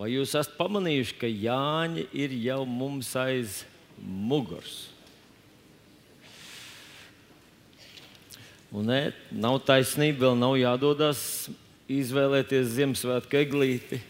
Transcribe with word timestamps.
Vai 0.00 0.14
jūs 0.14 0.30
esat 0.32 0.54
pamanījuši, 0.56 1.16
ka 1.20 1.28
Jāņi 1.28 2.06
ir 2.16 2.32
jau 2.40 2.62
mums 2.64 3.10
aiz 3.20 3.58
muguras? 4.00 4.86
Un 8.72 8.88
ne, 8.88 9.10
nav 9.28 9.58
taisnība, 9.68 10.24
vēl 10.24 10.40
nav 10.40 10.56
jādodas 10.56 11.20
izvēlēties 11.90 12.72
Ziemassvētku 12.78 13.42
eglīti. 13.42 14.00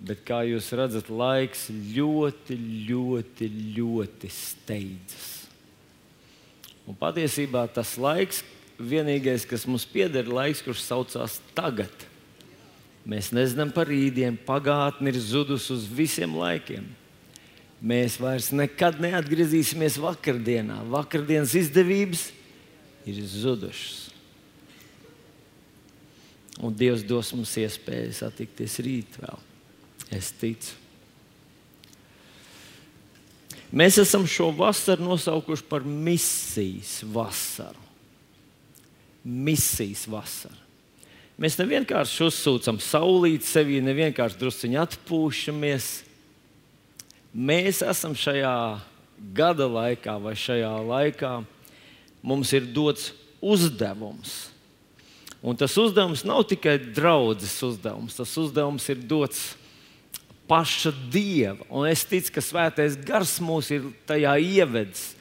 Bet 0.00 0.24
kā 0.24 0.40
jūs 0.48 0.72
redzat, 0.78 1.12
laiks 1.12 1.68
ļoti, 1.68 2.56
ļoti, 2.88 3.52
ļoti 3.76 4.32
steidzas. 4.32 5.32
Un 6.88 6.96
patiesībā 6.96 7.68
tas 7.68 7.98
laiks, 8.00 8.46
vienīgais, 8.80 9.44
kas 9.44 9.68
mums 9.68 9.84
pieder, 9.84 10.24
ir 10.24 10.38
laiks, 10.40 10.64
kurš 10.64 10.88
saucās 10.88 11.42
tagad. 11.52 12.08
Mēs 13.08 13.30
nezinām 13.32 13.70
par 13.72 13.88
rītdienu, 13.88 14.36
pagātne 14.44 15.08
ir 15.08 15.16
zudusi 15.22 15.72
uz 15.72 15.86
visiem 15.88 16.34
laikiem. 16.36 16.84
Mēs 17.78 18.18
vairs 18.20 18.50
nekad 18.52 18.98
neatgriezīsimies 19.00 19.96
vakardienā. 20.02 20.82
Vakardienas 20.92 21.54
izdevības 21.56 22.26
ir 23.08 23.22
zudušas. 23.22 24.08
Un 26.58 26.74
Dievs 26.74 27.06
dos 27.06 27.30
mums 27.32 27.54
iespēju 27.62 28.12
satikties 28.18 28.76
rīt 28.82 29.16
vēl. 29.22 29.40
Es 30.12 30.32
ticu. 30.34 30.74
Mēs 33.72 34.00
esam 34.00 34.24
šo 34.28 34.50
vasaru 34.56 35.04
nosaukuši 35.06 35.66
par 35.70 35.84
misijas 35.84 36.98
vasaru. 37.14 37.84
Misijas 39.24 40.06
vasara. 40.08 40.67
Mēs 41.38 41.54
nevienkārši 41.60 42.24
uzsūcam 42.26 42.80
saulīti 42.82 43.46
sevī, 43.46 43.78
nevienkārši 43.86 44.40
druskuļi 44.40 44.78
atpūšamies. 44.82 45.86
Mēs 47.30 47.82
esam 47.86 48.16
šajā 48.18 48.54
gada 49.36 49.68
laikā, 49.70 50.16
vai 50.18 50.34
šajā 50.38 50.72
laikā, 50.88 51.32
mums 52.26 52.50
ir 52.58 52.66
dots 52.74 53.12
uzdevums. 53.38 54.48
Un 55.38 55.54
tas 55.54 55.76
uzdevums 55.78 56.24
nav 56.26 56.42
tikai 56.50 56.74
draudzes 56.82 57.54
uzdevums, 57.62 58.16
tas 58.18 58.32
uzdevums 58.42 58.88
ir 58.90 58.98
dots 59.06 59.52
paša 60.50 60.90
dieva. 61.12 61.62
Un 61.70 61.86
es 61.86 62.02
ticu, 62.02 62.32
ka 62.34 62.42
svētais 62.42 62.98
gars 63.06 63.36
mūs 63.38 63.70
ir 63.76 63.86
tajā 64.10 64.34
ievedis 64.42 65.12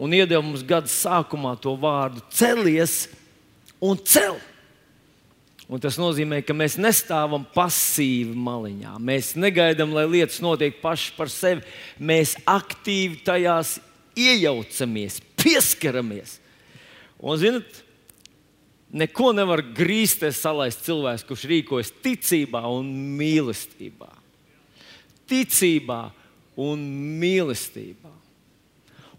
un 0.00 0.14
iedeva 0.16 0.40
mums 0.44 0.62
gada 0.64 0.88
sākumā 0.88 1.56
to 1.60 1.74
vārdu 1.76 2.22
celies 2.32 3.02
un 3.82 3.98
cel. 4.00 4.38
Un 5.70 5.78
tas 5.78 5.94
nozīmē, 6.00 6.40
ka 6.42 6.54
mēs 6.56 6.74
nestāvam 6.82 7.44
pasīvi 7.54 8.34
maliņā. 8.34 8.96
Mēs 8.98 9.36
negaidām, 9.38 9.92
lai 9.94 10.08
lietas 10.10 10.40
notiek 10.42 10.80
pašas 10.82 11.14
par 11.14 11.30
sevi. 11.30 11.62
Mēs 12.02 12.34
aktīvi 12.42 13.20
tajās 13.26 13.76
iejaucamies, 14.18 15.20
pieskaramies. 15.38 16.40
Un, 17.22 17.38
zinot, 17.38 17.82
neko 18.90 19.30
nevar 19.36 19.62
grīsties 19.76 20.42
salaist 20.42 20.82
cilvēks, 20.88 21.28
kurš 21.28 21.46
rīkojas 21.52 21.94
ticībā 22.02 22.64
un 22.66 22.90
mīlestībā 23.20 24.16
ticībā 25.30 26.08
un 26.60 26.82
mīlestībā. 27.20 28.12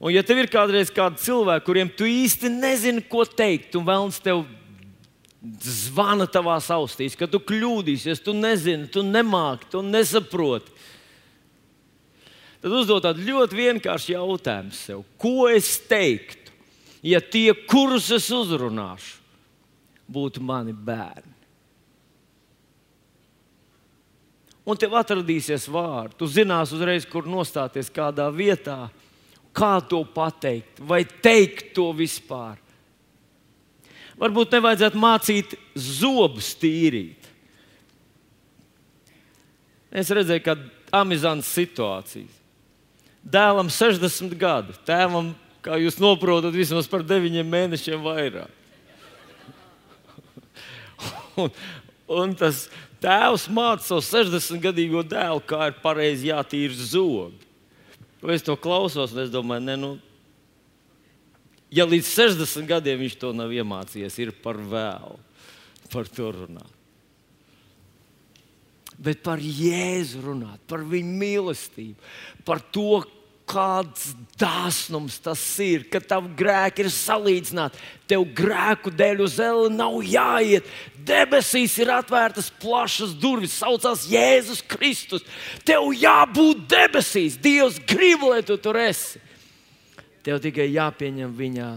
Un, 0.01 0.09
ja 0.15 0.23
tev 0.25 0.41
ir 0.41 0.49
kādreiz 0.51 0.91
kādi 0.93 1.21
cilvēki, 1.21 1.65
kuriem 1.67 1.91
tu 1.93 2.07
īsti 2.09 2.49
nezini, 2.51 3.03
ko 3.05 3.23
teikt, 3.25 3.77
un 3.77 3.85
vēlams 3.87 4.17
tev 4.23 4.43
zvana 5.41 6.27
tavā 6.29 6.59
austīs, 6.75 7.17
ka 7.17 7.27
tu 7.27 7.41
kļūdīsies, 7.41 8.21
tu 8.21 8.35
nezini, 8.37 8.89
tu 8.91 9.03
nemāki, 9.05 9.71
tu 9.73 9.81
nesaproti. 9.85 10.71
Tad 12.61 12.77
uzdod 12.77 13.01
tādu 13.01 13.25
ļoti 13.25 13.57
vienkāršu 13.57 14.13
jautājumu 14.13 14.75
sev, 14.77 15.01
ko 15.17 15.49
es 15.49 15.79
teiktu, 15.89 16.53
ja 17.01 17.17
tie, 17.21 17.49
kurus 17.65 18.11
es 18.13 18.29
uzrunāšu, 18.29 19.17
būtu 20.11 20.43
mani 20.45 20.75
bērni. 20.77 21.31
un 24.65 24.79
tev 24.79 24.95
atradīsies 24.99 25.67
vārdi. 25.71 26.17
Tu 26.19 26.29
zinās 26.31 26.73
uzreiz, 26.75 27.05
kur 27.09 27.27
nostāties, 27.29 27.91
kādā 27.93 28.27
vietā, 28.33 28.85
kā 29.55 29.73
to 29.87 30.03
pateikt, 30.15 30.79
vai 30.79 31.03
teikt 31.05 31.73
to 31.75 31.89
vispār. 31.95 32.59
Varbūt 34.21 34.53
nevajadzētu 34.53 35.01
mācīt 35.01 35.55
zobus 35.73 36.51
tīrīt. 36.61 37.29
Es 39.91 40.11
redzēju, 40.13 40.43
ka 40.45 40.55
amizants 41.01 41.49
situācijas. 41.51 42.37
Dēlam 43.21 43.69
60 43.69 44.33
gadi, 44.39 44.75
tēvam, 44.87 45.33
kā 45.65 45.77
jūs 45.81 45.99
saprotat, 45.99 46.53
vismaz 46.55 46.87
par 46.89 47.03
9 47.05 47.43
mēnešiem 47.45 48.01
vairāk. 48.01 48.53
un, 51.41 51.51
un 52.21 52.33
tas 52.37 52.65
Tēvs 53.01 53.47
māca 53.49 53.81
savu 53.81 54.03
60-gadīgo 54.05 55.01
dēlu, 55.09 55.41
kā 55.49 55.71
ir 55.71 55.77
pareizi 55.81 56.29
jātīra 56.29 56.75
zobi. 56.77 57.47
Es 58.29 58.45
to 58.45 58.53
klausos, 58.53 59.15
un 59.15 59.23
es 59.23 59.31
domāju, 59.33 59.63
ne, 59.65 59.77
nu, 59.81 59.89
ja 61.71 61.87
līdz 61.87 62.13
60 62.13 62.69
gadiem 62.69 63.01
viņš 63.05 63.17
to 63.21 63.33
nav 63.35 63.53
iemācījies, 63.55 64.19
ir 64.21 64.35
par 64.43 64.59
vēlu 64.59 65.19
par 65.91 66.07
to 66.07 66.31
runāt. 66.31 66.77
Bet 69.01 69.23
par 69.25 69.41
Jēzu 69.41 70.21
runāt, 70.21 70.61
par 70.69 70.83
viņa 70.85 71.17
mīlestību, 71.23 72.11
par 72.45 72.61
to, 72.73 73.01
kāds 73.51 74.11
dāsnums 74.39 75.17
tas 75.19 75.41
ir, 75.59 75.83
ka 75.91 75.99
tavu 75.99 76.29
grēku 76.39 76.85
ir 76.85 76.91
salīdzināti. 76.93 77.81
Tev 78.07 78.23
grēku 78.37 78.93
dēļ 78.95 79.23
uz 79.25 79.33
zeli 79.39 79.73
nav 79.73 79.97
jāiet. 80.07 80.69
Debesīs 81.07 81.75
ir 81.81 81.91
atvērtas 81.91 82.51
plašas 82.61 83.17
durvis, 83.19 83.57
saucās 83.57 84.05
Jēzus 84.07 84.61
Kristus. 84.71 85.25
Tev 85.67 85.89
jābūt 85.97 86.63
debesīs. 86.71 87.35
Dievs 87.41 87.81
grib, 87.89 88.23
lai 88.29 88.39
tu 88.47 88.55
tur 88.61 88.79
esi. 88.79 89.19
Tev 90.25 90.41
tikai 90.43 90.67
jāpieņem 90.69 91.33
viņa 91.37 91.67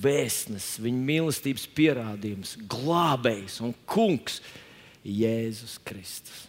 vēstnes, 0.00 0.74
viņa 0.82 1.06
mīlestības 1.08 1.66
pierādījums, 1.76 2.56
glābējs 2.70 3.60
un 3.64 3.74
kungs 3.90 4.40
Jēzus 5.04 5.78
Kristus. 5.84 6.46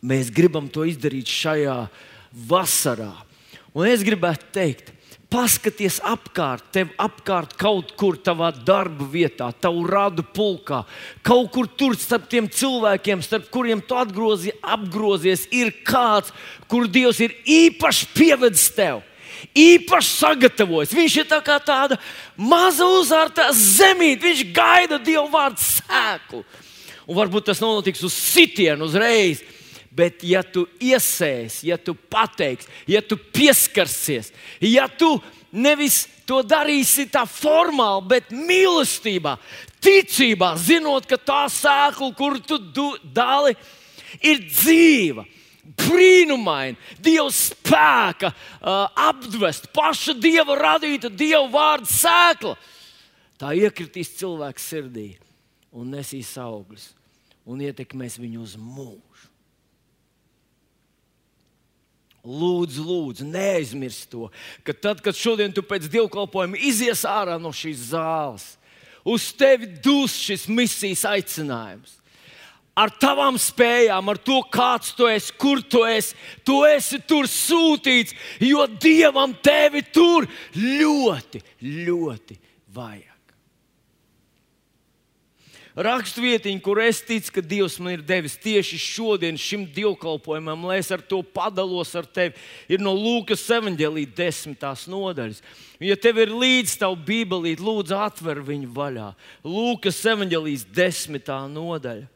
Mēs 0.00 0.30
gribam 0.32 0.70
to 0.72 0.86
izdarīt 0.88 1.28
šajā 1.28 1.76
vasarā. 2.48 3.12
Un 3.76 3.86
es 3.86 4.02
gribētu 4.02 4.48
teikt, 4.54 4.88
paskaties 5.30 6.00
apkārt, 6.02 6.64
tev 6.74 6.90
apkārt 6.98 7.52
kaut 7.60 7.92
kur 8.00 8.16
tavā 8.18 8.48
darba 8.50 9.06
vietā, 9.12 9.50
tavu 9.52 9.84
radu 9.86 10.24
pulkā, 10.26 10.80
kaut 11.22 11.52
kur 11.54 11.68
tur 11.68 11.94
starp 12.00 12.26
tiem 12.32 12.48
cilvēkiem, 12.50 13.22
starp 13.22 13.46
kuriem 13.52 13.82
tu 13.84 13.98
atgrozi, 14.00 14.56
apgrozies, 14.58 15.46
ir 15.54 15.70
kāds, 15.86 16.32
kur 16.66 16.88
Dievs 16.90 17.20
ir 17.22 17.36
īpaši 17.46 18.10
pievedis 18.16 18.66
tev. 18.74 19.04
Īpaši 19.56 20.12
sagatavojis. 20.16 20.96
Viņš 20.96 21.16
ir 21.22 21.30
tā 21.30 21.40
kā 21.44 21.58
tāda 21.62 21.98
maza 22.36 22.88
uzvārta 22.88 23.50
zemīte. 23.56 24.28
Viņš 24.28 24.44
gaida 24.56 24.98
Dieva 25.02 25.26
vārdu 25.30 25.64
sēklu. 25.64 26.44
Un 27.10 27.18
varbūt 27.18 27.48
tas 27.50 27.62
notiks 27.62 28.04
uz 28.06 28.14
sitienu 28.14 28.86
uzreiz, 28.86 29.42
Bet, 29.90 30.22
ja 30.22 30.44
tu 30.46 30.68
iesēsi, 30.78 31.66
ja 31.66 31.76
tu 31.76 31.96
pateiksi, 31.98 32.68
ja 32.86 33.00
tu 33.02 33.16
pieskarsies, 33.18 34.30
ja 34.62 34.84
tu 34.86 35.16
nevis 35.50 36.04
to 36.28 36.44
darīsi 36.46 37.08
tā 37.10 37.24
formāli, 37.26 38.06
bet 38.12 38.30
mīlestībā, 38.30 39.34
ticībā, 39.82 40.52
zinot, 40.62 41.08
ka 41.10 41.18
tā 41.18 41.42
sēkla, 41.50 42.12
kur 42.14 42.38
tu 42.46 42.60
dali, 43.02 43.56
ir 44.22 44.44
dzīva. 44.46 45.26
Brīnumaini, 45.60 46.78
Dieva 47.02 47.28
spēka, 47.34 48.32
uh, 48.32 48.86
apdvest, 49.10 49.70
paša 49.76 50.14
Dieva 50.16 50.56
radīta, 50.58 51.10
Dieva 51.12 51.46
vārda 51.52 51.90
sēkla. 51.90 52.54
Tā 53.40 53.52
iekritīs 53.56 54.14
cilvēka 54.20 54.60
sirdī 54.60 55.10
un 55.72 55.92
nesīs 55.94 56.32
augļus 56.40 56.90
un 57.50 57.62
ietekmēs 57.64 58.18
viņu 58.20 58.42
uz 58.44 58.56
mūžu. 58.60 59.28
Lūdzu, 62.20 62.82
lūdzu, 62.84 63.24
neaizmirst 63.32 64.10
to, 64.12 64.26
ka 64.66 64.74
tad, 64.76 65.00
kad 65.00 65.16
šodien 65.16 65.54
tu 65.56 65.64
pēc 65.64 65.86
dievkalpojuma 65.88 66.58
izies 66.68 67.06
ārā 67.08 67.38
no 67.40 67.48
šīs 67.56 67.86
zāles, 67.94 68.44
uz 69.08 69.30
tevi 69.32 69.70
dūs 69.80 70.18
šis 70.20 70.44
misijas 70.52 71.06
aicinājums. 71.08 71.96
Ar 72.80 72.92
tavām 73.02 73.36
spējām, 73.40 74.08
ar 74.12 74.20
to, 74.24 74.38
kāds 74.52 74.94
tu 74.96 75.08
esi, 75.10 75.34
kur 75.36 75.60
tu 75.60 75.82
esi, 75.84 76.16
tu 76.46 76.62
esi 76.64 77.00
tur 77.04 77.28
sūtīts, 77.28 78.16
jo 78.40 78.64
Dievam 78.80 79.34
tevi 79.44 79.84
tur 79.92 80.28
ļoti, 80.56 81.42
ļoti 81.60 82.40
vajag. 82.72 83.10
Rakstvietiņa, 85.80 86.60
kur 86.64 86.80
es 86.82 86.98
ticu, 87.06 87.30
ka 87.36 87.42
Dievs 87.46 87.76
man 87.80 87.94
ir 87.94 88.00
devis 88.04 88.34
tieši 88.42 88.78
šodien 88.82 89.36
šim 89.38 89.62
dievkalpojumam, 89.70 90.66
lai 90.66 90.80
es 90.80 90.90
ar 90.92 91.00
to 91.00 91.20
padalos 91.22 91.94
ar 91.96 92.08
tevi, 92.10 92.34
ir 92.68 92.82
no 92.82 92.92
Lūkas 92.96 93.44
evanģēlīja 93.54 94.10
desmitās 94.18 94.88
nodaļas. 94.90 95.38
Ja 95.80 95.96
tev 95.96 96.18
ir 96.24 96.34
līdzi 96.34 96.80
tā 96.82 96.90
Bībelīte, 96.90 97.62
lūdzu, 97.64 97.96
atver 97.96 98.42
viņu 98.44 98.72
vaļā. 98.74 99.12
Lūkas 99.46 100.02
evanģēlijas 100.10 100.66
desmitā 100.74 101.38
nodaļa. 101.48 102.08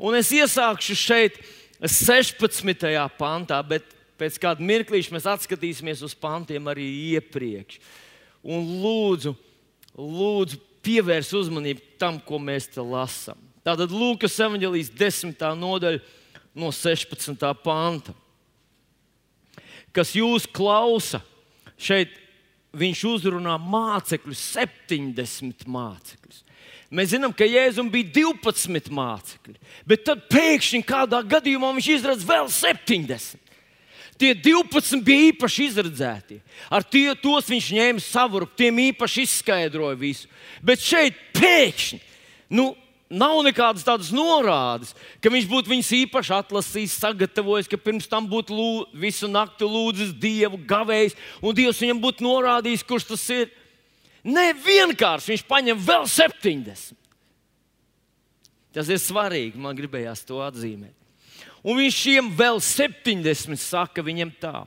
Un 0.00 0.16
es 0.16 0.30
iesākšu 0.32 0.96
šeit 0.96 1.36
16. 1.84 2.86
pantā, 3.18 3.58
bet 3.60 3.84
pēc 4.20 4.38
kāda 4.40 4.64
mirklīša 4.64 5.12
mēs 5.12 5.28
atskatīsimies 5.28 6.00
uz 6.06 6.14
pantiem 6.16 6.70
arī 6.72 6.86
iepriekš. 7.16 7.76
Un 8.40 8.64
lūdzu, 8.80 9.34
lūdzu 10.00 10.60
pievērs 10.84 11.34
uzmanību 11.36 11.84
tam, 12.00 12.16
ko 12.24 12.40
mēs 12.40 12.70
te 12.72 12.80
lasām. 12.80 13.36
Tātad 13.60 13.92
Lūkas 13.92 14.38
evanģelijas 14.40 14.88
10. 14.96 15.44
nodaļa 15.60 16.00
no 16.56 16.72
16. 16.72 17.44
panta. 17.60 18.16
Kas 19.92 20.14
jūs 20.16 20.46
klausa, 20.48 21.20
šeit 21.76 22.14
viņš 22.76 23.02
uzrunā 23.10 23.56
mācekļus, 23.60 24.44
70 24.54 25.66
mācekļus. 25.68 26.44
Mēs 26.90 27.12
zinām, 27.12 27.30
ka 27.30 27.46
Jēzum 27.46 27.86
bija 27.92 28.08
12 28.16 28.90
mācekļi, 28.90 29.54
bet 29.86 30.02
tad 30.08 30.24
pēkšņi 30.32 30.82
kādā 30.88 31.20
gadījumā 31.22 31.70
viņš 31.76 31.88
izrādās 31.94 32.26
vēl 32.26 32.50
70. 32.50 33.38
Tie 34.20 34.34
12 34.36 35.00
bija 35.06 35.30
īpaši 35.30 35.68
izredzēti. 35.70 36.40
Ar 36.68 36.84
tie, 36.84 37.06
tos 37.16 37.46
viņš 37.48 37.70
ņēma 37.78 38.02
savu 38.04 38.42
rupu, 38.42 38.58
tiem 38.58 38.82
īpaši 38.90 39.24
izskaidroja 39.24 39.96
visu. 39.96 40.28
Bet 40.66 40.82
šeit 40.84 41.16
pēkšņi 41.38 42.00
nu, 42.58 42.72
nav 43.10 43.38
nekādas 43.46 43.86
tādas 43.86 44.10
norādes, 44.14 44.92
ka 45.22 45.32
viņš 45.32 45.46
būtu 45.50 45.72
viņus 45.72 45.92
īpaši 46.02 46.34
atlasījis, 46.36 46.98
sagatavojis, 47.00 47.70
ka 47.70 47.78
pirms 47.80 48.10
tam 48.10 48.26
būtu 48.30 48.54
lū, 48.54 48.68
visu 48.98 49.30
nakti 49.30 49.66
lūdzis 49.66 50.12
Dievu, 50.18 50.60
gavējis, 50.68 51.16
un 51.42 51.56
Dievs 51.56 51.80
viņam 51.82 52.02
būtu 52.02 52.26
norādījis, 52.26 52.86
kurš 52.86 53.08
tas 53.14 53.24
ir. 53.34 53.48
Nē, 54.26 54.50
vienkārši 54.52 55.34
viņš 55.34 55.44
paņem 55.48 55.84
vēl 55.84 56.06
70. 56.10 56.96
Tas 58.70 58.90
ir 58.92 59.00
svarīgi, 59.02 59.58
man 59.58 59.76
gribējās 59.78 60.22
to 60.28 60.38
atzīmēt. 60.44 60.94
Un 61.66 61.76
viņš 61.80 61.96
šiem 61.96 62.30
vēl 62.36 62.60
70 62.64 63.60
saka 63.60 64.04
viņam 64.04 64.30
tā, 64.40 64.62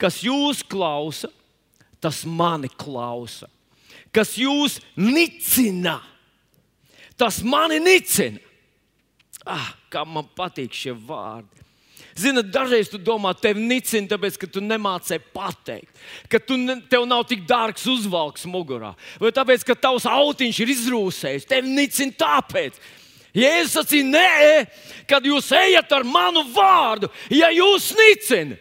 kas 0.00 0.18
jūs 0.24 0.60
klausa, 0.66 1.30
tas 2.02 2.24
mani 2.28 2.68
klausa. 2.68 3.48
Kas 4.12 4.34
jūs 4.36 4.76
nicina, 4.98 6.00
tas 7.16 7.40
mani 7.46 7.78
nicina. 7.80 8.42
Ah, 9.48 9.72
kā 9.90 10.04
man 10.06 10.28
patīk 10.36 10.74
šie 10.76 10.92
vārdi. 10.92 11.61
Ziniet, 12.18 12.50
dažreiz 12.52 12.90
tu 12.92 12.98
domā, 13.00 13.32
tevi 13.38 13.62
nicina, 13.64 14.10
tāpēc, 14.10 14.38
ka 14.40 14.48
tu 14.52 14.60
nemācēji 14.64 15.22
pateikt, 15.32 16.02
ka 16.28 16.40
tu 16.42 16.58
ne, 16.60 16.76
tev 16.92 17.06
nav 17.08 17.24
tik 17.30 17.46
dārgs 17.48 17.86
uzvalks 17.88 18.44
mugurā, 18.50 18.92
vai 19.20 19.32
tāpēc, 19.32 19.64
ka 19.64 19.78
tavs 19.78 20.04
autiņš 20.10 20.60
ir 20.60 20.74
izrūsējis. 20.74 21.48
Tevi 21.48 21.72
nicina 21.72 22.18
tāpēc, 22.24 22.76
Jēzus 23.32 23.78
sacīja, 23.78 24.04
nē, 24.12 25.04
kad 25.08 25.24
jūs 25.24 25.46
ejat 25.56 25.92
ar 25.96 26.04
manu 26.04 26.42
vārdu, 26.52 27.08
ja 27.32 27.48
jūs 27.48 27.94
nicināt, 27.96 28.60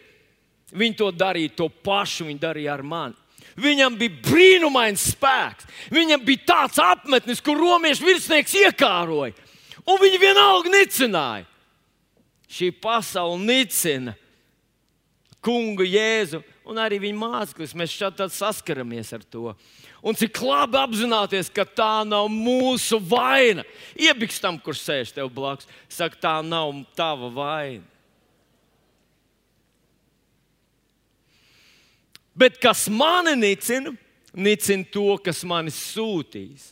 viņi 0.71 0.95
to 0.95 1.09
darīja 1.11 1.51
to 1.57 1.67
pašu, 1.83 2.29
viņi 2.29 2.39
darīja 2.39 2.77
ar 2.77 2.85
mani. 2.87 3.17
Viņam 3.59 3.97
bija 3.99 4.15
brīnumains 4.23 5.09
spēks. 5.11 5.67
Viņam 5.91 6.23
bija 6.23 6.45
tāds 6.53 6.79
apmetnis, 6.79 7.41
kur 7.43 7.59
romiešu 7.59 8.07
virsnieks 8.07 8.55
iekāroja. 8.61 9.35
Un 9.83 9.99
viņi 9.99 10.21
vienalga 10.21 10.71
nicināja. 10.71 11.50
Šī 12.51 12.67
pasaule 12.83 13.39
nicina 13.39 14.17
kungu 15.41 15.85
Jēzu 15.87 16.41
un 16.67 16.79
arī 16.81 16.99
viņa 17.01 17.17
mācekļus. 17.17 17.75
Mēs 17.77 17.93
šādi 17.95 18.27
saskaramies 18.31 19.11
ar 19.15 19.23
to. 19.25 19.53
Un 20.01 20.17
cik 20.17 20.39
labi 20.43 20.79
apzināties, 20.81 21.49
ka 21.53 21.65
tā 21.65 22.01
nav 22.07 22.29
mūsu 22.33 22.99
vaina. 23.01 23.65
Iebiks 23.97 24.41
tam, 24.41 24.57
kurš 24.61 24.83
sēž 24.85 25.15
tev 25.15 25.31
blakus, 25.33 25.69
saka, 25.89 26.17
tā 26.21 26.35
nav 26.45 26.73
tava 26.97 27.29
vaina. 27.33 27.85
Bet 32.35 32.57
kas 32.63 32.87
mani 32.89 33.35
nicina, 33.37 33.91
nicina 34.33 34.87
to, 34.89 35.17
kas 35.21 35.43
mani 35.45 35.73
sūtīs. 35.73 36.71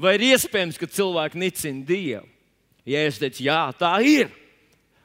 Vai 0.00 0.14
ir 0.16 0.30
iespējams, 0.32 0.78
ka 0.78 0.88
cilvēki 0.90 1.38
nicina 1.38 1.84
Dievu? 1.86 2.30
Ja 2.88 3.00
es 3.08 3.18
teicu, 3.20 3.46
jā, 3.46 3.60
tā 3.78 3.92
ir. 4.04 4.32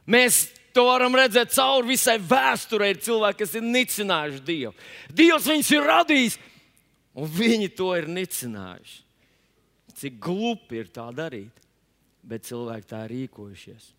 Mēs 0.10 0.48
to 0.74 0.88
varam 0.90 1.16
redzēt 1.18 1.54
cauri 1.54 1.94
visai 1.94 2.18
vēsturei. 2.22 2.94
Ir 2.96 3.04
cilvēki, 3.06 3.44
kas 3.44 3.58
ir 3.60 3.66
nicinājuši 3.66 4.46
Dievu. 4.46 4.74
Dievs 5.14 5.50
viņus 5.50 5.74
ir 5.76 5.90
radījis 5.90 6.40
Un 7.20 7.30
viņi 7.30 7.72
to 7.76 7.92
ir 7.98 8.10
nicinājuši. 8.12 9.00
Cik 10.00 10.20
glupi 10.24 10.80
ir 10.80 10.92
tā 10.94 11.10
darīt, 11.12 11.64
bet 12.24 12.48
cilvēki 12.48 12.88
tā 12.88 13.04
rīkojušies. 13.10 13.96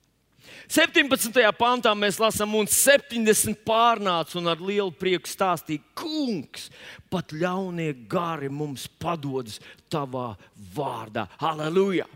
17. 0.72 1.36
pantā 1.58 1.90
mēs 1.92 2.16
lasām, 2.16 2.54
un 2.56 2.68
70 2.70 3.58
pārnāca 3.66 4.38
un 4.40 4.48
ar 4.48 4.62
lielu 4.64 4.94
prieku 4.96 5.28
stāstīja, 5.28 5.84
Kungs, 6.00 6.70
pat 7.12 7.34
ļaunie 7.36 7.92
gari 8.08 8.48
mums 8.48 8.86
padodas 8.88 9.60
tavā 9.92 10.32
vārdā. 10.72 11.26
Halleluja! 11.42 12.08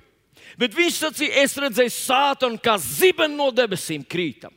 Bet 0.61 0.77
viņš 0.77 0.99
sacīja, 1.01 1.45
es 1.45 1.57
redzēju 1.59 1.93
sātanu 1.95 2.61
kā 2.63 2.77
zibeni 2.83 3.39
no 3.39 3.51
debesīm 3.55 4.05
krītam. 4.07 4.55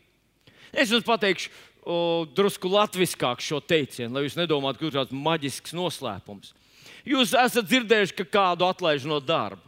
Es 0.74 0.92
jums 0.94 1.06
pateikšu, 1.08 1.50
o, 1.88 1.98
drusku 2.38 2.70
latviskāk 2.70 3.42
šo 3.44 3.62
teicienu, 3.64 4.14
lai 4.14 4.26
jūs 4.26 4.38
nedomātu, 4.38 4.82
ka 4.82 4.90
ir 4.90 4.98
tāds 5.00 5.16
maģisks 5.16 5.76
noslēpums. 5.78 6.54
Jūs 7.08 7.32
esat 7.40 7.70
dzirdējuši, 7.70 8.18
ka 8.20 8.28
kādu 8.38 8.68
atlaiž 8.68 9.08
no 9.08 9.22
darba. 9.24 9.64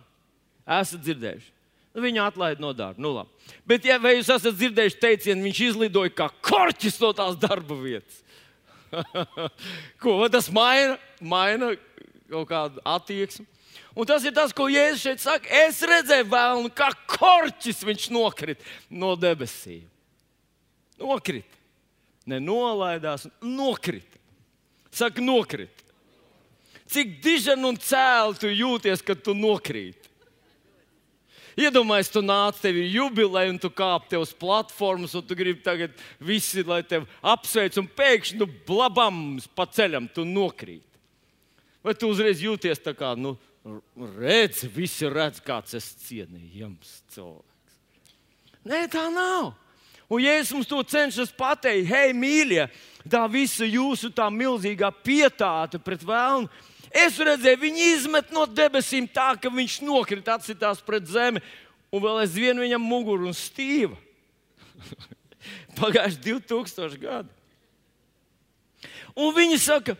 Esat 0.80 1.02
dzirdējuši. 1.06 1.54
Nu, 1.96 2.04
viņu 2.04 2.22
atlaid 2.22 2.62
no 2.62 2.74
darba. 2.76 3.02
Nu, 3.02 3.14
labi. 3.16 3.54
Bet, 3.68 3.88
ja 3.88 3.98
jūs 3.98 4.30
esat 4.30 4.58
dzirdējuši 4.58 5.00
teicienu, 5.02 5.46
viņš 5.48 5.62
izlidoja 5.72 6.14
kā 6.14 6.28
korķis 6.46 7.00
no 7.02 7.14
tās 7.18 7.40
darba 7.40 7.78
vietas. 7.80 8.20
ko 10.02 10.20
tas 10.32 10.50
maina? 10.54 10.98
Maina 11.22 11.74
kaut 12.30 12.50
kādu 12.52 12.84
attieksmi. 12.86 13.48
Un 14.00 14.08
tas 14.08 14.24
ir 14.24 14.32
tas, 14.32 14.54
ko 14.56 14.70
Jēzus 14.72 15.04
šeit 15.04 15.20
saka. 15.20 15.50
Es 15.68 15.82
redzēju, 15.84 16.30
vēlnu, 16.32 16.70
kā 16.72 16.88
korķis 17.12 17.84
viņš 17.84 18.06
nokrita 18.16 18.64
no 18.96 19.12
debesīm. 19.20 19.84
Nokrita 21.00 21.60
nenolaidās, 22.30 23.28
nokrita. 23.42 24.20
Saka, 24.94 25.22
nokrita. 25.22 25.88
Cik 26.90 27.20
dižan 27.22 27.66
un 27.68 27.78
cēl 27.78 28.34
tu 28.40 28.50
jūties, 28.50 29.04
kad 29.06 29.20
tu 29.22 29.36
nokrīt? 29.38 30.08
Iedomājieties, 31.60 32.14
tu 32.14 32.22
nāc, 32.24 32.58
tev 32.62 32.78
ir 32.80 32.88
jubileja, 32.94 33.52
un 33.52 33.60
tu 33.60 33.70
kāp 33.74 34.08
te 34.10 34.18
uz 34.18 34.32
platformas, 34.32 35.14
un 35.18 35.26
tu 35.28 35.36
gribi 35.36 35.60
tagad 35.66 35.92
visi, 36.24 36.64
lai 36.64 36.80
tevi 36.88 37.06
apsveic, 37.20 37.76
un 37.82 37.90
pēkšņi, 38.00 38.40
nu, 38.40 38.48
blabams 38.70 39.50
pa 39.52 39.68
ceļam, 39.68 40.08
tu 40.14 40.24
nokrīt. 40.26 40.86
Vai 41.84 41.94
tu 42.00 42.10
uzreiz 42.12 42.42
jūties 42.44 42.80
tā 42.84 42.96
kā, 42.96 43.12
nu, 43.20 43.36
redzi, 44.20 44.70
visi 44.72 45.10
redz, 45.10 45.42
kāds 45.44 45.76
es 45.78 45.88
cienījams 46.06 47.00
cilvēks. 47.14 48.14
Nē, 48.70 48.86
tā 48.92 49.08
nav. 49.14 49.54
Un 50.10 50.24
Jēzus 50.24 50.56
mums 50.56 50.70
to 50.70 50.80
cenšas 50.90 51.32
pateikt, 51.38 51.86
hei, 51.92 52.14
mīļie, 52.18 52.66
tā 53.12 53.22
visa 53.30 53.68
jūsu 53.68 54.10
tā 54.16 54.26
milzīgā 54.34 54.90
pietāte 55.06 55.78
pret 55.82 56.02
vēlnu. 56.06 56.50
Es 56.90 57.20
redzēju, 57.22 57.62
viņi 57.62 57.90
izmet 57.94 58.32
no 58.34 58.48
debesīm 58.50 59.06
tā, 59.14 59.36
ka 59.38 59.52
viņš 59.54 59.76
nokrita, 59.86 60.40
atsitās 60.40 60.82
pret 60.82 61.06
zemi, 61.06 61.44
un 61.94 62.02
vēl 62.02 62.24
aizvien 62.24 62.58
viņam 62.58 62.82
muguru 62.82 63.30
un 63.30 63.38
stīva. 63.38 63.94
Pagājuši 65.80 66.24
2000 66.26 66.98
gadi. 67.04 67.30
Un 69.14 69.34
viņi 69.36 69.60
saka, 69.62 69.94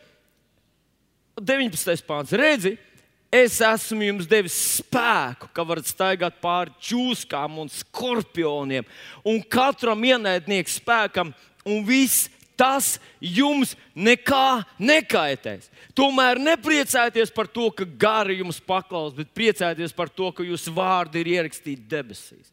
19. 1.38 2.06
pāns, 2.08 2.34
redziet, 2.34 2.82
Es 3.30 3.60
esmu 3.62 4.08
jums 4.08 4.26
devis 4.26 4.56
spēku, 4.80 5.52
ka 5.54 5.62
varat 5.62 5.86
staigāt 5.86 6.40
pāri 6.42 6.74
čūskām 6.82 7.60
un 7.62 7.70
skorpioniem 7.70 8.88
un 9.22 9.38
katram 9.46 10.02
ienaidnieku 10.02 10.74
spēkam, 10.74 11.30
un 11.62 11.84
viss 11.86 12.26
tas 12.58 12.96
jums 13.22 13.76
nekā 13.94 14.64
nekaitēs. 14.82 15.70
Tomēr 15.96 16.42
nepriecājieties 16.42 17.30
par 17.36 17.48
to, 17.54 17.70
ka 17.70 17.86
gari 18.02 18.40
jums 18.42 18.58
paklaus, 18.60 19.14
bet 19.16 19.30
priecājieties 19.38 19.94
par 19.96 20.10
to, 20.10 20.32
ka 20.34 20.44
jūsu 20.44 20.74
vārdi 20.74 21.22
ir 21.22 21.36
ierakstīti 21.38 21.86
debesīs. 21.92 22.50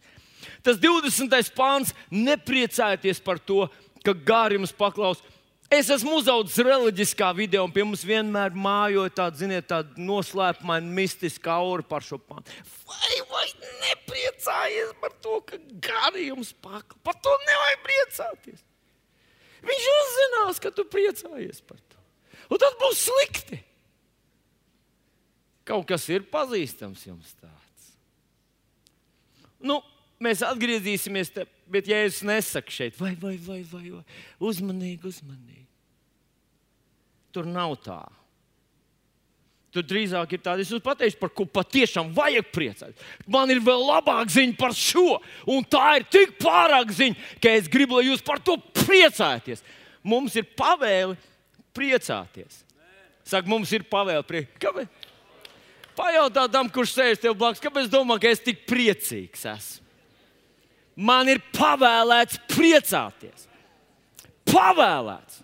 Tas 0.63 0.77
20. 0.83 1.51
pāns- 1.57 1.95
nepriecājieties 2.29 3.25
par 3.25 3.39
to, 3.39 3.65
ka 4.05 4.13
gari 4.13 4.61
jums 4.61 4.77
paklaus, 4.77 5.25
Es 5.73 5.89
esmu 5.91 6.21
uzaugusi 6.21 6.63
reliģiskā 6.63 7.33
vidē, 7.35 7.59
un 7.59 7.73
pie 7.75 7.83
mums 7.83 8.05
vienmēr 8.07 8.55
mājoja 8.55 9.11
tāda, 9.19 9.41
ziniet, 9.41 9.67
tāda 9.67 9.99
noslēpumaina, 9.99 10.87
mistiska 10.95 11.57
aura 11.59 11.83
par 11.83 12.07
šo 12.07 12.21
pāntu. 12.23 12.55
Vai, 12.87 13.17
vai 13.33 13.47
nepriecājies 13.89 14.93
par 15.03 15.17
to, 15.25 15.41
ka 15.49 15.59
garījums 15.89 16.53
pakla? 16.63 17.01
Par 17.03 17.19
to 17.19 17.35
nevajag 17.49 17.83
priecāties. 17.89 18.63
Viņš 19.67 19.89
uzzinās, 19.97 20.63
ka 20.63 20.71
tu 20.71 20.87
priecājies 20.87 21.59
par 21.67 21.81
to. 21.83 21.99
Un 22.47 22.63
tas 22.63 22.79
būs 22.79 23.03
slikti. 23.09 23.59
Kaut 25.67 25.89
kas 25.91 26.07
ir 26.15 26.29
pazīstams 26.31 27.03
jums 27.09 27.35
tāds. 27.43 27.91
Nu, 29.67 29.81
mēs 30.23 30.45
atgriezīsimies, 30.47 31.33
te, 31.35 31.49
bet 31.71 31.89
ja 31.91 32.03
es 32.07 32.23
nesaku 32.27 32.73
šeit, 32.73 32.99
vai, 33.01 33.15
vai, 33.21 33.37
vai, 33.43 33.63
vai, 33.71 33.83
vai 33.91 34.05
uzmanīgi, 34.51 35.07
uzmanīgi. 35.09 35.67
Tur 37.35 37.49
nav 37.51 37.77
tā. 37.85 38.01
Tur 39.75 39.85
drīzāk 39.85 40.31
ir 40.33 40.41
tāda, 40.41 40.65
es 40.65 40.71
jums 40.73 40.85
pateikšu, 40.85 41.19
par 41.21 41.33
ko 41.37 41.45
patiešām 41.59 42.15
vajag 42.17 42.47
priecāties. 42.49 43.09
Man 43.29 43.51
ir 43.53 43.61
vēl 43.61 43.83
labāka 43.85 44.33
ziņa 44.33 44.57
par 44.57 44.73
šo, 44.73 45.19
un 45.53 45.67
tā 45.69 45.99
ir 45.99 46.07
tik 46.09 46.39
pārāk 46.41 46.95
ziņa, 46.97 47.27
ka 47.45 47.53
es 47.59 47.69
gribu, 47.69 47.99
lai 47.99 48.07
jūs 48.07 48.25
par 48.25 48.41
to 48.41 48.57
priecājaties. 48.79 49.61
Mums 50.07 50.39
ir 50.39 50.47
pavēle 50.57 51.19
priecāties. 51.77 52.63
Saka, 53.27 53.45
mums 53.51 53.75
ir 53.77 53.85
pavēle 53.91 54.25
priecāties. 54.25 54.89
Pajautā 55.97 56.45
tam, 56.53 56.69
kurš 56.73 56.93
sēž 56.93 57.21
tev 57.21 57.37
blakus, 57.37 57.61
kāpēc 57.61 57.89
domā, 57.93 58.19
ka 58.21 58.33
es 58.33 58.43
tik 58.45 58.65
priecīgs 58.69 59.45
esmu? 59.49 59.86
Man 60.97 61.29
ir 61.29 61.43
pavēlēts 61.53 62.41
priecāties. 62.49 63.45
Pavēlēts. 64.49 65.43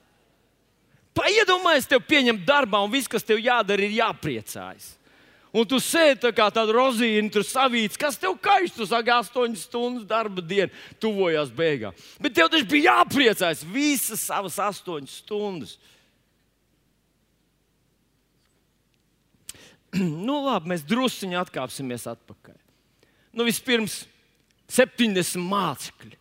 Paiedomājies, 1.13 1.91
tev 1.91 2.01
pieņem 2.09 2.41
darbā, 2.49 2.81
un 2.81 2.93
viss, 2.93 3.11
kas 3.11 3.27
tev 3.27 3.41
jādara, 3.43 3.85
ir 3.85 3.99
jāpriecājas. 3.99 4.95
Un 5.53 5.67
tu 5.69 5.77
sēdi 5.85 6.23
tā 6.23 6.31
kā 6.33 6.47
tāda 6.49 6.73
rozīna, 6.73 7.29
tur 7.29 7.45
savīts, 7.45 7.99
kas 8.01 8.17
tev 8.17 8.39
kaiš, 8.41 8.73
tu 8.73 8.87
saki, 8.89 9.13
astoņas 9.13 9.67
stundas 9.67 10.07
darba 10.09 10.41
diena, 10.41 10.73
tuvojās 11.03 11.53
beigām. 11.53 11.93
Bet 12.25 12.33
tev 12.39 12.49
taču 12.49 12.65
bija 12.71 12.95
jāpriecājas 12.95 13.61
visas 13.69 14.25
savas 14.25 14.57
astoņas 14.65 15.19
stundas. 15.21 15.77
nu, 20.01 20.39
labi, 20.47 20.73
mēs 20.73 20.87
druskuļi 20.89 21.37
atkāpsimies 21.43 22.09
atpakaļ. 22.15 22.57
Nu, 23.37 23.45
vispirms, 23.45 24.07
70 24.73 25.41
mācekļi. 25.43 26.19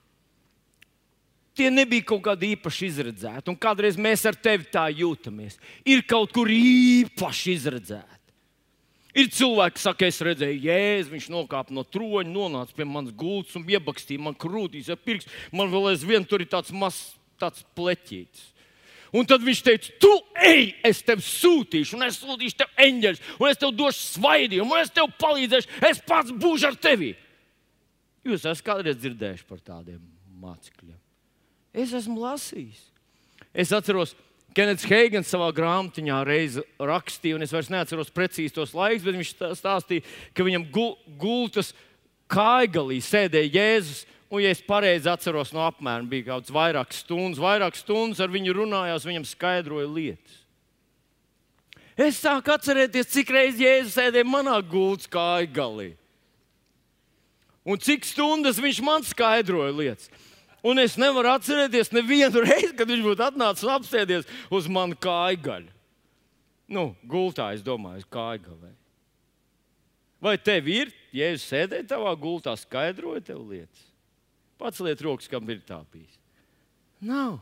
Tie 1.55 1.67
nebija 1.72 2.08
kaut 2.13 2.24
kādi 2.25 2.53
īpaši 2.55 2.88
izredzēti, 2.88 3.51
un 3.51 3.60
kādreiz 3.60 3.98
mēs 4.00 4.24
ar 4.27 4.38
tevi 4.39 4.70
tā 4.72 4.86
jūtamies. 4.96 5.60
Ir 5.84 6.03
kaut 6.08 6.31
kur 6.36 6.50
īpaši 6.51 7.55
izredzēti. 7.58 8.17
Ir 9.12 9.27
cilvēki, 9.36 9.75
kas 9.75 9.86
saka, 9.89 10.08
es 10.08 10.22
redzēju, 10.24 10.62
jēzu, 10.63 11.12
viņš 11.12 11.25
nokāpa 11.34 11.75
no 11.75 11.84
troņa, 11.84 12.31
nonāca 12.31 12.77
pie 12.77 12.88
manas 12.88 13.12
gultas 13.12 13.58
un 13.60 13.67
iebakstīja 13.67 14.24
man 14.24 14.38
krūtīs, 14.39 14.88
ja 14.88 14.96
pirks. 14.96 15.27
Man 15.51 15.67
vēl 15.74 15.89
aizvien 15.91 16.24
tur 16.24 16.43
ir 16.43 16.48
tāds 16.51 16.72
mazs 16.72 17.10
tāds 17.41 17.65
pleķītis. 17.75 18.48
Un 19.12 19.27
tad 19.27 19.43
viņš 19.43 19.60
teica, 19.65 19.89
tu 20.00 20.12
ej, 20.48 20.70
es 20.88 21.01
tevi 21.03 21.25
sūtīšu, 21.25 21.98
un 21.98 22.05
es 22.05 22.22
sūtīšu 22.22 22.62
tev 22.62 22.84
eņģeļus, 22.86 23.25
un 23.41 23.50
es 23.50 23.60
tev 23.60 23.74
došu 23.75 24.05
svaidījumu, 24.13 24.72
un 24.72 24.86
es 24.86 24.93
tev 24.96 25.10
palīdzēšu, 25.20 25.81
es 25.89 26.00
pats 26.08 26.31
būšu 26.31 26.70
ar 26.70 26.77
tevi. 26.79 27.12
Jūs 28.27 28.45
esat 28.45 28.65
kādreiz 28.65 28.99
dzirdējuši 28.99 29.47
par 29.49 29.61
tādiem 29.65 30.01
mācekļiem? 30.41 30.99
Es 31.73 31.93
esmu 31.97 32.19
lasījis. 32.21 32.83
Es 33.51 33.71
atceros, 33.75 34.13
Kenets 34.55 34.85
Heigans 34.85 35.31
savā 35.31 35.47
grāmatiņā 35.55 36.17
reiz 36.27 36.57
rakstīja, 36.75 37.37
un 37.37 37.45
es 37.45 37.53
vairs 37.55 37.71
neatceros 37.71 38.11
precīzi 38.13 38.53
tos 38.57 38.75
laikus, 38.75 39.05
bet 39.07 39.15
viņš 39.15 39.35
stāstīja, 39.61 40.03
ka 40.35 40.45
viņam 40.45 40.67
gultas 41.19 41.71
kājgalī 42.31 42.99
sēdēja 43.03 43.55
Jēzus 43.55 44.03
Un, 44.31 44.39
ja 44.39 44.51
es 44.55 44.61
pareizi 44.63 45.09
atceros, 45.11 45.49
no 45.51 45.59
apmēram 45.67 46.05
bija 46.07 46.29
kaut 46.29 46.45
kāds 46.45 46.53
vairākas 46.55 47.01
stundas, 47.03 47.39
vairākas 47.43 47.81
stundas 47.83 48.21
ar 48.23 48.31
viņu 48.31 48.53
runājās, 48.55 49.03
viņam 49.03 49.25
skaidroja 49.27 49.89
lietas. 49.91 50.37
Es 51.99 52.21
sāku 52.23 52.53
atcerēties, 52.53 53.09
cik 53.11 53.33
reizes 53.35 53.59
Jēzus 53.59 53.97
sēdēja 53.99 54.29
manā 54.31 54.55
gultas 54.63 55.11
kāju 55.11 55.49
galī. 55.51 55.89
Un 57.68 57.77
cik 57.77 58.08
stundas 58.10 58.60
viņš 58.62 58.82
man 58.86 59.06
skaidroja 59.06 59.74
lietas. 59.75 60.10
Un 60.65 60.77
es 60.82 60.98
nevaru 60.98 61.32
atcerēties 61.34 61.94
nevienu 61.94 62.44
reizi, 62.46 62.74
kad 62.77 62.89
viņš 62.89 63.06
būtu 63.06 63.25
atnācis 63.25 63.65
un 63.65 63.75
apsēdies 63.75 64.30
uz 64.53 64.70
manu 64.70 64.98
kāju 64.98 65.41
gaļu. 65.46 65.72
Nu, 66.72 66.91
gultā, 67.03 67.50
es 67.56 67.63
domāju, 67.65 68.06
kāju 68.13 68.46
galā. 68.46 68.72
Vai 70.22 70.38
tev 70.38 70.70
ir, 70.70 70.91
ja 71.12 71.32
es 71.34 71.44
sēdēju 71.50 71.88
tavā 71.89 72.13
gultā, 72.15 72.53
skaidroju 72.56 73.24
tev 73.25 73.41
lietas? 73.50 73.88
Paceliet 74.62 75.01
rokas, 75.01 75.27
kam 75.27 75.50
ir 75.50 75.63
tā 75.65 75.80
bijis. 75.91 76.20
Nav. 77.01 77.39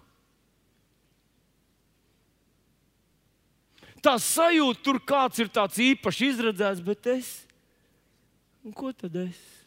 Tā 3.99 4.15
sajūta, 4.23 4.79
tur 4.79 5.01
kāds 5.03 5.43
ir 5.43 5.51
tāds 5.51 5.79
īpaši 5.83 6.31
izredzēts, 6.31 6.83
bet 6.87 7.11
es. 7.11 7.33
Un 8.63 8.71
ko 8.75 8.93
tad 8.95 9.17
es? 9.19 9.58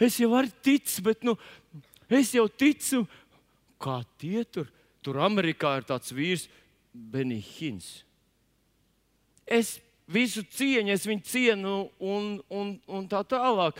Es 0.00 0.16
jau 0.20 0.32
arī 0.38 0.52
ticu, 0.64 1.02
bet 1.04 1.24
nu, 1.26 1.36
es 2.08 2.32
jau 2.32 2.46
ticu, 2.48 3.04
kā 3.80 4.00
tie 4.20 4.44
tur. 4.48 4.70
Tur 5.00 5.20
Amerikā 5.24 5.78
ir 5.80 5.86
tāds 5.88 6.12
vīrs, 6.12 6.48
Benihins. 6.92 8.02
Es 9.46 9.78
visu 10.10 10.42
cieņu, 10.42 10.92
es 10.92 11.06
viņu 11.06 11.24
cienu 11.24 11.74
un, 12.02 12.34
un, 12.50 12.74
un 12.90 13.06
tā 13.08 13.22
tālāk. 13.28 13.78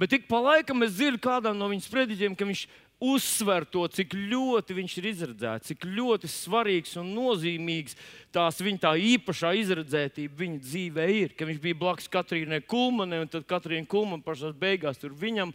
Bet 0.00 0.14
ik 0.16 0.26
pa 0.30 0.40
laikam 0.40 0.86
es 0.86 0.94
dzirdu 0.96 1.20
kādam 1.22 1.58
no 1.58 1.68
viņas 1.70 1.90
sprediķiem, 1.90 2.36
ka 2.38 2.48
viņš 2.48 2.64
uzsver 3.00 3.64
to, 3.64 3.86
cik 3.88 4.12
ļoti 4.12 4.76
viņš 4.76 4.94
ir 5.00 5.06
izredzēts, 5.10 5.70
cik 5.72 5.86
ļoti 5.88 6.28
svarīgs 6.28 6.98
un 7.00 7.14
nozīmīgs 7.16 7.96
tās 8.34 8.60
viņa 8.60 8.82
tā 8.84 8.92
īpašā 9.14 9.54
izredzētība 9.62 10.42
viņa 10.42 10.60
dzīvē 10.66 11.06
ir. 11.16 11.34
Ka 11.36 11.48
viņš 11.48 11.62
bija 11.64 11.78
blakus 11.80 12.10
Katrīnai 12.12 12.60
Kulmanai, 12.60 13.22
un 13.24 13.32
tad 13.32 13.48
Katrīna 13.48 13.88
Kulmana 13.88 14.24
pašā 14.24 14.52
beigās 14.52 15.00
tur 15.00 15.16
viņam 15.16 15.54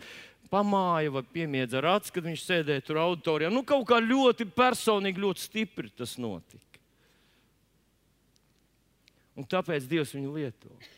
pamāja 0.49 1.13
vai 1.13 1.23
piemiedza 1.37 1.79
ar 1.81 1.91
acu, 1.95 2.17
kad 2.17 2.25
viņš 2.25 2.43
sēdēja 2.47 2.85
tur 2.85 3.01
auditorijā. 3.03 3.53
Nu, 3.53 3.61
kaut 3.67 3.85
kā 3.89 4.01
ļoti 4.01 4.49
personīgi, 4.49 5.21
ļoti 5.21 5.45
stipri 5.45 5.93
tas 5.93 6.17
notika. 6.21 6.61
Un 9.35 9.45
tāpēc 9.51 9.85
Dievs 9.89 10.15
viņu 10.15 10.33
lietoja. 10.33 10.94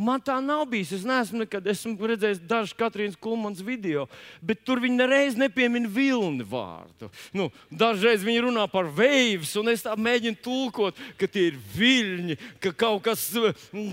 Man 0.00 0.22
tā 0.24 0.38
nav 0.40 0.62
bijis. 0.70 0.94
Es 0.96 1.02
neesmu 1.04 1.42
nekad 1.42 1.66
esmu 1.68 2.08
redzējis 2.08 2.40
dažus 2.48 2.76
Katrīnas 2.78 3.18
Kulmanas 3.20 3.60
video, 3.64 4.06
bet 4.40 4.62
tur 4.64 4.80
viņi 4.80 4.96
nereiz 4.96 5.36
nepiemina 5.36 5.90
vilni 5.92 6.46
vārdu. 6.48 7.10
Nu, 7.36 7.50
dažreiz 7.68 8.24
viņi 8.24 8.46
runā 8.46 8.64
par 8.72 8.88
veivis, 8.96 9.52
un 9.60 9.68
es 9.74 9.84
tā 9.84 9.92
mēģinu 10.00 10.40
tulkot, 10.40 10.96
ka 11.20 11.28
tie 11.28 11.50
ir 11.50 11.60
viļņi, 11.76 12.38
ka 12.64 12.72
kaut 12.86 13.04
kas, 13.10 13.28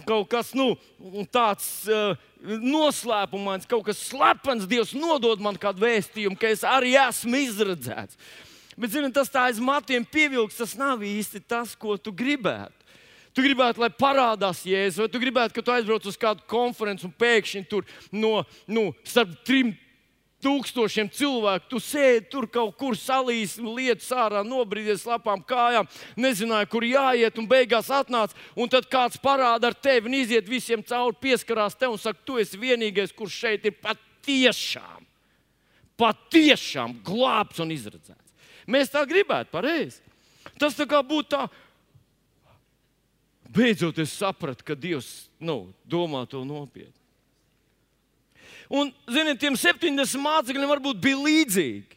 kaut 0.08 0.32
kas 0.32 0.56
nu, 0.58 0.74
tāds. 1.34 1.70
Uh, 1.92 2.16
Noslēpumains, 2.38 3.66
kaut 3.66 3.88
kas 3.88 3.98
slepens, 4.12 4.68
Dievs 4.70 4.92
nodod 4.94 5.42
man 5.42 5.58
kādu 5.58 5.82
vēstījumu, 5.82 6.38
ka 6.38 6.52
es 6.54 6.62
arī 6.62 6.92
esmu 7.02 7.40
izredzēts. 7.42 8.14
Bet, 8.78 8.94
zini, 8.94 9.10
tas 9.10 9.32
tā 9.34 9.48
aiz 9.50 9.58
matiem 9.58 10.06
pievilks, 10.06 10.60
tas 10.60 10.76
nav 10.78 11.02
īsti 11.02 11.42
tas, 11.50 11.74
ko 11.74 11.98
tu 11.98 12.14
gribētu. 12.14 12.77
Tu 13.38 13.44
gribētu, 13.46 13.84
lai 13.84 13.92
parādās 13.94 14.64
Jēzus, 14.66 15.04
vai 15.04 15.12
tu 15.14 15.20
gribētu, 15.22 15.54
ka 15.54 15.62
tu 15.62 15.70
aizbrauc 15.70 16.06
uz 16.10 16.16
kādu 16.18 16.42
konferenci 16.50 17.06
un 17.06 17.12
pēkšņi 17.14 17.68
tur 17.70 17.86
no 18.10 18.40
nu, 18.66 18.88
starp 19.06 19.36
trim 19.46 19.76
tūkstošiem 20.42 21.12
cilvēku. 21.14 21.68
Tu 21.70 21.82
sēdi 21.86 22.32
tur 22.32 22.48
kaut 22.50 22.74
kur 22.82 22.98
salīs, 22.98 23.54
lietas 23.62 24.10
ārā, 24.10 24.42
nobrīdies 24.42 25.06
lapām 25.06 25.44
kājām, 25.46 25.86
nezināji, 26.18 26.70
kur 26.72 26.88
jāiet, 26.90 27.38
un 27.38 27.50
beigās 27.50 27.92
atnāc. 27.94 28.34
Un 28.58 28.74
tad 28.74 28.90
kāds 28.90 29.22
parāda 29.22 29.70
ar 29.70 29.78
tevi 29.78 30.10
un 30.10 30.18
iziet 30.18 30.50
visiem 30.50 30.82
cauri, 30.82 31.20
pieskarās 31.22 31.78
tev 31.78 31.94
un 31.94 32.02
saka, 32.02 32.26
tu 32.26 32.40
esi 32.42 32.58
vienīgais, 32.58 33.14
kurš 33.14 33.38
šeit 33.44 33.70
ir 33.70 33.78
patiešām, 33.86 35.06
patiešām 36.02 36.98
glābts 37.06 37.62
un 37.62 37.78
izredzēts. 37.78 38.50
Mēs 38.66 38.90
tā 38.90 39.06
gribētu, 39.06 39.54
pareizi. 39.54 40.02
Tas 40.58 40.74
tā 40.74 40.88
kā 40.90 41.04
būtu 41.06 41.36
tā 41.36 41.46
Beidzot, 43.58 43.98
es 44.04 44.14
sapratu, 44.14 44.66
ka 44.66 44.76
Dievs 44.78 45.28
nu, 45.42 45.72
domā 45.90 46.28
to 46.30 46.44
nopietni. 46.46 46.94
Un, 48.68 48.92
ziniet, 49.10 49.40
tiem 49.42 49.56
70 49.58 50.20
mācekļiem 50.22 50.74
varbūt 50.76 51.00
bija 51.02 51.22
līdzīgi. 51.24 51.96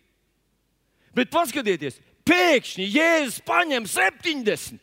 Bet 1.17 1.33
paskatieties, 1.35 1.99
pēkšņi 2.29 2.87
Jēzus 2.87 3.41
paņem 3.47 3.89
70. 3.91 4.79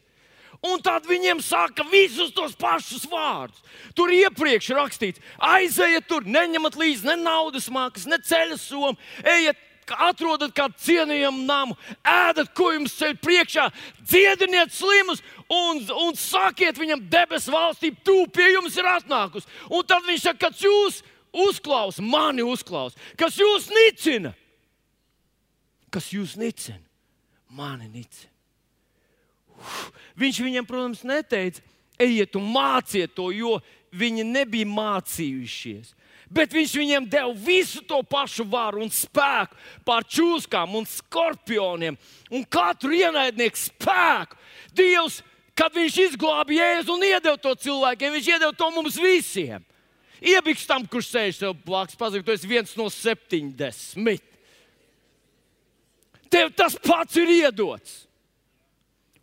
Un 0.68 0.82
tad 0.82 1.06
viņiem 1.06 1.40
saka 1.46 1.86
visus 1.92 2.34
tos 2.36 2.56
pašus 2.58 3.06
vārdus. 3.10 3.62
Tur 3.96 4.12
iepriekš 4.14 4.72
rakstīts, 4.74 5.22
aiziet 5.38 6.08
tur, 6.10 6.26
neņemat 6.26 6.78
līdzi 6.80 7.08
ne 7.12 7.16
naudas 7.22 7.70
mākslas, 7.70 8.10
ne 8.10 8.18
ceļa 8.26 8.58
somu, 8.60 8.98
ejiet 9.22 9.62
atrodat 9.96 10.54
kādu 10.56 10.76
cienījamu 10.84 11.46
namu, 11.48 11.78
ēdat, 12.04 12.52
ko 12.58 12.72
jums 12.74 12.96
ceļ 13.00 13.16
priekšā, 13.24 13.68
dziediniet 14.04 14.74
slimus 14.76 15.22
un, 15.48 15.84
un 16.08 16.18
sakiet 16.20 16.80
viņam, 16.80 17.06
debesu 17.12 17.54
valstība 17.54 18.04
tūp 18.08 18.34
pie 18.36 18.50
jums 18.54 18.78
ir 18.78 18.90
atnākusi. 18.92 19.48
Un 19.72 19.86
tad 19.88 20.08
viņš 20.08 20.26
saka, 20.28 20.48
kas 20.48 20.64
jūs 20.66 21.02
uzklausa, 21.48 22.04
mani 22.04 22.46
uzklausa, 22.46 23.00
kas 23.20 23.40
jūs 23.40 23.70
nicina. 23.74 24.34
Kas 25.94 26.12
jūs 26.12 26.36
nicina? 26.40 26.84
Mani 27.56 27.88
nicina. 27.88 28.34
Uf. 29.58 29.88
Viņš 30.20 30.42
viņam, 30.44 30.66
protams, 30.68 31.04
neteica, 31.08 31.64
ejiet 32.02 32.36
un 32.38 32.50
māciet 32.54 33.14
to, 33.18 33.30
jo 33.34 33.58
viņi 33.96 34.26
nebija 34.28 34.68
mācījušies. 34.70 35.94
Bet 36.28 36.52
viņš 36.52 36.74
viņiem 36.76 37.06
deva 37.08 37.32
visu 37.32 37.80
to 37.88 38.02
pašu 38.04 38.44
varu 38.52 38.82
un 38.84 38.92
spēku 38.92 39.56
pār 39.88 40.04
čūskām 40.04 40.76
un 40.76 40.88
skorpioniem 40.90 41.96
un 42.32 42.44
katru 42.44 42.98
ienaidnieku 42.98 43.62
spēku. 43.62 44.36
Dievs, 44.76 45.22
kad 45.58 45.74
viņš 45.76 46.00
izglāba 46.10 46.54
Jēzu 46.54 46.94
un 46.98 47.06
iedeva 47.08 47.38
to 47.40 47.54
cilvēkiem, 47.56 48.18
viņš 48.18 48.32
iedeva 48.34 48.52
to 48.56 48.70
mums 48.76 49.00
visiem. 49.00 49.64
Iebiks 50.18 50.66
tam, 50.68 50.86
kurš 50.90 51.12
sēž 51.14 51.40
tev 51.44 51.54
blakus, 51.66 51.98
pazīst, 51.98 52.26
tu 52.26 52.34
esi 52.34 52.50
viens 52.50 52.74
no 52.78 52.90
septiņdesmit. 52.92 54.26
Tev 56.34 56.52
tas 56.58 56.76
pats 56.84 57.16
ir 57.22 57.32
iedots. 57.38 58.07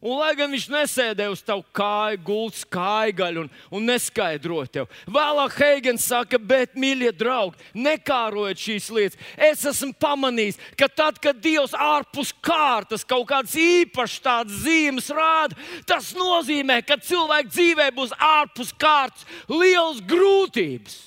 Un, 0.05 0.19
lai 0.21 0.35
gan 0.37 0.53
viņš 0.53 0.67
nesēdēja 0.69 1.33
uz 1.33 1.41
tavu 1.41 1.63
kāju, 1.73 2.19
gultas 2.27 2.67
kāju 2.69 3.15
gaļu 3.17 3.45
un, 3.47 3.47
un 3.73 3.87
neskaidroja 3.89 4.69
tev. 4.75 4.91
Vēlāk 5.09 5.57
Heigens 5.57 6.05
saka, 6.11 6.37
bet, 6.37 6.75
mīļie 6.77 7.09
draugi, 7.17 7.57
nekārojiet 7.73 8.61
šīs 8.61 8.91
lietas. 8.93 9.23
Es 9.49 9.65
esmu 9.71 9.97
pamanījis, 10.05 10.61
ka 10.77 10.91
tad, 10.93 11.17
kad 11.25 11.41
Dievs 11.41 11.73
ārpus 11.73 12.35
kārtas 12.45 13.07
kaut 13.09 13.31
kādas 13.33 13.57
īpašas 13.57 14.21
tādas 14.29 14.61
zīmes 14.67 15.09
rāda, 15.09 15.57
tas 15.89 16.13
nozīmē, 16.19 16.83
ka 16.85 17.01
cilvēka 17.01 17.49
dzīvē 17.49 17.91
būs 17.97 18.13
ārpus 18.21 18.77
kārtas 18.77 19.25
liels 19.49 20.05
grūtības. 20.05 21.01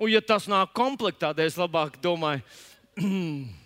Un, 0.00 0.08
ja 0.10 0.24
tas 0.24 0.48
nāk 0.48 0.72
komplektā, 0.72 1.34
tad 1.36 1.44
es 1.44 1.60
labāk 1.60 2.00
domāju, 2.00 2.40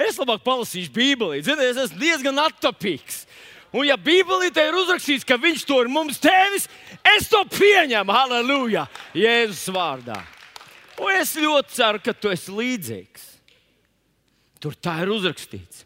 Es 0.00 0.18
labāk 0.18 0.42
palasīšu 0.46 0.92
Bībeli. 0.94 1.42
Ziniet, 1.46 1.70
es 1.70 1.82
esmu 1.86 2.00
diezgan 2.00 2.40
attapīgs. 2.42 3.24
Un, 3.74 3.86
ja 3.88 3.96
Bībelī 3.98 4.52
te 4.54 4.62
ir 4.68 4.76
uzrakstīts, 4.78 5.26
ka 5.26 5.38
viņš 5.40 5.64
to 5.66 5.80
ir 5.82 5.90
mums 5.90 6.20
devis, 6.22 6.68
es 7.14 7.26
to 7.30 7.40
pieņemu. 7.50 8.14
Halleluja! 8.14 8.86
Jēzus 9.18 9.66
vārdā. 9.74 10.20
Un 11.02 11.10
es 11.18 11.34
ļoti 11.38 11.74
ceru, 11.74 12.02
ka 12.02 12.14
tu 12.14 12.30
esi 12.30 12.54
līdzīgs. 12.54 13.24
Tur 14.62 14.78
tā 14.78 15.00
ir 15.02 15.10
uzrakstīts. 15.14 15.82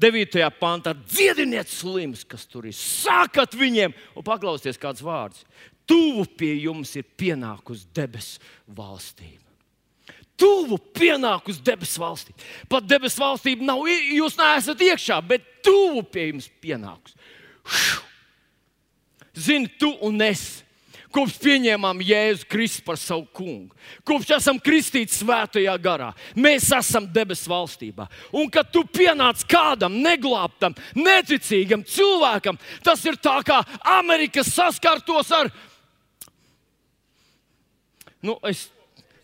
9. 0.00 0.40
pantā 0.56 0.94
dziediniet 0.96 1.68
slimus, 1.70 2.24
kas 2.26 2.46
tur 2.48 2.66
ir. 2.66 2.74
Sākat 2.74 3.54
viņiem, 3.58 3.94
un 4.16 4.26
paklausieties, 4.26 4.80
kāds 4.80 5.04
vārds. 5.04 5.44
Tuvu 5.86 6.24
pie 6.38 6.54
jums 6.64 6.94
ir 6.98 7.06
pienākusi 7.18 7.90
debesu 7.94 8.42
valstība 8.74 9.39
tuvu 10.40 10.78
pienākus 10.96 11.60
debesu 11.62 12.00
valstī. 12.02 12.34
Pat 12.70 12.86
debesu 12.88 13.20
valstība 13.20 13.66
nav, 13.68 13.84
jūs 13.86 14.38
neesat 14.40 14.86
iekšā, 14.88 15.20
bet 15.28 15.44
tuvu 15.66 16.02
pie 16.08 16.30
jums 16.30 16.48
pienākus. 16.62 17.14
Zini, 19.36 19.70
tu 19.78 19.92
un 20.06 20.20
es. 20.24 20.64
Kopš 21.10 21.40
pieņēmām 21.42 22.04
Jēzu 22.06 22.46
Kristu 22.46 22.84
par 22.86 22.98
savu 23.00 23.24
kungu, 23.34 23.74
kopš 24.06 24.28
esam 24.36 24.60
kristīti 24.62 25.10
svētajā 25.10 25.72
garā, 25.82 26.12
mēs 26.38 26.68
esam 26.76 27.08
debesu 27.10 27.50
valstībā. 27.50 28.06
Un 28.30 28.46
kad 28.52 28.70
tu 28.70 28.84
pienāc 28.86 29.42
kādam 29.50 29.96
neglābtam, 30.04 30.76
neticīgam 30.94 31.82
cilvēkam, 31.82 32.60
tas 32.86 33.02
ir 33.10 33.18
tā 33.18 33.40
kā 33.42 33.58
Amerika 33.96 34.46
saskartos 34.46 35.34
ar. 35.34 35.50
Nu, 38.22 38.38
es 38.46 38.68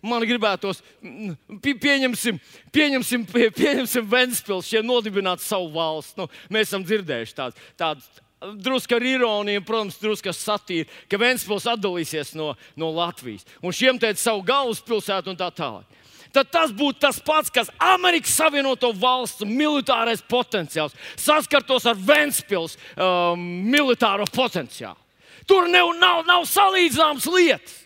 man 0.04 0.26
gribētos, 0.26 0.82
pieņemsim, 1.62 2.38
pieņemsim, 2.75 3.26
pieņemsim 3.30 4.06
Ventspils, 4.10 4.68
šie 4.68 4.84
nodibināt 4.84 5.44
savu 5.44 5.73
valsts. 5.75 6.16
Nu, 6.18 6.28
mēs 6.52 6.71
esam 6.71 6.86
dzirdējuši 6.86 7.36
tādu. 7.36 7.68
tādu 7.78 8.25
Drusku 8.60 8.92
ar 8.92 9.02
ironiju, 9.02 9.62
protams, 9.64 9.97
drusku 9.97 10.28
ar 10.28 10.36
satīru, 10.36 10.86
ka 11.08 11.18
Ventspils 11.18 11.64
atdalīsies 11.73 12.34
no, 12.36 12.50
no 12.76 12.90
Latvijas. 12.92 13.47
Un 13.64 13.73
šiem 13.75 13.97
teica 13.99 14.21
savu 14.21 14.44
galvaspilsētu 14.47 15.32
un 15.32 15.38
tā 15.40 15.49
tālāk 15.56 15.97
tad 16.36 16.50
tas 16.52 16.73
būtu 16.75 17.00
tas 17.00 17.18
pats, 17.25 17.49
kas 17.52 17.71
Amerikas 17.80 18.34
Savienoto 18.36 18.92
Valstu 18.92 19.49
militārais 19.49 20.21
potenciāls 20.21 20.97
saskartos 21.16 21.86
ar 21.88 21.97
Ventspils 21.97 22.76
um, 22.92 23.40
militāro 23.64 24.26
potenciālu. 24.32 24.99
Tur 25.47 25.68
nav, 25.71 25.92
nav, 26.00 26.25
nav 26.26 26.44
salīdzināmas 26.50 27.28
lietas. 27.30 27.85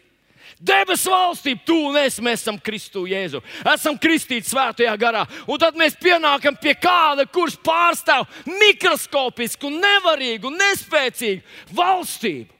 Debesu 0.60 1.08
valstība, 1.08 1.62
tu 1.64 1.76
un 1.88 1.96
es, 1.96 2.18
esam 2.20 2.58
Kristu 2.60 3.06
Jēzu. 3.08 3.40
Esam 3.72 3.96
kristīti 3.96 4.50
svētajā 4.50 4.92
garā. 5.00 5.24
Un 5.48 5.60
tad 5.60 5.78
mēs 5.80 5.96
pienākam 5.96 6.58
pie 6.60 6.74
kāda, 6.76 7.24
kurš 7.24 7.56
pārstāv 7.64 8.28
mikroskopisku, 8.44 9.72
nevarīgu, 9.72 10.52
nespēcīgu 10.52 11.76
valstību. 11.76 12.59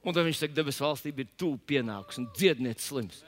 Un 0.00 0.14
tad 0.16 0.24
viņš 0.24 0.38
saka, 0.40 0.54
debesu 0.56 0.80
valstība 0.80 1.20
ir 1.20 1.26
tuvu 1.36 1.58
pienākus 1.68 2.16
un 2.22 2.24
dziednieks 2.32 2.86
slims. 2.88 3.18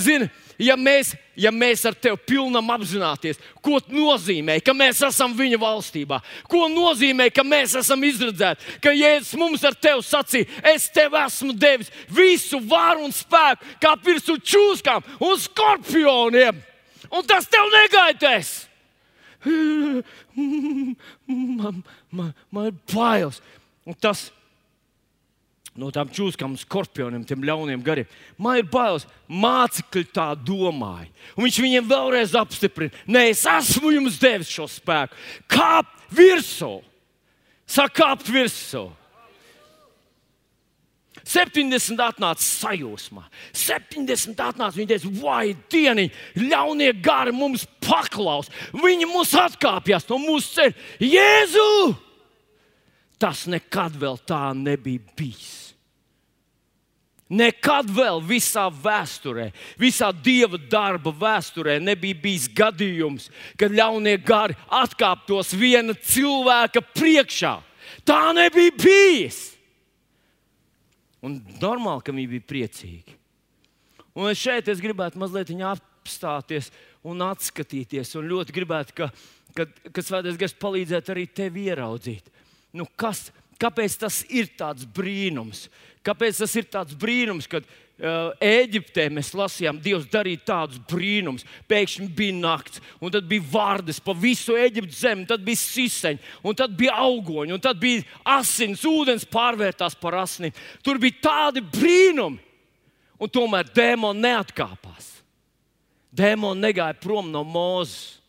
Zini, 0.00 0.30
ja 0.64 0.78
mēs, 0.80 1.10
ja 1.36 1.50
mēs 1.52 1.84
ar 1.84 1.92
tevi 1.92 2.16
pilnam 2.24 2.72
apzināties, 2.72 3.36
ko 3.60 3.76
nozīmē, 3.92 4.56
ka 4.64 4.72
mēs 4.72 5.02
esam 5.10 5.34
viņa 5.36 5.60
valstībā, 5.60 6.22
ko 6.48 6.70
nozīmē, 6.72 7.28
ka 7.36 7.44
mēs 7.44 7.76
esam 7.82 8.08
izredzēti, 8.08 8.78
ka 8.80 8.96
Jēzus 8.96 9.36
mums 9.36 9.68
ar 9.68 9.76
tevi 9.76 10.08
sacīja, 10.08 10.48
es 10.72 10.88
tev 10.96 11.20
esmu 11.20 11.52
devis 11.52 11.92
visu 12.08 12.62
varu 12.64 13.04
un 13.10 13.12
spēku, 13.12 13.76
kā 13.84 13.92
virsū 14.00 14.40
čūskām 14.40 15.04
un 15.20 15.36
skorpioniem, 15.36 16.64
un 17.12 17.28
tas 17.28 17.44
tev 17.52 17.68
negaidēs. 17.76 18.54
Man, 21.32 21.82
man, 22.10 22.28
man 22.50 22.66
ir 22.68 22.76
bailes. 22.92 23.40
Un 23.84 23.96
tas 23.98 24.28
ir 24.28 24.41
no 25.78 25.88
tām 25.94 26.10
čūskām, 26.12 26.54
skorpioniem, 26.60 27.24
tiem 27.26 27.44
ļauniem 27.48 27.82
gariem. 27.84 28.08
Man 28.36 28.60
ir 28.60 28.68
bailes, 28.70 29.06
mācekļi 29.28 30.04
tā 30.12 30.28
domāja. 30.36 31.08
Un 31.36 31.46
viņš 31.46 31.60
viņiem 31.64 31.88
vēlreiz 31.88 32.34
apstiprina, 32.38 32.92
nē, 33.08 33.28
es 33.32 33.44
esmu 33.48 33.94
jums 33.94 34.18
devis 34.20 34.52
šo 34.52 34.68
spēku. 34.68 35.16
Kāpt 35.50 36.10
virsū, 36.12 36.74
sakāpt 37.68 38.28
virsū. 38.32 38.90
70 41.22 42.00
atnāca 42.02 42.42
sajūsmā. 42.42 43.22
70 43.54 44.40
atnāca. 44.42 44.74
Viņi 44.74 44.88
teica, 44.90 45.10
vai 45.22 45.52
dieniņ, 45.70 46.08
ļaunie 46.50 46.90
gari 47.04 47.34
mums 47.36 47.62
paklaus. 47.84 48.50
Viņi 48.74 49.06
mūs 49.06 49.36
atkāpjas 49.38 50.08
no 50.10 50.18
mūsu 50.22 50.56
ceļa. 50.56 50.74
Jēzu! 51.06 51.68
Tas 53.22 53.44
nekad 53.46 53.94
vēl 54.02 54.18
tā 54.26 54.48
nebija 54.58 55.04
bijis. 55.14 55.61
Nekad 57.32 57.88
vēl 57.88 58.20
visā 58.28 58.66
vēsturē, 58.68 59.46
visā 59.80 60.10
dieva 60.12 60.58
darba 60.60 61.14
vēsturē 61.16 61.78
nebija 61.80 62.18
bijis 62.20 62.50
gadījums, 62.52 63.30
kad 63.56 63.72
ļaunie 63.72 64.18
gari 64.20 64.56
atkāptos 64.68 65.54
viena 65.56 65.96
cilvēka 65.96 66.82
priekšā. 66.92 67.54
Tā 68.04 68.20
nebija 68.36 68.74
bijis. 68.76 69.40
Un 71.22 71.38
normāli, 71.62 72.04
ka 72.04 72.12
viņi 72.12 72.30
bija 72.34 72.48
priecīgi. 72.52 73.16
Un 74.18 74.34
šeit 74.36 74.68
es 74.68 74.82
gribētu 74.82 75.20
mazliet 75.22 75.54
apstāties 76.02 76.68
un 77.06 77.22
atskatīties. 77.24 78.12
Un 78.18 78.28
ļoti 78.28 78.56
gribētu, 78.56 78.96
ka, 78.98 79.08
ka, 79.56 79.68
ka 79.88 80.04
Svētais 80.04 80.36
Gars 80.40 80.56
palīdzētu 80.58 81.14
arī 81.14 81.28
tev 81.30 81.56
ieraudzīt. 81.62 82.28
Nu, 82.76 82.88
kas, 82.96 83.30
kāpēc 83.62 83.96
tas 84.02 84.22
ir 84.28 84.50
tāds 84.58 84.84
brīnums? 84.84 85.68
Kāpēc 86.02 86.40
tas 86.42 86.54
ir 86.58 86.66
tāds 86.66 86.96
brīnums, 86.98 87.46
kad 87.50 87.66
uh, 87.66 88.32
Eģiptē 88.42 89.04
mēs 89.14 89.30
lasījām, 89.38 89.78
Dievs 89.82 90.08
darīja 90.10 90.42
tādus 90.50 90.80
brīnumus. 90.90 91.46
Pēkšņi 91.70 92.08
bija 92.18 92.38
nakts, 92.40 92.82
un 92.98 93.12
tad 93.14 93.28
bija 93.30 93.46
vārdas 93.52 94.00
pa 94.02 94.14
visu 94.18 94.56
Eģiptes 94.58 95.02
zemi, 95.04 95.26
tad 95.30 95.44
bija 95.46 95.60
siseņi, 95.62 96.22
un 96.42 96.58
tad 96.58 96.74
bija 96.78 96.96
augoņi, 97.04 97.54
un 97.54 97.62
tad 97.62 97.78
bija 97.82 98.02
asins, 98.38 98.82
ūdens 98.88 99.28
pārvērtās 99.30 99.94
par 100.00 100.18
asinīm. 100.24 100.56
Tur 100.82 100.98
bija 101.02 101.22
tādi 101.28 101.62
brīnumi, 101.62 102.42
un 103.22 103.30
tomēr 103.30 103.70
dēmoni 103.70 104.26
neatkāpās. 104.26 105.12
Dēmoni 106.12 106.66
negāja 106.66 106.98
prom 107.00 107.30
no 107.32 107.44
Mozus. 107.46 108.21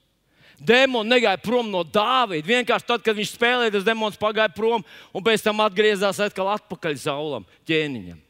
Demons 0.63 1.09
negāja 1.09 1.39
prom 1.43 1.69
no 1.71 1.83
Dāvida. 1.83 2.47
Vienkārši 2.47 2.89
tad, 2.89 3.03
kad 3.05 3.17
viņš 3.17 3.33
spēlēja, 3.35 3.75
tas 3.77 3.87
demons 3.87 4.19
pagāja 4.19 4.51
prom 4.55 4.83
un 5.13 5.25
pēc 5.25 5.43
tam 5.43 5.63
atgriezās 5.63 6.21
atkal 6.23 6.53
atpakaļ 6.55 6.99
zaulam, 7.03 7.47
ķēniņam. 7.67 8.21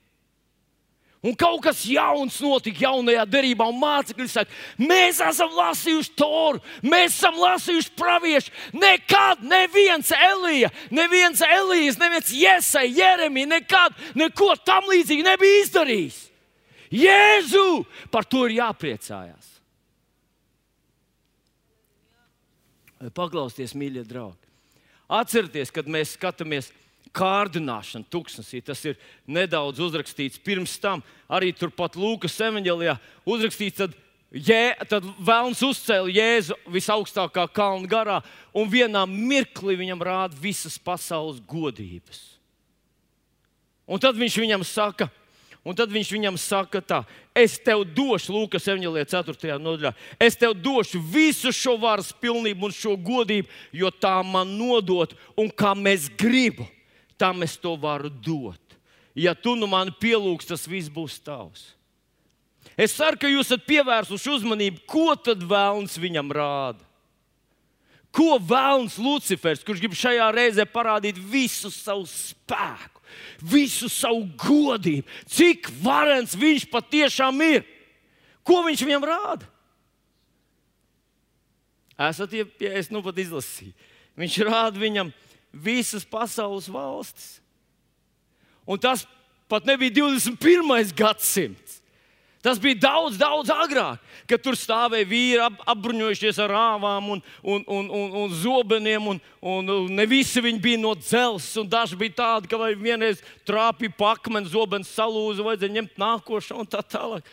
Un 1.24 1.38
kaut 1.40 1.62
kas 1.64 1.86
jauns 1.88 2.36
notika 2.44 2.84
jaunajā 2.84 3.22
derībā, 3.32 3.70
mācekļi 3.80 4.26
saka, 4.28 4.52
mēs 4.76 5.22
esam 5.24 5.54
lasījuši 5.56 6.12
Toru, 6.20 6.60
mēs 6.84 7.14
esam 7.14 7.38
lasījuši 7.40 7.94
praviešu. 7.96 8.52
Nekad 8.76 9.46
neviens 9.48 10.12
Elija, 10.18 10.74
neviens 10.92 11.40
Elijas, 11.48 12.02
neviens 12.02 12.34
Iesai, 12.36 12.90
Jeremija, 12.92 13.54
nekad 13.54 13.96
neko 14.20 14.52
tam 14.68 14.92
līdzīgi 14.92 15.24
nebija 15.24 15.64
izdarījis. 15.64 16.20
Jēzu! 16.92 17.68
Par 18.12 18.28
to 18.28 18.44
ir 18.50 18.60
jāpriecājās. 18.60 19.53
Paklausieties, 23.12 23.76
mīļie 23.76 24.06
draugi! 24.08 24.52
Atcerieties, 25.12 25.72
kad 25.74 25.90
mēs 25.92 26.14
skatāmies 26.16 26.70
kārdināšanu 27.14 28.08
tuksnesī. 28.12 28.62
Tas 28.66 28.82
ir 28.88 28.98
nedaudz 29.30 29.82
uzrakstīts 29.84 30.42
pirms 30.44 30.78
tam. 30.82 31.04
Arī 31.30 31.52
turpat 31.56 31.98
Lūkas 32.00 32.40
evanģēlijā 32.48 32.96
uzrakstīts, 33.30 33.82
tad, 33.84 33.98
jē, 34.32 34.76
tad 34.90 35.06
Vēlns 35.22 35.62
uzcēla 35.66 36.14
Jēzu 36.14 36.58
visaugstākā 36.74 37.46
kalna 37.54 37.90
garā 37.90 38.20
un 38.56 38.72
vienā 38.72 39.06
mirklī 39.10 39.78
viņam 39.84 40.06
rāda 40.08 40.40
visas 40.40 40.80
pasaules 40.82 41.44
godības. 41.50 42.24
Un 43.84 44.00
tad 44.00 44.16
viņš 44.18 44.40
viņam 44.40 44.64
saka, 44.66 45.10
Un 45.64 45.78
tad 45.80 45.94
viņš 45.96 46.10
viņam 46.12 46.38
saka, 46.40 46.82
tā, 46.84 47.00
es 47.36 47.58
tev 47.60 47.84
došu, 47.96 48.34
Lūkas 48.34 48.68
4. 49.10 49.58
nodaļā, 49.60 49.94
es 50.22 50.38
tev 50.40 50.54
došu 50.54 51.02
visu 51.02 51.52
šo 51.54 51.76
varas 51.82 52.14
pilnību 52.14 52.70
un 52.70 52.76
šo 52.76 52.96
godību, 52.98 53.50
jo 53.74 53.92
tā 53.92 54.16
man 54.26 54.56
nodot, 54.58 55.16
un 55.38 55.50
kā 55.50 55.74
mēs 55.78 56.10
gribam, 56.18 56.70
tā 57.18 57.34
es 57.44 57.58
to 57.58 57.76
varu 57.78 58.10
dot. 58.10 58.60
Ja 59.16 59.36
tu 59.38 59.56
nu 59.56 59.68
man 59.70 59.92
pielūgsi, 60.02 60.50
tas 60.50 60.66
viss 60.68 60.90
būs 60.90 61.20
tavs. 61.22 61.74
Es 62.78 62.96
ceru, 62.98 63.20
ka 63.22 63.30
jūs 63.30 63.52
esat 63.52 63.68
pievērsuši 63.68 64.32
uzmanību, 64.34 64.82
ko 64.90 65.14
tad 65.14 65.44
vēlams 65.46 66.00
viņam 66.02 66.32
rāda. 66.34 66.82
Ko 68.14 68.38
vēlams 68.38 69.00
Lucifers, 69.02 69.64
kurš 69.66 69.82
grib 69.82 69.96
šajā 69.98 70.28
reizē 70.34 70.66
parādīt 70.70 71.18
visu 71.18 71.72
savu 71.74 72.06
spēku, 72.10 72.93
visu 73.40 73.90
savu 73.92 74.26
godību, 74.40 75.08
cik 75.30 75.70
varens 75.84 76.36
viņš 76.40 76.68
patiešām 76.72 77.42
ir? 77.46 77.68
Ko 78.44 78.62
viņš 78.66 78.84
viņam 78.86 79.08
rāda? 79.08 79.50
Esat, 82.10 82.34
ja, 82.34 82.48
ja 82.60 82.74
es 82.80 82.90
nu 82.92 83.04
pat 83.06 83.20
izlasīju, 83.22 83.74
viņš 84.20 84.40
rāda 84.48 84.82
viņam 84.82 85.14
visas 85.54 86.06
pasaules 86.10 86.68
valstis. 86.72 87.38
Un 88.66 88.80
tas 88.82 89.06
pat 89.52 89.68
nebija 89.68 89.94
21. 90.02 90.96
gadsimts. 90.98 91.83
Tas 92.44 92.60
bija 92.60 92.76
daudz, 92.76 93.16
daudz 93.16 93.48
agrāk, 93.56 94.02
kad 94.28 94.42
tur 94.44 94.58
stāvēja 94.60 95.08
vīri 95.08 95.40
ap, 95.40 95.62
apbruņojušies 95.72 96.42
ar 96.44 96.52
rāvām 96.52 97.06
un, 97.14 97.22
un, 97.40 97.62
un, 97.72 97.86
un, 97.88 98.18
un 98.20 98.34
zobeniem. 98.36 99.06
Un, 99.14 99.22
un, 99.40 99.70
un 99.72 99.94
ne 99.96 100.06
visi 100.12 100.44
viņi 100.44 100.60
bija 100.66 100.82
no 100.82 100.92
dzelzceļa, 101.00 101.62
un 101.64 101.70
daži 101.72 102.00
bija 102.02 102.18
tādi, 102.18 102.50
ka 102.52 102.60
vienreiz 102.76 103.22
trāpīja 103.48 103.96
pakmeni, 103.96 104.52
zobens 104.52 104.92
salūza, 104.92 105.46
vajadzēja 105.46 105.78
ņemt 105.78 106.04
nākošo 106.04 106.60
un 106.60 106.68
tā 106.68 106.84
tālāk. 106.84 107.32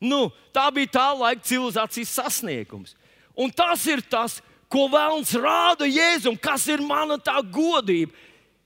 Nu, 0.00 0.30
tā 0.56 0.64
bija 0.72 0.94
tā 0.96 1.06
laika 1.20 1.44
civilizācijas 1.44 2.14
sasniegums. 2.16 2.96
Un 3.36 3.52
tas 3.52 3.84
ir 3.84 4.00
tas, 4.00 4.38
ko 4.72 4.86
vēlams 4.88 5.34
rāda 5.36 5.84
Jēzum, 5.84 6.40
kas 6.40 6.64
ir 6.72 6.80
mana 6.80 7.20
tā 7.20 7.36
godība, 7.44 8.16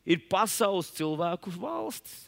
ir 0.07 0.23
pasaules 0.31 0.95
cilvēku 0.95 1.51
valsts. 1.59 2.24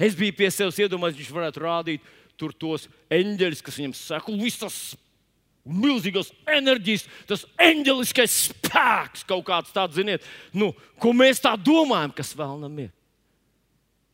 Es 0.00 0.16
biju 0.16 0.34
pie 0.38 0.48
sevis 0.52 0.80
iedomājies, 0.80 1.20
viņš 1.20 1.32
varētu 1.36 1.62
rādīt 1.62 2.10
tur 2.40 2.54
tos 2.56 2.86
eņģeļus, 3.12 3.62
kas 3.64 3.78
viņam 3.80 3.96
saka, 3.98 4.36
viss 4.40 4.62
tas 4.62 4.76
milzīgās 5.68 6.30
enerģijas, 6.48 7.04
tas 7.28 7.44
eņģeliskais 7.60 8.36
spēks, 8.46 9.26
kaut 9.28 9.44
kāds 9.50 9.74
tāds, 9.74 9.98
ziniet, 9.98 10.24
nu, 10.56 10.70
ko 11.00 11.12
mēs 11.16 11.42
tā 11.44 11.52
domājam, 11.60 12.14
kas 12.16 12.32
vēlnam 12.38 12.78
ir. 12.86 12.94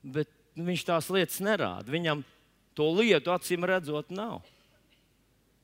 Bet 0.03 0.31
viņš 0.59 0.85
tās 0.88 1.09
lietas 1.12 1.38
nerāda. 1.44 1.87
Viņam 1.92 2.25
to 2.77 2.90
lietu 2.99 3.33
acīm 3.35 3.66
redzot, 3.68 4.11
nav. 4.14 4.42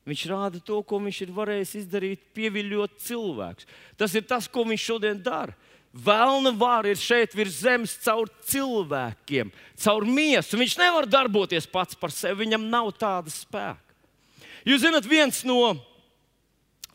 Viņš 0.09 0.23
rāda 0.31 0.59
to, 0.67 0.81
ko 0.83 0.99
viņš 1.03 1.21
ir 1.23 1.35
varējis 1.35 1.77
izdarīt, 1.85 2.25
pieviļot 2.35 2.97
cilvēkus. 3.05 3.69
Tas 3.99 4.15
ir 4.19 4.27
tas, 4.27 4.49
ko 4.51 4.65
viņš 4.67 4.87
šodien 4.89 5.21
dara. 5.23 5.55
Vēlna 5.93 6.55
vara 6.57 6.89
ir 6.89 6.97
šeit 6.97 7.35
virs 7.37 7.59
zemes 7.61 7.93
caur 8.01 8.31
cilvēkiem, 8.49 9.51
caur 9.77 10.07
miesu. 10.09 10.57
Viņš 10.57 10.79
nevar 10.81 11.05
darboties 11.05 11.69
pats 11.69 11.99
par 12.01 12.15
sevi, 12.15 12.47
viņam 12.47 12.65
nav 12.73 12.95
tāda 12.97 13.33
spēka. 13.33 13.93
Jūs 14.65 14.87
zināt, 14.87 15.05
viens 15.11 15.43
no 15.45 15.75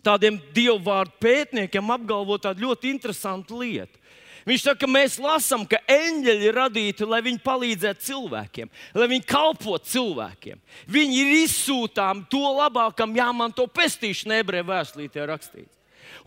tādiem 0.01 0.39
dievu 0.55 0.79
vārdu 0.87 1.13
pētniekiem 1.21 1.93
apgalvo 1.93 2.39
tādu 2.41 2.65
ļoti 2.65 2.89
interesantu 2.95 3.61
lietu. 3.61 4.01
Viņš 4.47 4.63
saka, 4.63 4.79
ka 4.85 4.87
mēs 4.87 5.17
lasām, 5.19 5.65
ka 5.67 5.81
eņģeļi 5.91 6.45
ir 6.47 6.55
radīti, 6.55 7.05
lai 7.05 7.19
viņi 7.25 7.41
palīdzētu 7.43 8.05
cilvēkiem, 8.07 8.69
lai 8.95 9.07
viņi 9.11 9.27
kalpotu 9.27 9.91
cilvēkiem. 9.91 10.61
Viņi 10.87 11.19
ir 11.21 11.33
izsūtām 11.43 12.23
to 12.31 12.45
labākam, 12.55 13.13
jāmanto 13.19 13.67
pestīšana, 13.67 14.39
ebreju 14.39 14.69
vēstulītē 14.71 15.27
rakstīts. 15.27 15.76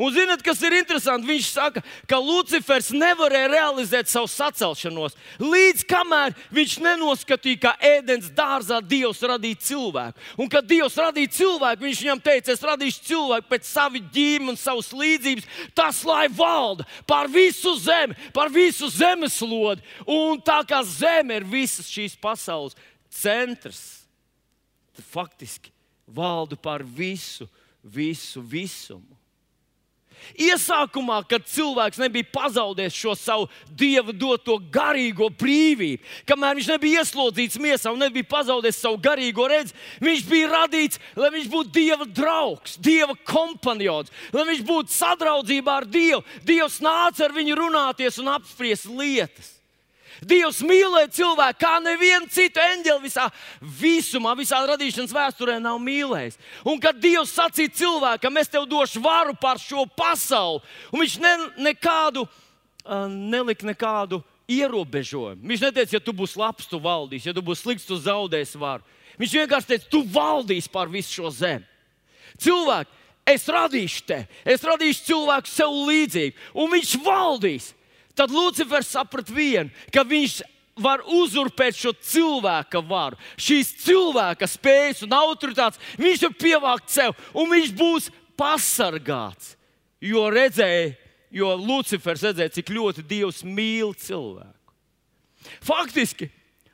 Un 0.01 0.15
zinot, 0.15 0.41
kas 0.41 0.63
ir 0.65 0.73
interesanti, 0.79 1.29
viņš 1.29 1.49
saka, 1.53 1.83
ka 2.09 2.17
Lucifers 2.17 2.87
nevarēja 2.97 3.51
realizēt 3.53 4.09
savu 4.09 4.31
sacelšanos, 4.33 5.13
līdz 5.43 5.85
kamēr 5.91 6.33
viņš 6.57 6.77
nenoskatīja, 6.87 7.59
ka 7.67 7.73
ēdienas 7.85 8.31
dārzā 8.33 8.79
Dievs 8.81 9.21
radīja 9.29 9.61
cilvēku. 9.69 10.25
Un 10.41 10.49
kad 10.49 10.65
Dievs 10.65 10.97
radīja 10.97 11.35
cilvēku, 11.37 11.85
viņš 11.85 12.01
viņam 12.07 12.25
teica, 12.25 12.55
es 12.55 12.65
radīšu 12.65 13.05
cilvēku 13.11 13.53
pēc 13.53 13.69
sava 13.69 14.01
ģīma 14.17 14.55
un 14.55 14.61
savas 14.63 14.89
līdzības, 14.97 15.53
tas 15.77 16.01
lai 16.09 16.25
valda 16.33 16.89
pār 17.05 17.29
visu 17.29 17.77
zemi, 17.85 18.17
pār 18.33 18.49
visu 18.57 18.89
zemeslodi. 18.89 19.85
Un 20.09 20.41
tā 20.41 20.63
kā 20.65 20.81
zeme 20.87 21.43
ir 21.43 21.49
visas 21.59 21.93
šīs 21.93 22.17
pasaules 22.17 22.79
centrs, 23.13 24.07
tad 24.97 25.05
faktiski 25.13 25.77
valda 26.09 26.57
pār 26.57 26.89
visu, 26.89 27.45
visu 27.85 28.41
visumu. 28.41 29.20
Iesākumā, 30.41 31.21
kad 31.29 31.47
cilvēks 31.51 32.01
nebija 32.03 32.29
pazaudējis 32.33 32.97
šo 32.97 33.15
savu 33.19 33.49
dieva 33.77 34.15
doto 34.17 34.59
garīgo 34.73 35.31
brīvību, 35.41 36.03
kamēr 36.29 36.59
viņš 36.59 36.73
nebija 36.73 37.05
ieslodzīts 37.05 37.61
miesā 37.63 37.93
un 37.95 38.03
nebija 38.03 38.29
pazaudējis 38.31 38.83
savu 38.83 39.01
garīgo 39.03 39.47
redzi, 39.51 39.77
viņš 40.03 40.27
bija 40.31 40.51
radīts, 40.55 41.01
lai 41.19 41.33
viņš 41.37 41.49
būtu 41.53 41.75
dieva 41.77 42.09
draugs, 42.09 42.77
dieva 42.81 43.17
kompanions, 43.29 44.13
lai 44.35 44.49
viņš 44.53 44.67
būtu 44.67 44.97
sadraudzībā 44.97 45.81
ar 45.81 45.89
Dievu. 45.91 46.25
Dievs 46.47 46.81
nāca 46.85 47.27
ar 47.27 47.35
viņu 47.35 47.57
runāties 47.59 48.21
un 48.23 48.31
apspriest 48.35 48.89
lietas. 48.91 49.60
Dievs 50.21 50.61
mīlēja 50.67 51.09
cilvēku, 51.17 51.61
kā 51.63 51.79
nevienu 51.81 52.29
citu 52.33 52.61
eņģeli 52.61 53.05
visā 53.07 53.27
visumā, 53.81 54.35
visā 54.37 54.61
radīšanas 54.69 55.15
vēsturē 55.17 55.57
nav 55.63 55.79
mīlējis. 55.81 56.37
Un 56.69 56.81
kad 56.83 56.99
Dievs 57.01 57.33
sacīja 57.37 57.73
cilvēkam, 57.81 58.37
es 58.41 58.53
tev 58.53 58.67
došu 58.69 59.01
varu 59.05 59.33
pār 59.41 59.61
šo 59.63 59.87
pasauli, 59.97 60.61
un 60.93 61.05
viņš 61.05 61.17
ne, 61.25 61.35
nekādu, 61.71 62.27
uh, 62.27 63.09
nelika 63.09 63.69
nekādu 63.69 64.21
ierobežojumu. 64.51 65.47
Viņš 65.47 65.67
neteica, 65.69 65.97
ja 65.97 66.05
tu 66.05 66.15
būsi 66.17 66.39
labs, 66.41 66.69
tu 66.69 66.81
valdīsi, 66.83 67.31
ja 67.31 67.37
tu 67.37 67.45
būsi 67.45 67.65
slikts, 67.65 67.89
tu 67.89 67.97
zaudēsi 68.01 68.61
varu. 68.61 68.85
Viņš 69.21 69.37
vienkārši 69.41 69.73
teica, 69.73 69.91
tu 69.93 70.05
valdīsi 70.05 70.73
pār 70.73 70.91
visu 70.93 71.21
šo 71.21 71.33
zemi. 71.35 71.67
Cilvēki, 72.41 72.97
es 73.29 73.45
radīšu 73.49 74.07
te, 74.09 74.23
es 74.49 74.65
radīšu 74.65 75.07
cilvēku 75.09 75.51
sev 75.51 75.75
līdzīgu, 75.89 76.49
un 76.61 76.73
viņš 76.77 76.97
valdīs. 77.05 77.75
Tad 78.21 78.33
Lucifers 78.37 78.91
saprata 78.93 79.33
vienu, 79.33 79.73
ka 79.89 80.05
viņš 80.05 80.41
var 80.81 81.01
uzurpēt 81.09 81.77
šo 81.77 81.95
cilvēka 81.97 82.83
varu, 82.85 83.17
šīs 83.41 83.73
cilvēka 83.81 84.49
spējas 84.49 85.05
un 85.07 85.15
autoritātes. 85.17 85.81
Viņš 86.01 86.27
var 86.27 86.35
pievākt 86.41 86.93
sev, 86.93 87.15
un 87.33 87.49
viņš 87.53 87.73
būs 87.79 88.11
pasargāts. 88.37 89.55
Jo 90.05 90.29
redzēja, 90.33 90.93
jo 91.33 91.55
Lucifers 91.57 92.25
redzēja, 92.29 92.53
cik 92.59 92.73
ļoti 92.77 93.05
Dievs 93.09 93.41
mīl 93.45 93.95
cilvēku. 93.97 94.77
Faktiski 95.65 96.29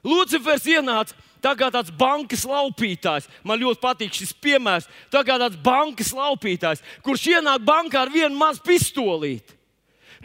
Lucifers 0.07 0.67
ienāca 0.71 1.15
tā 1.43 1.53
kā 1.59 1.71
tāds 1.71 1.93
bankas 1.95 2.43
laupītājs. 2.47 3.27
Man 3.47 3.63
ļoti 3.63 3.83
patīk 3.83 4.15
šis 4.15 4.35
piemērs. 4.43 4.87
Tā 5.15 5.23
kā 5.27 5.39
tāds 5.39 5.59
bankas 5.63 6.11
laupītājs, 6.15 6.83
kurš 7.07 7.29
ienāk 7.37 7.63
bankā 7.67 8.03
ar 8.03 8.11
vienu 8.15 8.35
mazu 8.39 8.63
pistolīti. 8.67 9.55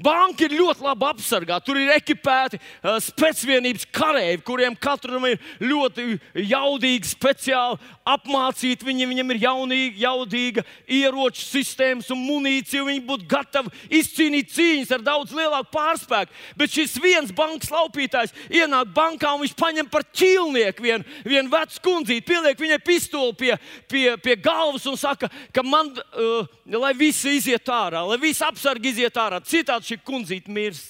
Banka 0.02 0.46
ir 0.48 0.56
ļoti 0.58 0.86
labi 0.86 1.08
apsargāta. 1.10 1.66
Tur 1.66 1.80
ir 1.82 1.92
ekipēti 1.96 2.60
uh, 2.60 2.98
spēcvienības 3.04 3.88
kareivi, 3.94 4.42
kuriem 4.46 4.76
katram 4.80 5.26
ir 5.30 5.42
ļoti 5.62 6.18
jaudīgi, 6.52 7.12
speciāli 7.12 7.80
apmācīti. 8.08 8.88
Viņi, 8.88 9.08
viņiem 9.12 9.34
ir 9.36 9.42
jaunīgi, 9.46 10.02
jaudīga 10.02 10.66
ieroču 10.90 11.46
sistēmas 11.46 12.10
un 12.14 12.24
munīcija. 12.26 12.86
Viņi 12.88 13.04
būtu 13.08 13.28
gatavi 13.32 13.74
izcīnīt 14.02 14.52
cīņas 14.56 14.96
ar 14.98 15.06
daudz 15.06 15.36
lielāku 15.38 15.72
pārspēku. 15.76 16.34
Bet 16.58 16.74
šis 16.74 16.98
viens 17.02 17.34
bankas 17.36 17.72
laupītājs 17.74 18.36
ienāk 18.50 18.92
bankā 18.96 19.36
un 19.36 19.46
viņš 19.46 19.56
paņem 19.60 19.92
par 19.92 20.06
ķīlnieku 20.18 20.86
vienu, 20.86 21.20
vienu 21.28 21.52
vecu 21.52 21.82
kundzīti, 21.86 22.26
pieliek 22.28 22.60
viņai 22.60 22.80
pistoli 22.86 23.38
pie, 23.38 23.54
pie, 23.92 24.06
pie 24.22 24.38
galvas 24.42 24.88
un 24.90 24.98
saka, 25.00 25.30
ka 25.54 25.64
man, 25.66 25.92
uh, 26.16 26.50
lai 26.78 26.94
visi 26.98 27.36
iziet 27.38 27.70
ārā, 27.72 28.04
lai 28.08 28.20
visi 28.22 28.44
apsargi 28.46 28.92
iziet 28.94 29.18
ārā. 29.20 29.42
Citādi 29.46 29.90
šī 29.91 30.01
kundzīte 30.08 30.51
mirs. 30.51 30.84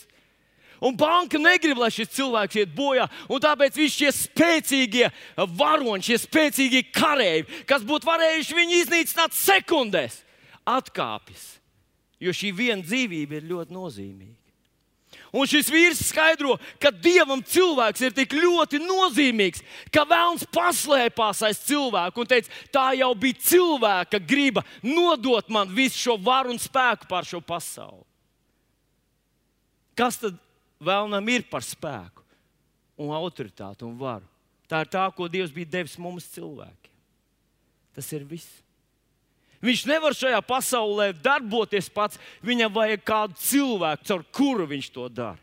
Un 0.82 0.96
banka 0.98 1.38
negrib, 1.38 1.78
lai 1.78 1.92
šis 1.94 2.10
cilvēks 2.16 2.58
iet 2.58 2.72
bojā. 2.74 3.06
Tāpēc 3.30 3.78
viņš 3.78 3.98
šie 4.00 4.12
spēcīgie 4.18 5.12
varoņi, 5.38 6.08
šie 6.08 6.18
spēcīgie 6.24 6.88
kareivi, 6.90 7.62
kas 7.70 7.86
būtu 7.86 8.10
varējuši 8.10 8.58
viņu 8.58 8.80
iznīcināt 8.80 9.38
sekundēs, 9.38 10.24
atkāpjas. 10.66 11.48
Jo 12.22 12.34
šī 12.34 12.50
viena 12.58 12.82
dzīvība 12.86 13.38
ir 13.38 13.50
ļoti 13.50 13.78
nozīmīga. 13.78 14.38
Un 15.32 15.48
šis 15.48 15.70
vīrs 15.72 16.02
skaidro, 16.10 16.58
ka 16.82 16.92
dievam 16.92 17.40
cilvēks 17.46 18.04
ir 18.04 18.16
tik 18.16 18.34
ļoti 18.36 18.82
nozīmīgs, 18.84 19.62
ka 19.94 20.04
vēlams 20.08 20.44
paslēpās 20.52 21.44
aiz 21.48 21.62
cilvēku 21.70 22.24
un 22.24 22.28
teica, 22.28 22.52
tā 22.74 22.90
jau 23.00 23.14
bija 23.16 23.40
cilvēka 23.48 24.20
griba 24.28 24.66
nodot 24.84 25.48
man 25.54 25.72
visu 25.72 26.02
šo 26.02 26.18
varu 26.20 26.52
un 26.52 26.60
spēku 26.60 27.08
pār 27.08 27.28
šo 27.28 27.40
pasauli. 27.40 28.04
Kas 30.02 30.18
tad 30.18 30.38
vēlnam 30.82 31.28
ir 31.30 31.46
par 31.46 31.62
spēku 31.62 32.26
un 32.98 33.14
autoritāti 33.14 33.86
un 33.86 33.94
varu? 34.00 34.26
Tā 34.66 34.82
ir 34.82 34.90
tā, 34.90 35.04
ko 35.14 35.28
Dievs 35.30 35.52
bija 35.54 35.70
devis 35.78 35.94
mums 36.02 36.26
cilvēkiem. 36.34 36.96
Tas 37.94 38.08
ir 38.16 38.24
viss. 38.26 38.50
Viņš 39.62 39.84
nevar 39.86 40.16
šajā 40.18 40.40
pasaulē 40.42 41.12
darboties 41.22 41.92
pats. 41.94 42.18
Viņam 42.42 42.74
vajag 42.74 43.04
kādu 43.06 43.38
cilvēku, 43.44 44.08
caur 44.10 44.24
kuru 44.34 44.66
viņš 44.72 44.88
to 44.96 45.06
dara. 45.12 45.38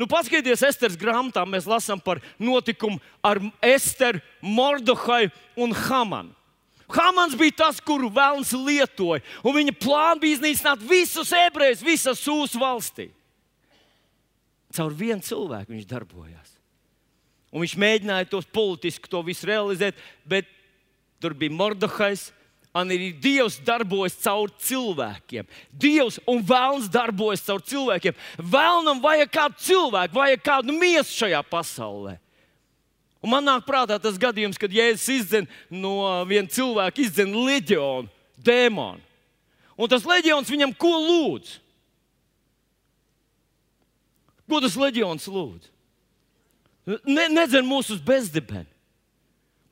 Nu, 0.00 0.06
paskatieties, 0.08 0.62
Esteras 0.64 0.96
grāmatā 0.96 1.42
mēs 1.44 1.66
lasām 1.68 2.00
par 2.00 2.22
notikumu 2.40 3.02
ar 3.20 3.42
Esteru, 3.60 4.22
Mordohai 4.40 5.28
un 5.60 5.74
Hamanu. 5.76 6.32
Hamans 6.94 7.36
bija 7.36 7.58
tas, 7.64 7.82
kuru 7.84 8.08
vēlams 8.12 8.52
lietoja, 8.56 9.20
un 9.44 9.54
viņa 9.56 9.76
plāns 9.80 10.22
bija 10.22 10.38
iznīcināt 10.38 10.82
visus 10.88 11.32
ebrejus, 11.36 11.84
visas 11.84 12.20
sūsu 12.22 12.60
valstī. 12.60 13.10
Caur 14.74 14.94
vienu 14.96 15.22
cilvēku 15.22 15.74
viņš 15.74 15.88
darbojās. 15.90 16.54
Un 17.54 17.62
viņš 17.62 17.76
mēģināja 17.78 18.30
tos 18.32 18.48
politiski 18.50 19.10
to 19.10 19.20
visu 19.22 19.46
realizēt, 19.46 19.98
bet 20.26 20.48
tur 21.22 21.36
bija 21.38 21.54
Mordokais. 21.54 22.32
Un 22.74 22.90
arī 22.90 23.12
Dievs 23.22 23.60
darbojas 23.62 24.16
caur 24.18 24.50
cilvēkiem. 24.58 25.46
Dievs 25.70 26.16
un 26.26 26.40
vēlams 26.42 26.88
darbojas 26.90 27.44
caur 27.46 27.62
cilvēkiem. 27.62 28.16
Vēlnam 28.34 28.98
vajag 28.98 29.30
kādu 29.30 29.60
cilvēku, 29.62 30.18
vajag 30.18 30.42
kādu 30.42 30.74
miesu 30.74 31.20
šajā 31.20 31.44
pasaulē. 31.46 32.16
Un 33.22 33.30
man 33.30 33.46
nāk 33.46 33.62
prātā 33.64 34.00
tas 34.02 34.18
gadījums, 34.20 34.58
kad 34.58 34.74
Jēzus 34.74 35.06
izdzen 35.14 35.46
no 35.70 35.94
viena 36.26 36.50
cilvēka 36.50 37.00
izdzen 37.06 37.30
leģionu, 37.46 38.10
dēmonu. 38.42 39.00
Un 39.78 39.90
tas 39.90 40.04
leģions 40.06 40.50
viņam 40.50 40.74
ko 40.74 40.92
lūdz? 40.98 41.54
Ko 44.50 44.60
tas 44.60 44.76
leģions 44.78 45.28
lūdz? 45.30 45.70
Ne, 47.08 47.28
nedzen 47.32 47.64
mūsu 47.64 47.96
uz 47.96 48.02
bezdibeni. 48.04 48.68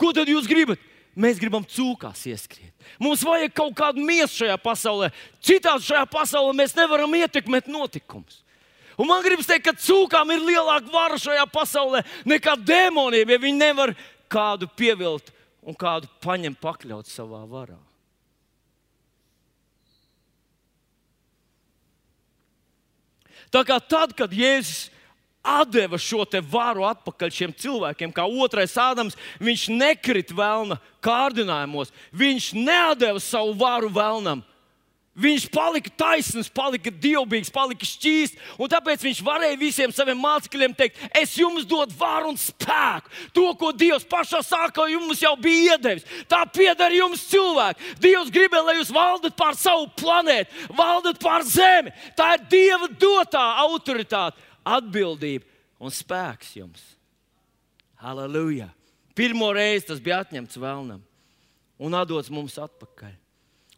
Ko 0.01 0.15
tad 0.17 0.31
jūs 0.31 0.49
gribat? 0.49 0.81
Mēs 1.13 1.37
gribam 1.37 1.65
cūkās 1.69 2.23
ieskriet. 2.31 2.73
Mums 2.97 3.21
vajag 3.27 3.53
kaut 3.53 3.75
kādu 3.77 4.01
miesu 4.01 4.41
šajā 4.41 4.57
pasaulē. 4.63 5.11
Citādi 5.45 5.85
šajā 5.91 6.07
pasaulē 6.09 6.55
mēs 6.57 6.73
nevaram 6.79 7.13
ietekmēt 7.19 7.69
notikumus. 7.69 8.41
Un 8.97 9.09
man 9.09 9.21
gribas 9.25 9.49
teikt, 9.49 9.67
ka 9.67 9.77
cūkām 9.77 10.33
ir 10.33 10.45
lielāka 10.47 10.89
vara 10.93 11.21
šajā 11.21 11.45
pasaulē 11.53 12.01
nekā 12.29 12.57
dēmoniem, 12.65 13.29
ja 13.29 13.41
viņi 13.45 13.61
nevar 13.61 13.93
kādu 14.33 14.69
pievilkt 14.73 15.33
un 15.61 15.77
kādu 15.77 16.09
paņemt, 16.25 16.61
pakļaut 16.65 17.09
savā 17.09 17.45
varā. 17.49 17.77
Tā 23.53 23.62
kā 23.69 23.77
tad, 23.85 24.15
kad 24.17 24.33
Jēzus 24.33 24.88
deva 25.69 25.99
šo 25.99 26.25
varu 26.49 26.87
atpakaļ 26.87 27.31
šiem 27.35 27.53
cilvēkiem, 27.59 28.12
kā 28.15 28.25
otrais 28.25 28.77
Ādams, 28.79 29.17
viņš 29.43 29.69
nekrita 29.75 30.35
vēlna 30.38 30.79
kārdinājumos, 31.03 31.91
viņš 32.15 32.53
nedeva 32.55 33.21
savu 33.21 33.55
varu 33.59 33.91
vēlnam. 33.91 34.45
Viņš 35.12 35.44
palika 35.53 35.90
taisns, 35.92 36.48
palika 36.48 36.88
dievbijīgs, 36.88 37.51
palika 37.53 37.85
šķīsts, 37.85 38.38
un 38.57 38.70
tāpēc 38.72 39.03
viņš 39.05 39.18
varēja 39.27 39.59
visiem 39.61 39.92
saviem 39.92 40.16
mācekļiem 40.16 40.72
teikt, 40.79 41.03
es 41.20 41.35
jums 41.37 41.66
dodu 41.68 41.92
varu 42.01 42.31
un 42.31 42.38
spēku. 42.40 43.12
To, 43.37 43.44
ko 43.61 43.75
Dievs 43.77 44.09
pašā 44.09 44.40
sākā 44.40 44.87
jums 44.88 45.20
jau 45.20 45.35
bija 45.37 45.77
iedevis, 45.77 46.09
tā 46.33 46.40
pieder 46.48 46.96
jums 46.96 47.27
cilvēki. 47.29 47.92
Dievs 48.01 48.33
gribēja, 48.33 48.64
lai 48.70 48.79
jūs 48.79 48.94
valdat 48.96 49.37
pār 49.37 49.61
savu 49.61 49.90
planētu, 50.01 50.64
valdat 50.81 51.20
pār 51.20 51.44
zemi. 51.44 51.92
Tā 52.16 52.33
ir 52.38 52.48
Dieva 52.57 52.88
dotā 52.88 53.44
autoritāte, 53.66 54.40
atbildība 54.64 55.44
un 55.77 55.92
spēks 55.92 56.57
jums. 56.57 56.92
Halleluja! 58.01 58.72
Pirmo 59.12 59.53
reizi 59.53 59.90
tas 59.90 60.01
bija 60.01 60.22
atņemts 60.25 60.57
vēlnam 60.57 61.05
un 61.83 62.01
atdots 62.01 62.33
mums 62.33 62.57
atpakaļ. 62.57 63.22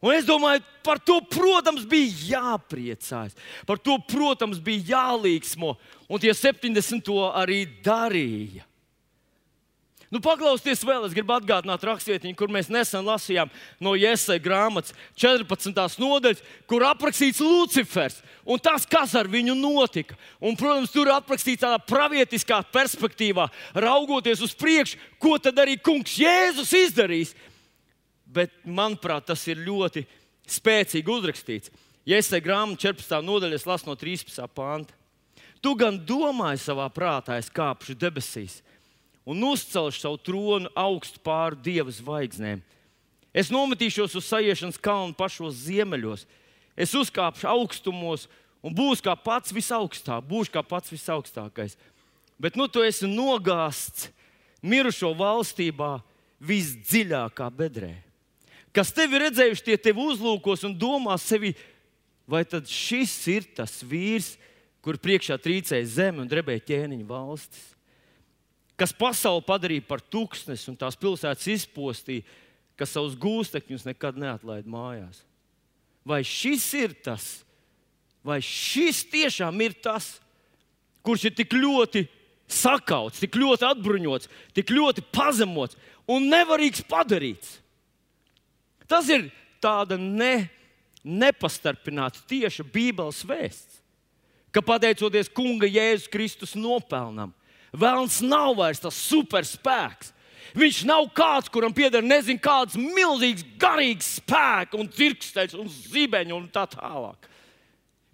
Un 0.05 0.13
es 0.13 0.27
domāju, 0.29 0.61
par 0.85 1.01
to, 1.01 1.17
protams, 1.33 1.87
bija 1.89 2.35
jāpriecājas. 2.35 3.33
Par 3.65 3.81
to, 3.81 3.97
protams, 4.05 4.61
bija 4.61 4.99
jālīgsmo. 4.99 5.73
Un 6.13 6.21
tie 6.21 6.35
70 6.37 7.01
to 7.07 7.23
arī 7.33 7.63
darīja. 7.85 8.67
Nu, 10.13 10.21
paklausieties 10.23 10.85
vēl, 10.87 11.09
es 11.09 11.15
gribu 11.17 11.33
atgādināt 11.35 11.83
rakstvietiņu, 11.89 12.37
kur 12.39 12.53
mēs 12.53 12.69
nesen 12.71 13.03
lasījām 13.03 13.49
no 13.83 13.97
Iesai 13.99 14.37
grāmatas 14.39 14.93
14. 15.19 15.73
nodaļas, 15.99 16.43
kur 16.71 16.85
aprakstīts 16.87 17.41
Lucifers 17.43 18.21
un 18.47 18.61
tas, 18.63 18.85
kas 18.87 19.17
ar 19.19 19.27
viņu 19.33 19.57
notika. 19.59 20.15
Un, 20.39 20.55
protams, 20.61 20.93
tur 20.95 21.11
aprakstīts 21.17 21.65
tādā 21.65 21.81
pravietiskā 21.83 22.61
perspektīvā, 22.77 23.49
raugoties 23.75 24.45
uz 24.45 24.55
priekšu, 24.55 25.01
ko 25.19 25.35
tad 25.43 25.59
arī 25.65 25.75
kungs 25.83 26.15
Jēzus 26.21 26.71
izdarīs 26.85 27.35
bet 28.35 28.53
manuprāt, 28.67 29.29
tas 29.31 29.43
ir 29.49 29.63
ļoti 29.65 30.05
spēcīgi 30.51 31.11
uzrakstīts. 31.11 31.73
Ja 32.05 32.19
es 32.21 32.29
te 32.29 32.41
grāmatu 32.45 32.91
14. 32.91 33.23
nodaļā 33.25 33.63
lasu 33.65 33.89
no 33.89 33.97
13. 33.97 34.45
pānta, 34.53 34.93
tu 35.65 35.73
gan 35.79 35.97
domāji 35.97 36.61
savā 36.67 36.91
prātā, 36.93 37.39
es 37.41 37.49
kāpšu 37.53 37.97
debesīs 37.97 38.61
un 39.25 39.41
uzcelšu 39.49 40.03
savu 40.03 40.19
tronu 40.21 40.69
augstu 40.77 41.23
pāri 41.25 41.57
dieva 41.65 41.89
zvaigznēm. 41.89 42.61
Es 43.35 43.49
nometīšos 43.51 44.15
uz 44.21 44.29
sajiešanas 44.29 44.77
kalnu 44.79 45.17
pašos 45.17 45.65
ziemeļos, 45.65 46.27
es 46.77 46.93
uzkāpšu 46.95 47.49
augstumos 47.49 48.29
un 48.65 48.77
būšu 48.77 49.09
kā 49.09 49.17
pats 49.17 49.55
visaugstāk, 49.55 50.29
būšu 50.29 50.53
kā 50.55 50.63
pats 50.63 50.93
visaugstākais. 50.93 51.79
Bet 52.37 52.59
nu 52.61 52.69
tu 52.69 52.85
esi 52.85 53.09
nogāzts 53.09 54.11
mirušo 54.61 55.15
valstībā 55.17 55.97
visdziļākā 56.45 57.49
bedrē 57.57 57.95
kas 58.75 58.93
tevi 58.95 59.21
redzējuši, 59.23 59.65
tie 59.69 59.77
tevi 59.81 60.03
uzlūkos 60.03 60.65
un 60.67 60.75
domā 60.79 61.15
sevi, 61.21 61.55
vai 62.27 62.43
tad 62.49 62.69
šis 62.71 63.15
ir 63.33 63.47
tas 63.57 63.79
vīrs, 63.87 64.35
kur 64.85 64.99
priekšā 65.01 65.39
trīcēja 65.41 65.87
zeme 65.89 66.21
un 66.25 66.29
drebēja 66.29 66.65
ķēniņa 66.69 67.07
valstis, 67.09 67.71
kas 68.77 68.93
pasauli 68.97 69.45
padarīja 69.47 69.87
par 69.89 70.03
tūkstnesi 70.13 70.69
un 70.73 70.77
tās 70.81 70.99
pilsētas 71.01 71.47
izpostīja, 71.55 72.27
kas 72.77 72.93
savus 72.97 73.15
gūstekņus 73.21 73.87
nekad 73.87 74.19
neatlaid 74.19 74.67
mājās. 74.69 75.23
Vai 76.05 76.21
šis 76.27 76.67
ir 76.77 76.93
tas, 77.07 77.45
vai 78.27 78.41
šis 78.45 79.05
tiešām 79.13 79.57
ir 79.65 79.77
tas, 79.81 80.19
kurš 81.07 81.31
ir 81.31 81.37
tik 81.39 81.55
ļoti 81.57 82.05
sakauts, 82.51 83.23
tik 83.23 83.39
ļoti 83.41 83.65
atbruņots, 83.71 84.29
tik 84.57 84.73
ļoti 84.75 85.05
pazemots 85.15 85.79
un 86.11 86.29
nevarīgs 86.29 86.85
padarīts? 86.91 87.61
Tas 88.91 89.09
ir 89.13 89.31
tāda 89.63 89.97
ne, 90.01 90.49
nepastarpināta 91.05 92.21
tieša 92.29 92.67
Bībeles 92.73 93.23
vēsts, 93.27 93.81
ka 94.55 94.63
pateicoties 94.65 95.33
Kunga 95.33 95.69
Jēzus 95.69 96.11
Kristus 96.13 96.55
nopelnam, 96.59 97.33
Vēlns 97.75 98.21
nav 98.23 98.55
vairs 98.61 98.83
tas 98.83 98.97
superspēks. 99.11 100.13
Viņš 100.55 100.85
nav 100.87 101.09
kāds, 101.17 101.51
kuram 101.51 101.73
pieder 101.75 102.05
nezinu 102.05 102.39
kāds 102.43 102.77
milzīgs, 102.79 103.43
garīgs 103.59 104.13
spēks, 104.21 104.77
un 104.79 104.91
dzirksteļs, 104.93 105.57
un 105.59 105.71
zibeņi 105.73 106.37
un 106.37 106.45
tā 106.55 106.69
tālāk. 106.71 107.27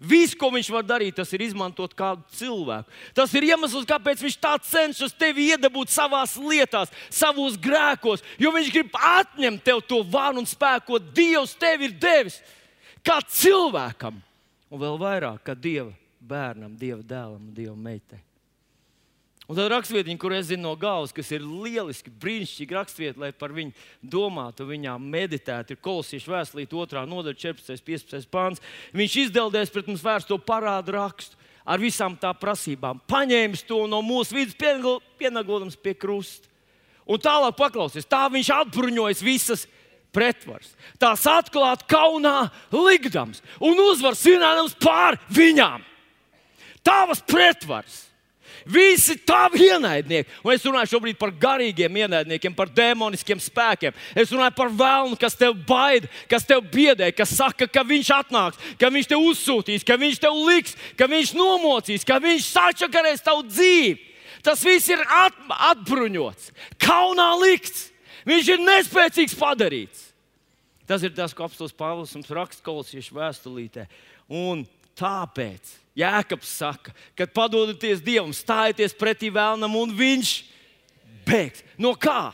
Viss, 0.01 0.33
ko 0.33 0.49
viņš 0.49 0.71
var 0.73 0.85
darīt, 0.87 1.13
tas 1.19 1.29
ir 1.35 1.43
izmantot 1.45 1.91
kādu 1.93 2.23
cilvēku. 2.33 2.89
Tas 3.13 3.33
ir 3.37 3.45
iemesls, 3.51 3.85
kāpēc 3.85 4.23
viņš 4.25 4.37
tā 4.41 4.55
cenšas 4.65 5.13
tevi 5.13 5.51
iedabūt 5.53 5.93
savā 5.93 6.23
lietā, 6.41 6.87
savos 7.13 7.59
grēkos, 7.61 8.25
jo 8.41 8.49
viņš 8.55 8.71
grib 8.73 8.97
atņemt 8.97 9.61
tev 9.61 9.83
to 9.85 10.01
varu 10.01 10.41
un 10.41 10.49
spēku, 10.49 10.87
ko 10.89 10.97
Dievs 10.97 11.53
tev 11.53 11.85
ir 11.85 11.93
devis. 11.93 12.39
Kā 13.05 13.19
cilvēkam, 13.21 14.17
un 14.73 14.81
vēl 14.81 14.97
vairāk 15.01 15.45
kā 15.45 15.53
Dieva 15.53 15.93
bērnam, 16.17 16.73
Dieva 16.81 17.05
dēlam 17.05 17.51
un 17.51 17.53
Dieva 17.53 17.77
meitai. 17.77 18.23
Un 19.51 19.57
tad 19.57 19.67
rakstvietiņa, 19.73 20.15
kur 20.15 20.31
es 20.31 20.45
zinu 20.47 20.63
no 20.63 20.77
galvas, 20.79 21.11
kas 21.11 21.27
ir 21.35 21.43
lieliski, 21.43 22.07
brīnišķīgi 22.23 22.75
rakstvieta, 22.77 23.19
lai 23.19 23.33
par 23.35 23.51
viņu 23.51 23.73
domātu, 23.99 24.63
viņā 24.63 24.93
meditētu, 24.95 25.75
ir 25.75 25.79
kolosiešu 25.83 26.31
vēstulīte, 26.31 26.71
2. 26.71 27.01
nodaļa, 27.11 27.35
14. 27.41 27.83
15. 27.83 28.29
pāns. 28.31 28.61
Viņš 28.95 29.17
izdeldēs 29.25 29.73
pret 29.73 29.89
mums 29.91 30.05
vērsto 30.05 30.37
parādu 30.39 30.95
rakstu 30.95 31.35
ar 31.67 31.83
visām 31.83 32.15
tā 32.15 32.31
prasībām, 32.31 33.01
paņēmis 33.11 33.65
to 33.67 33.81
no 33.91 33.99
mūsu 34.05 34.37
vidus, 34.37 34.55
pienaglodams 35.19 35.75
pie 35.75 35.97
krusta. 35.99 36.47
Un 37.11 37.19
tālāk 37.19 37.57
paklausies, 37.59 38.07
tā 38.07 38.21
viņš 38.31 38.53
atbruņojas 38.55 39.23
visas 39.25 39.65
pretvaras. 40.15 40.71
Tās 40.95 41.25
atklāt 41.27 41.83
kaunā 41.91 42.45
likdams 42.71 43.43
un 43.59 43.83
uzvar 43.83 44.15
svinēdams 44.15 44.79
pār 44.79 45.19
viņām. 45.27 45.83
Tavas 46.87 47.19
pretvaras 47.27 47.99
Visi 48.65 49.15
tavi 49.25 49.65
ienaidnieki, 49.71 50.29
un 50.45 50.53
es 50.53 50.65
runāju 50.67 50.91
šobrīd 50.93 51.17
par 51.17 51.31
garīgiem 51.33 51.95
ienaidniekiem, 52.03 52.53
par 52.57 52.69
demoniskiem 52.69 53.41
spēkiem. 53.41 53.95
Es 54.13 54.33
runāju 54.33 54.53
par 54.57 54.69
vēlnu, 54.81 55.17
kas 55.21 55.37
tev 55.39 55.55
baida, 55.67 56.09
kas 56.29 56.45
tev 56.45 56.61
biedē, 56.73 57.09
kas 57.15 57.33
saka, 57.39 57.65
ka 57.65 57.85
viņš 57.87 58.11
atnāks, 58.19 58.61
ka 58.77 58.91
viņš 58.93 59.09
tev 59.09 59.25
uzsūtīs, 59.31 59.85
ka 59.87 59.97
viņš 60.01 60.21
tev 60.21 60.37
liks, 60.45 60.77
ka 60.99 61.09
viņš 61.09 61.33
nomocīs, 61.39 62.05
ka 62.05 62.19
viņš 62.21 62.51
sačakarēs 62.53 63.25
tavu 63.25 63.47
dzīvi. 63.49 63.97
Tas 64.45 64.61
viss 64.65 64.89
ir 64.89 65.01
at, 65.05 65.35
atbruņots, 65.71 66.51
kaunā 66.81 67.31
likts. 67.41 67.89
Viņš 68.25 68.53
ir 68.53 68.61
nespēcīgs 68.61 69.37
padarīts. 69.37 70.07
Tas 70.89 71.05
ir 71.05 71.13
tas, 71.15 71.33
ko 71.33 71.45
apstults 71.45 71.75
Pāvils 71.77 72.13
mums 72.17 72.29
raksta 72.35 72.65
kolosiešu 72.65 73.15
vēstulītē. 73.17 73.85
Un 74.27 74.65
tāpēc 74.97 75.77
Jēkabs 75.97 76.53
saka, 76.61 76.93
kad 77.19 77.33
padodaties 77.35 77.99
Dievam, 78.03 78.31
stājieties 78.35 78.95
pretī 78.95 79.27
vēlnam, 79.33 79.75
un 79.75 79.91
viņš 79.95 80.31
bēgs. 81.27 81.65
No 81.79 81.93
kā? 81.99 82.31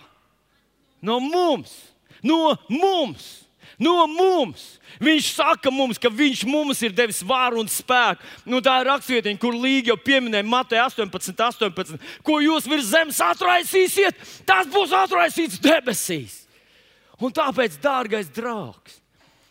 No 1.02 1.20
mums! 1.24 1.74
No 2.22 2.58
mums! 2.70 3.48
No 3.78 4.08
mums! 4.10 4.78
Viņš 5.02 5.30
saka 5.38 5.70
mums, 5.74 6.00
ka 6.02 6.10
viņš 6.10 6.44
mums 6.50 6.80
ir 6.86 6.94
devis 6.98 7.20
vāru 7.26 7.60
un 7.62 7.68
spēku. 7.70 8.26
Nu, 8.50 8.62
tā 8.66 8.80
ir 8.82 8.90
rakstvietiņa, 8.90 9.40
kur 9.42 9.58
Līga 9.58 9.92
jau 9.92 9.98
pieminēja 10.02 10.46
Mateja 10.48 10.88
18, 10.90 11.38
18. 11.38 12.08
Ko 12.26 12.40
jūs 12.42 12.66
virs 12.70 12.90
zemes 12.90 13.20
atraisīsiet, 13.22 14.18
tas 14.50 14.70
būs 14.74 14.96
atraisīts 14.98 15.62
debesīs. 15.62 16.40
Un 17.22 17.34
tāpēc, 17.34 17.78
dārgais 17.82 18.30
draugs, 18.34 18.98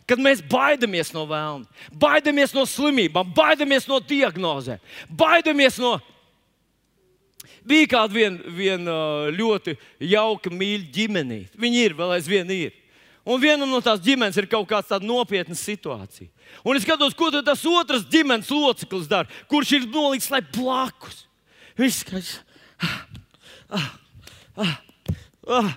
kad 0.07 0.21
mēs 0.23 0.41
baidamies 0.47 1.11
no 1.15 1.25
vēlna, 1.29 1.67
baidamies 1.91 2.53
no 2.55 2.63
slimībām, 2.69 3.33
baidamies 3.35 3.87
no 3.89 3.99
diagnozēm, 3.99 4.79
baidamies 5.19 5.79
no. 5.83 5.97
Bija 7.67 7.89
kāda 7.91 8.15
vien, 8.15 8.37
vien 8.55 8.87
ļoti 9.35 9.73
jauka, 10.07 10.51
mīļa 10.55 10.85
ģimene. 10.95 11.39
Viņi 11.59 11.81
ir, 11.83 11.95
vēl 11.97 12.13
aizvien 12.15 12.51
ir. 12.55 12.75
Un 13.27 13.41
vienam 13.43 13.67
no 13.67 13.81
tās 13.83 13.99
ģimenes 13.99 14.37
ir 14.39 14.47
kaut 14.47 14.69
kāda 14.69 15.01
nopietna 15.03 15.55
situācija. 15.59 16.29
Un 16.63 16.79
es 16.79 16.85
skatos, 16.87 17.15
ko 17.17 17.27
tas 17.35 17.65
otrs 17.67 18.05
ģimenes 18.07 18.47
loceklis 18.53 19.09
dara, 19.11 19.27
kurš 19.51 19.73
ir 19.75 19.89
nolikts 19.91 20.31
blakus. 20.55 21.25
Viņš 21.75 21.99
skatās, 22.05 22.31
ah, 22.79 22.95
ah, 23.67 23.89
ah, 24.55 24.77
ah. 25.59 25.75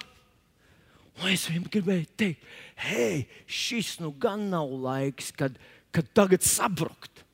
Un 1.21 1.35
es 1.35 1.43
viņam 1.51 1.67
gribēju 1.75 2.07
teikt, 2.17 2.47
hei, 2.85 3.27
šis 3.51 3.99
nu 4.03 4.13
gan 4.17 4.49
nav 4.53 4.71
laiks, 4.85 5.31
kad, 5.37 5.57
kad 5.95 6.09
tagad 6.17 6.47
sabrukt. 6.47 7.25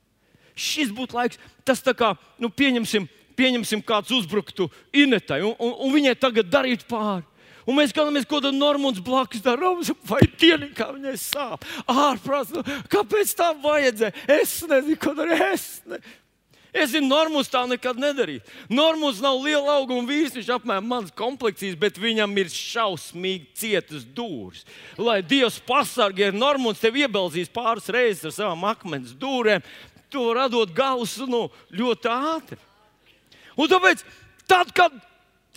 Šis 0.57 0.93
būtu 0.97 1.19
laiks, 1.19 1.41
tas 1.67 1.83
tā 1.85 1.93
kā, 1.97 2.15
nu, 2.41 2.49
pieņemsim, 2.49 3.07
pieņemsim 3.37 3.83
kāds 3.85 4.13
uzbruktu 4.17 4.71
Inetai, 4.97 5.43
un, 5.45 5.57
un, 5.61 5.75
un 5.87 5.93
viņai 5.95 6.17
tagad 6.19 6.49
darīt 6.53 6.87
pāri. 6.89 7.27
Un 7.67 7.75
mēs 7.75 7.91
skatāmies, 7.91 8.27
ko 8.31 8.39
tādu 8.39 8.55
Normāns 8.55 9.01
blakus 9.03 9.43
dara. 9.43 9.73
Vai 10.07 10.21
dienu, 10.39 10.69
kā 10.77 10.93
viņai 10.95 11.17
sāp? 11.19 11.67
Ārprāts, 11.91 12.53
nu, 12.55 12.63
kāpēc 12.93 13.33
tā 13.35 13.51
vajadzēja? 13.59 14.15
Es 14.37 14.61
nezinu, 14.71 14.99
ko 15.03 15.17
darīt. 15.19 16.07
Es 16.77 16.91
zinu, 16.93 17.09
Normūns 17.09 17.49
tā 17.49 17.63
nekad 17.69 17.97
nedarīja. 18.01 18.43
Normūns 18.69 19.23
nav 19.25 19.39
liela 19.41 19.79
auguma 19.79 20.05
vīrs, 20.11 20.35
viņš 20.37 20.51
apmēram 20.59 20.89
mans 20.91 21.15
komplekcijas, 21.17 21.79
bet 21.81 21.97
viņam 22.01 22.35
ir 22.43 22.53
šausmīgi 22.53 23.49
cietas 23.57 24.05
dūris. 24.17 24.67
Lai 25.01 25.23
Dievs 25.25 25.57
pasargā, 25.65 26.29
ja 26.29 26.37
Normūns 26.37 26.83
tev 26.83 26.99
iebelzīs 27.01 27.49
pāris 27.53 27.89
reizes 27.89 28.29
ar 28.29 28.37
savām 28.37 28.69
akmens 28.69 29.17
dūrēm, 29.17 29.65
to 30.13 30.29
radot 30.37 30.75
galus 30.77 31.17
nu, 31.25 31.47
ļoti 31.73 32.13
ātri. 32.13 32.61
Un 33.57 33.73
tāpēc, 33.73 34.05
tad, 34.45 34.75
kad 34.77 34.93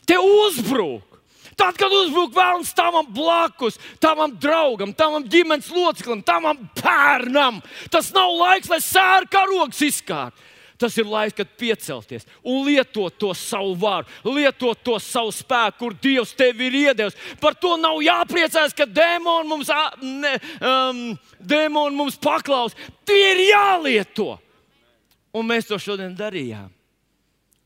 te 0.08 0.16
uzbrūk, 0.24 1.10
Tad, 1.60 1.76
kad 1.76 1.92
uzbrūk 1.92 2.32
vēlams 2.38 2.70
tavam 2.72 3.08
blakus, 3.12 3.76
tavam 4.00 4.32
draugam, 4.40 4.94
tavam 4.96 5.26
ģimenes 5.28 5.68
loceklim, 5.76 6.22
tavam 6.24 6.62
bērnam, 6.80 7.58
tas 7.92 8.14
nav 8.16 8.32
laiks, 8.40 8.70
lai 8.72 8.80
sēra 8.80 9.28
karogs 9.28 9.82
izkārt. 9.84 10.38
Tas 10.80 10.96
ir 10.96 11.08
laiks, 11.12 11.36
kad 11.36 11.50
piecelties 11.60 12.24
un 12.48 12.62
lietot 12.64 13.18
to 13.20 13.34
savu 13.36 13.74
vāru, 13.82 14.08
lietot 14.24 14.80
to 14.80 14.96
savu 15.04 15.34
spēku, 15.36 15.76
kur 15.82 15.96
Dievs 16.00 16.32
tevi 16.40 16.70
ir 16.70 16.78
iedevis. 16.86 17.18
Par 17.42 17.58
to 17.60 17.74
nav 17.76 18.00
jāpriecājas, 18.00 18.76
ka 18.78 18.88
dēmoni 18.88 19.50
mums, 19.50 19.72
ne, 20.00 20.32
um, 20.64 21.02
dēmoni 21.52 22.00
mums 22.00 22.16
paklaus. 22.24 22.78
Tie 23.04 23.20
ir 23.34 23.44
jālieto. 23.50 24.38
Un 25.36 25.52
mēs 25.52 25.68
to 25.68 25.76
šodien 25.82 26.16
darījām. 26.16 26.72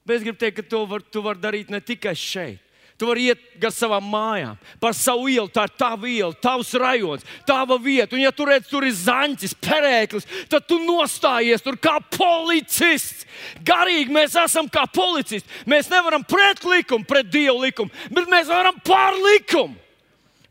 Bet 0.04 0.18
es 0.18 0.26
gribu 0.26 0.42
teikt, 0.42 0.58
ka 0.58 0.68
to 0.74 0.82
var, 0.90 1.06
var 1.24 1.38
darīt 1.40 1.70
ne 1.70 1.80
tikai 1.86 2.16
šeit. 2.18 2.63
Tu 3.04 3.08
vari 3.10 3.26
iet 3.28 3.40
gar 3.60 3.74
savām 3.76 4.06
mājām, 4.08 4.56
par 4.80 4.94
savu 4.96 5.26
ielu. 5.28 5.50
Tā 5.52 5.66
ir 5.68 5.72
tava 5.76 6.08
iela, 6.08 6.32
tavs 6.40 6.70
rajons, 6.80 7.26
tava 7.44 7.76
vieta. 7.76 8.16
Un, 8.16 8.22
ja 8.24 8.32
tur 8.32 8.48
redz, 8.48 8.70
tur 8.72 8.86
ir 8.88 8.94
zaņķis, 8.96 9.58
perēklis, 9.60 10.28
tad 10.48 10.64
tu 10.70 10.78
nostājies 10.80 11.66
tur 11.66 11.76
kā 11.84 11.98
policists. 12.16 13.26
Garīgi 13.68 14.16
mēs 14.16 14.38
esam 14.40 14.72
kā 14.72 14.86
policisti. 14.88 15.52
Mēs 15.68 15.92
nevaram 15.92 16.24
pret 16.24 16.64
likumu, 16.64 17.04
pret 17.04 17.28
dievu 17.28 17.66
likumu, 17.66 17.92
bet 18.08 18.32
mēs 18.32 18.48
varam 18.48 18.80
pār 18.88 19.20
likumu. 19.20 19.76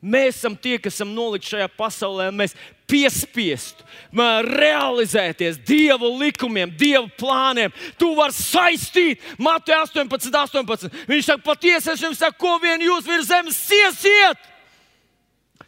Mēs 0.04 0.42
esam 0.42 0.52
tie, 0.58 0.76
kas 0.82 0.98
esam 0.98 1.16
nolikti 1.16 1.54
šajā 1.54 1.72
pasaulē, 1.78 2.28
un 2.28 2.40
mēs 2.42 2.52
piespiestu 2.92 3.82
realizēties 4.12 5.58
Dieva 5.64 6.08
likumiem, 6.20 6.70
Dieva 6.76 7.08
plāniem. 7.18 7.72
Tu 7.98 8.10
vari 8.16 8.32
saistīt 8.36 9.20
Mateja 9.38 9.82
18, 9.86 10.30
18. 10.36 10.92
Viņš 11.08 11.24
saka, 11.24 11.42
patiesi 11.42 11.92
es 11.92 12.02
jums 12.02 12.20
saku, 12.20 12.38
ko 12.38 12.58
vien 12.62 12.82
jūs 12.84 13.08
virs 13.08 13.30
zemes 13.30 13.56
siesiet! 13.56 14.48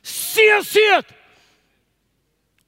Siesiet! 0.04 1.08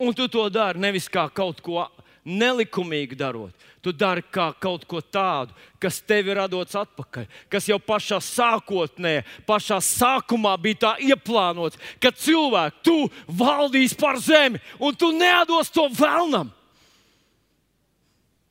Un 0.01 0.13
tu 0.17 0.29
to 0.29 0.49
dari 0.53 0.81
nevis 0.81 1.09
kā 1.09 1.27
kaut 1.33 1.61
ko 1.65 1.87
nelikumīgi 2.25 3.17
darot. 3.17 3.53
Tu 3.87 3.93
dari 3.95 4.25
kā 4.35 4.49
kaut 4.59 4.83
ko 4.91 4.99
tādu, 4.99 5.55
kas 5.79 6.01
tev 6.03 6.27
ir 6.27 6.41
radots 6.41 6.75
atpakaļ, 6.75 7.29
kas 7.47 7.69
jau 7.71 7.77
pašā 7.79 8.17
sākotnē, 8.19 9.21
pašā 9.47 9.79
sākumā 9.79 10.57
bija 10.59 10.81
tā 10.83 10.91
ieplānots, 11.07 11.79
ka 12.03 12.11
cilvēks 12.11 12.83
tu 12.83 12.97
valdīs 13.31 13.95
par 13.95 14.19
zemi 14.19 14.59
un 14.83 14.99
tu 14.99 15.13
nedos 15.15 15.71
to 15.71 15.87
vēlnam. 15.95 16.51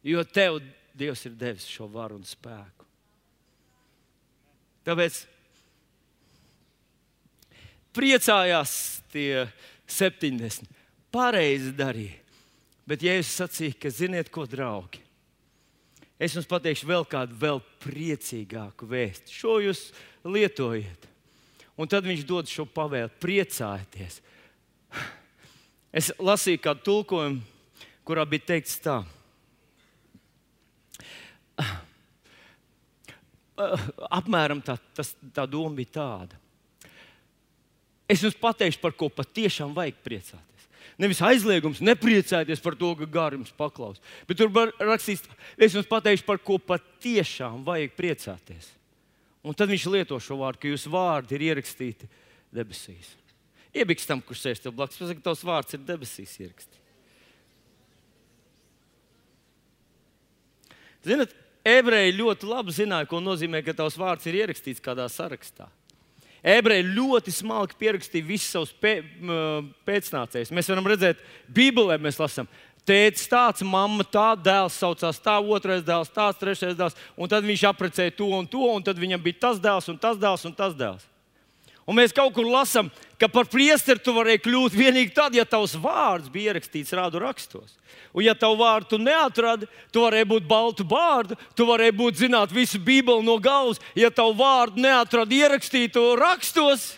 Jo 0.07 0.23
tev 0.23 0.61
Dievs 0.95 1.25
ir 1.27 1.35
devis 1.35 1.67
šo 1.67 1.89
varu 1.91 2.15
un 2.15 2.23
spēku. 2.23 2.85
Tāpēc 4.87 5.17
priecājās 7.91 8.77
tie 9.11 9.49
70. 9.91 10.71
Pareizi 11.11 11.75
darīja. 11.75 12.21
Bet 12.87 13.03
Jēzus 13.03 13.41
sacīja, 13.41 13.75
ka 13.81 13.91
ziniet, 13.91 14.31
ko 14.31 14.45
draugi. 14.47 15.04
Es 16.15 16.35
jums 16.35 16.47
pateikšu 16.47 16.87
vēl 16.87 17.03
kādu 17.11 17.35
vēl 17.39 17.59
priecīgāku 17.83 18.87
vēstu. 18.87 19.33
Šo 19.35 19.57
jūs 19.63 19.89
lietojiet. 20.23 21.09
Un 21.75 21.89
tad 21.91 22.07
viņš 22.07 22.23
dod 22.27 22.47
šo 22.47 22.63
pavēlu, 22.71 23.11
priecājieties. 23.19 24.21
Es 25.95 26.11
lasīju 26.19 26.61
kādu 26.63 26.85
tulkojumu, 26.87 27.41
kurā 28.07 28.23
bija 28.27 28.47
teikts 28.53 28.79
tā. 28.83 29.01
Apmēram 34.19 34.63
tā, 34.63 34.77
tas, 34.95 35.13
tā 35.35 35.43
doma 35.47 35.75
bija 35.75 35.91
tāda. 35.99 36.39
Es 38.07 38.23
jums 38.23 38.37
pateikšu, 38.39 38.79
par 38.79 38.93
ko 38.95 39.09
patiešām 39.11 39.75
vajag 39.75 39.97
priecāties. 40.05 40.54
Nevis 41.01 41.21
aizliegums, 41.25 41.81
nepriecājieties 41.83 42.61
par 42.63 42.77
to, 42.79 42.93
ka 42.99 43.07
gars 43.09 43.35
jums 43.35 43.51
paklaus. 43.55 43.99
Bet 44.29 44.39
tur 44.39 44.51
var 44.53 44.71
rakstīt, 44.79 45.25
es 45.57 45.75
jums 45.75 45.89
pateikšu, 45.89 46.25
par 46.27 46.39
ko 46.39 46.57
patiešām 46.61 47.65
vajag 47.67 47.97
priecāties. 47.97 48.71
Un 49.45 49.53
tad 49.57 49.69
viņš 49.69 49.89
lieto 49.93 50.17
šo 50.21 50.39
vārdu, 50.39 50.63
ka 50.63 50.71
jūsu 50.71 50.93
vārdi 50.93 51.37
ir 51.37 51.49
ierakstīti 51.51 52.09
debesīs. 52.55 53.11
Iebiks 53.75 54.07
tam, 54.07 54.23
kurš 54.23 54.45
sēž 54.45 54.63
tev 54.63 54.73
blakus, 54.77 54.97
pasakot, 55.01 55.19
ka 55.19 55.29
tavs 55.29 55.43
vārds 55.45 55.75
ir 55.75 55.83
debesīs 55.85 56.35
ierakstīts. 56.39 56.81
Ziniet, 61.05 61.35
ebreji 61.61 62.15
ļoti 62.17 62.47
labi 62.49 62.73
zināja, 62.73 63.05
ko 63.09 63.19
nozīmē, 63.21 63.61
ka 63.65 63.75
tavs 63.77 63.97
vārds 63.99 64.25
ir 64.29 64.39
ierakstīts 64.39 64.81
kādā 64.81 65.05
sarakstā. 65.11 65.67
Ebreji 66.45 66.85
ļoti 66.93 67.33
smalki 67.33 67.77
pierakstīja 67.79 68.27
visus 68.27 68.51
savus 68.53 68.73
pē, 68.77 68.99
pēcnācējus. 69.87 70.51
Mēs 70.53 70.69
varam 70.69 70.89
redzēt, 70.91 71.23
Bībelē 71.49 71.97
mēs 72.01 72.19
lasām, 72.21 72.45
tēvs 72.85 73.25
tāds, 73.31 73.65
mamma 73.65 74.05
tā, 74.05 74.27
dēls 74.37 74.77
saucās 74.77 75.17
tā, 75.25 75.39
otrais 75.41 75.81
dēls 75.85 76.13
tāds, 76.13 76.37
trešais 76.37 76.77
dēls. 76.77 76.97
Un 77.17 77.31
tad 77.31 77.47
viņš 77.47 77.65
apprecēja 77.71 78.13
to 78.19 78.29
un 78.37 78.45
to, 78.45 78.61
un 78.75 78.85
tad 78.85 79.01
viņam 79.01 79.25
bija 79.25 79.47
tas 79.47 79.61
dēls 79.63 79.89
un 79.89 79.97
tas 80.01 80.21
dēls 80.21 80.45
un 80.45 80.53
tas 80.53 80.77
dēls. 80.77 81.09
Un 81.85 81.99
mēs 81.99 82.13
kaut 82.17 82.33
kur 82.33 82.47
lasām, 82.49 82.87
ka 83.21 83.27
par 83.29 83.45
priesteri 83.45 84.01
tu 84.01 84.13
varēji 84.15 84.41
kļūt 84.41 84.73
tikai 84.73 85.03
tad, 85.13 85.35
ja 85.37 85.45
tavs 85.45 85.75
vārds 85.77 86.31
bija 86.33 86.53
ierakstīts 86.53 86.93
rādu 86.97 87.21
rakstos. 87.21 87.77
Un, 88.09 88.23
ja 88.25 88.33
tavu 88.33 88.57
vārdu 88.63 88.95
tu 88.95 88.97
neatradi, 88.97 89.69
tu 89.93 90.01
varēji 90.01 90.27
būt 90.31 90.47
baltu 90.49 90.83
bārdu, 90.83 91.37
tu 91.53 91.67
varēji 91.69 91.93
būt 91.93 92.17
zināt 92.23 92.51
visu 92.51 92.81
Bībeli 92.81 93.21
no 93.21 93.37
galvas. 93.37 93.77
Ja 93.93 94.09
tavu 94.09 94.33
vārdu 94.39 94.81
neatradi 94.81 95.43
ierakstītu 95.43 96.15
rakstos, 96.17 96.95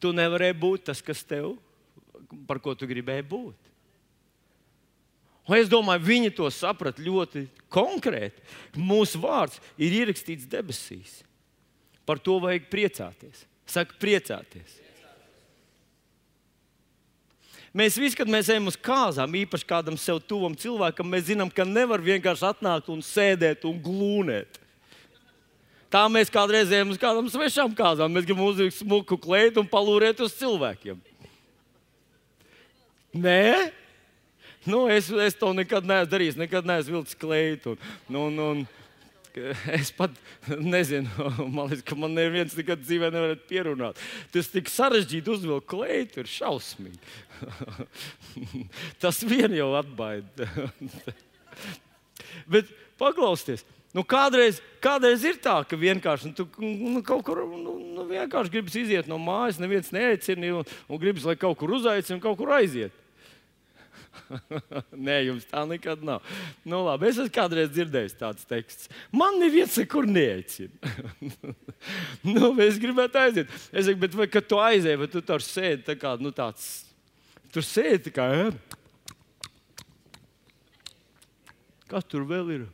tu 0.00 0.12
nevarēji 0.12 0.60
būt 0.60 0.88
tas, 0.90 1.00
kas 1.00 1.24
tev, 1.24 1.54
par 2.46 2.60
ko 2.60 2.76
tu 2.76 2.88
gribēji 2.90 3.24
būt. 3.32 3.56
Un 5.48 5.56
es 5.56 5.70
domāju, 5.72 6.04
viņi 6.04 6.34
to 6.36 6.46
saprata 6.52 7.02
ļoti 7.02 7.48
konkrēti. 7.72 8.44
Mūsu 8.76 9.18
vārds 9.22 9.56
ir 9.80 9.96
ierakstīts 10.02 10.46
debesīs. 10.46 11.22
Par 12.06 12.20
to 12.22 12.36
vajag 12.42 12.68
priecāties. 12.70 13.46
Saka, 13.70 13.94
priecāties. 14.02 14.78
Mēs 17.70 17.94
visi, 18.02 18.16
kad 18.18 18.26
mēs 18.26 18.48
ejam 18.50 18.66
uz 18.66 18.74
kāzām, 18.74 19.36
īpaši 19.44 19.66
kādam 19.68 19.94
sev 20.00 20.18
tuvam 20.26 20.56
cilvēkam, 20.58 21.06
mēs 21.06 21.28
zinām, 21.28 21.52
ka 21.54 21.62
nevar 21.62 22.02
vienkārši 22.02 22.48
atnākt 22.48 22.90
un 22.90 22.98
sēdēt 23.06 23.62
un 23.68 23.78
glūnēt. 23.78 24.58
Tā 25.90 26.02
mēs 26.10 26.30
kādreiz 26.30 26.70
ejam 26.70 26.90
uz 26.90 26.98
kādām 27.02 27.30
svešām 27.30 27.72
kāzām. 27.78 28.10
Mēs 28.14 28.26
gribam 28.26 28.46
uzlikt 28.46 28.76
smuku 28.76 29.18
kleitu 29.18 29.62
un 29.62 29.70
palūrēt 29.70 30.22
uz 30.22 30.34
cilvēkiem. 30.38 30.98
Nē, 33.18 33.70
nu, 34.70 34.84
es, 34.90 35.08
es 35.10 35.38
to 35.38 35.50
nekad 35.54 35.86
neesmu 35.86 36.12
darījis. 36.12 36.38
Nekad 36.38 36.66
neesmu 36.66 37.00
vilcis 37.00 37.18
kleitu. 37.18 37.74
Un, 38.06 38.20
un, 38.22 38.38
un, 38.44 38.62
Es 39.80 39.90
pat 39.94 40.14
nezinu, 40.48 41.08
man 41.52 41.70
liekas, 41.70 41.84
ka 41.86 41.98
man 41.98 42.14
neviens 42.16 42.54
nekad 42.58 42.82
dzīvē 42.82 43.10
nevarētu 43.14 43.48
pierunāt. 43.50 44.00
Tas 44.34 44.50
tik 44.52 44.70
sarežģīti 44.72 45.34
uzvilkt 45.34 45.68
kleitu, 45.70 46.22
ir 46.22 46.30
šausmīgi. 46.30 47.00
Tas 49.02 49.22
vien 49.26 49.54
jau 49.56 49.72
atbaida. 49.80 50.48
Bet 52.52 52.70
paklausieties! 53.00 53.66
Nu, 53.90 54.04
kādreiz, 54.06 54.60
kādreiz 54.78 55.24
ir 55.26 55.40
tā, 55.42 55.56
ka 55.66 55.74
vienkārši 55.74 56.28
nu, 56.30 56.34
tu, 56.38 56.44
nu, 56.62 57.00
kaut 57.02 57.24
kur 57.26 57.40
nu, 57.42 57.72
nu, 57.96 58.04
vienkārši 58.06 58.52
gribas 58.54 58.76
iziet 58.78 59.08
no 59.10 59.18
mājas, 59.18 59.58
neviens 59.58 59.90
neaicina, 59.90 60.52
un, 60.60 60.68
un 60.86 61.00
gribas, 61.02 61.26
lai 61.26 61.34
kaut 61.34 61.58
kur 61.58 61.72
uzaicina 61.74 62.20
un 62.20 62.22
kaut 62.22 62.38
kur 62.38 62.52
aiziet. 62.54 62.94
Nē, 65.06 65.16
jums 65.28 65.46
tā 65.48 65.62
nekad 65.68 66.02
nav. 66.06 66.24
Nu, 66.64 66.82
labi, 66.86 67.08
es 67.10 67.18
esmu 67.18 67.32
kādreiz 67.34 67.70
dzirdējis 67.72 68.16
tādu 68.18 68.46
tekstu. 68.50 68.90
Man 69.14 69.38
neviens 69.42 69.76
nekur 69.80 70.08
neaicina. 70.08 70.74
nu, 72.34 72.52
es 72.64 72.80
gribētu 72.82 73.20
aiziet. 73.20 73.54
Es 73.70 73.86
saku, 73.88 74.00
bet 74.02 74.16
vai, 74.18 74.28
kad 74.30 74.48
tu 74.50 74.60
aizēji, 74.62 75.00
vai 75.02 75.10
tu 75.12 75.22
tur 75.24 75.44
sēdi 75.44 75.86
tā 75.86 75.96
kā 76.00 76.16
nu, 76.20 76.34
tāds. 76.34 76.68
Tur 77.54 77.66
sēdi 77.66 78.08
tā 78.08 78.14
kā. 78.18 78.28
Ja? 78.34 78.50
Kas 81.90 82.06
tur 82.06 82.26
vēl 82.28 82.54
ir? 82.58 82.68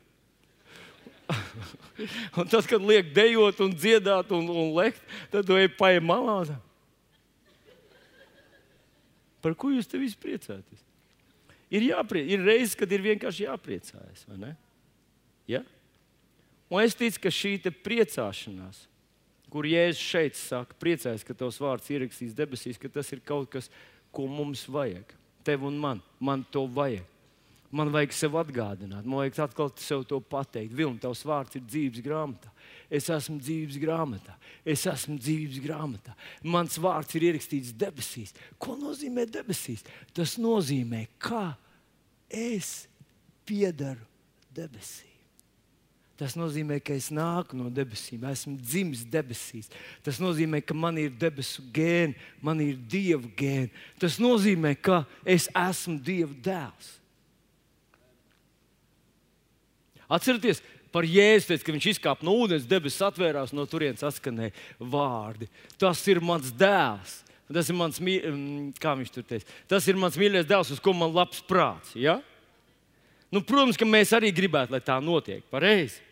un 2.39 2.47
tad, 2.47 2.67
kad 2.69 2.83
liek 2.85 3.11
dejot, 3.17 3.61
un 3.65 3.73
dziedāt, 3.75 4.31
un, 4.37 4.47
un 4.53 4.73
lekt, 4.77 5.01
tad 5.33 5.49
tu 5.49 5.57
ej 5.59 5.71
paiem 5.79 6.05
malā. 6.07 6.43
Par 9.43 9.55
ko 9.59 9.71
jūs 9.73 9.89
te 9.91 9.99
visi 10.01 10.19
priecājaties? 10.21 10.86
Ir, 11.73 11.89
jāprie, 11.91 12.23
ir 12.31 12.45
reizes, 12.47 12.77
kad 12.79 12.91
ir 12.95 13.03
vienkārši 13.03 13.47
jāpriecājas. 13.49 14.27
Ja? 15.51 15.63
Un 16.71 16.83
es 16.83 16.95
ticu, 16.99 17.25
ka 17.25 17.33
šī 17.33 17.57
priecāšanās, 17.83 18.85
kur 19.51 19.67
Jēzus 19.67 20.03
šeit 20.03 20.39
saka, 20.39 20.77
priecājas, 20.83 21.25
ka 21.27 21.35
tavs 21.35 21.59
vārds 21.63 21.91
ierakstīts 21.91 22.37
debesīs, 22.37 22.79
ka 22.79 22.91
tas 22.93 23.11
ir 23.15 23.23
kaut 23.27 23.51
kas, 23.51 23.71
ko 24.15 24.27
mums 24.31 24.65
vajag. 24.71 25.11
Tev 25.47 25.67
un 25.67 25.79
man, 25.79 26.03
man 26.19 26.43
to 26.51 26.65
vajag. 26.67 27.07
Man 27.75 27.91
vajag 27.95 28.15
sev 28.15 28.37
atgādināt, 28.39 29.07
man 29.07 29.25
vajag 29.25 29.41
atkal 29.47 29.73
sev 29.83 30.05
to 30.07 30.21
pateikt. 30.23 30.75
Vilni, 30.77 31.01
tavs 31.03 31.25
vārds 31.27 31.59
ir 31.59 31.65
dzīves 31.67 32.05
grāmatā. 32.05 32.53
Es 32.91 33.09
esmu 33.11 33.41
dzīves 33.43 33.81
grāmatā. 33.83 34.37
Es 34.67 34.85
esmu 34.87 35.17
dzīves 35.19 35.59
grāmatā. 35.65 36.15
Mans 36.47 36.79
vārds 36.83 37.19
ir 37.19 37.27
ierakstīts 37.31 37.75
debesīs. 37.75 38.35
Ko 38.63 38.77
nozīmē 38.79 39.27
debesīs? 39.27 39.83
Tas 40.15 40.37
nozīmē, 40.39 41.07
kā 41.19 41.51
es 42.31 42.87
piedaru 43.47 44.07
debesīm. 44.55 45.17
Tas 46.17 46.33
nozīmē, 46.33 46.79
ka 46.81 46.95
es 46.97 47.11
nāku 47.13 47.59
no 47.59 47.69
debesīm, 47.69 48.23
esmu 48.31 48.55
dzimis 48.57 49.03
debesīs. 49.13 49.69
Tas 50.07 50.17
nozīmē, 50.23 50.63
ka 50.65 50.73
man 50.73 50.97
ir 50.97 51.11
debesu 51.13 51.61
gēni, 51.77 52.17
man 52.41 52.63
ir 52.65 52.79
dieva 52.89 53.29
gēni. 53.37 53.69
Tas 54.01 54.17
nozīmē, 54.23 54.73
ka 54.81 55.03
es 55.29 55.51
esmu 55.53 55.99
dieva 56.01 56.33
dēls. 56.47 56.95
Atcerieties, 60.13 60.63
par 60.95 61.07
Jēzu 61.09 61.51
teica, 61.51 61.67
ka 61.67 61.75
viņš 61.75 61.89
izkāpa 61.93 62.27
no 62.27 62.37
ūdens, 62.41 62.69
debesis 62.69 63.05
atvērās, 63.05 63.53
no 63.57 63.67
turienes 63.69 64.05
atskanēja 64.07 64.55
vārdi. 64.81 65.49
Tas 65.81 66.03
ir 66.09 66.23
mans 66.25 66.53
dēls. 66.55 67.23
Tas 67.47 67.69
ir 67.71 67.77
mans, 67.79 68.01
mm, 68.03 68.73
kā 68.83 68.97
viņš 68.99 69.13
tur 69.15 69.23
teica, 69.23 69.47
tas 69.71 69.85
ir 69.87 69.95
mans 69.95 70.17
mīļākais 70.19 70.49
dēls, 70.51 70.73
uz 70.75 70.81
ko 70.83 70.91
man 70.99 71.13
labs 71.15 71.45
prāts. 71.47 71.93
Ja? 71.95 72.17
Nu, 73.31 73.39
protams, 73.39 73.79
ka 73.79 73.87
mēs 73.87 74.11
arī 74.17 74.33
gribētu, 74.35 74.75
lai 74.75 74.83
tā 74.83 74.97
notiek. 75.03 75.45
Pareizi. 75.51 76.03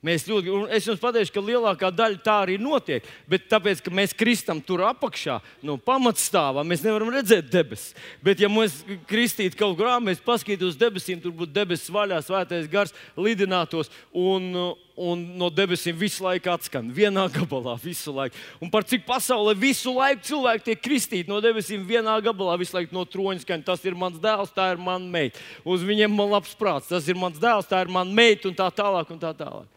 Mēs 0.00 0.24
ļoti, 0.24 0.52
es 0.72 0.86
jums 0.88 1.00
pateikšu, 1.02 1.34
ka 1.34 1.42
lielākā 1.44 1.90
daļa 1.92 2.22
tā 2.24 2.38
arī 2.46 2.54
notiek. 2.56 3.04
Bet 3.28 3.50
tāpēc, 3.52 3.82
ka 3.84 3.92
mēs 3.92 4.14
kristam 4.16 4.62
tur 4.64 4.80
apakšā, 4.88 5.36
no 5.60 5.74
pamatstāvā, 5.76 6.64
mēs 6.64 6.84
nevaram 6.86 7.10
redzēt 7.12 7.50
debesis. 7.52 7.92
Bet, 8.24 8.40
ja 8.40 8.48
mēs 8.48 8.78
kristītu 9.10 9.58
kaut 9.60 9.74
kur 9.76 9.90
ārā, 9.90 9.98
mēs 10.06 10.22
paskatītos 10.24 10.72
uz 10.72 10.78
debesīm, 10.80 11.18
tur 11.20 11.34
būtu 11.36 11.52
debesis 11.52 11.92
vaļā, 11.92 12.22
svētais 12.24 12.70
gars 12.72 12.96
lidinātos. 13.12 13.92
Un, 14.16 14.54
un 14.96 15.24
no 15.36 15.50
debesīm 15.52 15.98
visu 16.00 16.24
laiku 16.24 16.48
atskan. 16.52 16.88
Vienā 16.96 17.26
gabalā, 17.34 17.74
visu 17.82 18.14
laiku. 18.16 18.40
Un 18.64 18.72
par 18.72 18.86
cik 18.88 19.04
pasaulē 19.04 19.52
visu 19.58 19.92
laiku 19.98 20.24
cilvēki 20.30 20.64
tiek 20.70 20.80
kristīti 20.80 21.28
no 21.28 21.42
debesīm, 21.44 21.84
vienā 21.88 22.14
gabalā, 22.24 22.56
visu 22.60 22.78
laiku 22.78 22.96
no 22.96 23.04
troņa 23.04 23.44
skan. 23.44 23.66
Tas 23.68 23.84
ir 23.84 23.98
mans 24.00 24.16
dēls, 24.20 24.56
tā 24.56 24.70
ir 24.72 24.80
mana 24.80 25.04
meita. 25.04 25.44
Uz 25.60 25.84
viņiem 25.84 26.16
man 26.16 26.32
labs 26.38 26.56
prāts. 26.56 26.88
Tas 26.88 27.04
ir 27.04 27.20
mans 27.20 27.36
dēls, 27.40 27.68
tā 27.68 27.84
ir 27.84 27.92
mana 27.92 28.08
meita 28.08 28.48
un 28.48 28.56
tā 28.56 28.70
tālāk. 28.80 29.12
Un 29.12 29.20
tā 29.20 29.34
tālāk. 29.36 29.68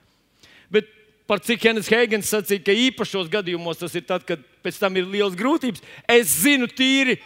Bet 0.73 0.89
par 1.29 1.41
cik 1.43 1.67
Henrijs 1.69 1.91
Heigens 1.93 2.31
sacīja, 2.33 2.63
ka 2.65 2.75
īpašos 2.87 3.29
gadījumos 3.31 3.79
tas 3.79 3.93
ir 3.95 4.05
tad, 4.07 4.25
kad 4.27 4.41
pēc 4.65 4.79
tam 4.81 4.97
ir 4.99 5.07
liels 5.09 5.37
grūtības. 5.39 5.83
Es 6.09 6.39
zinu 6.43 6.67
tīri 6.67 7.19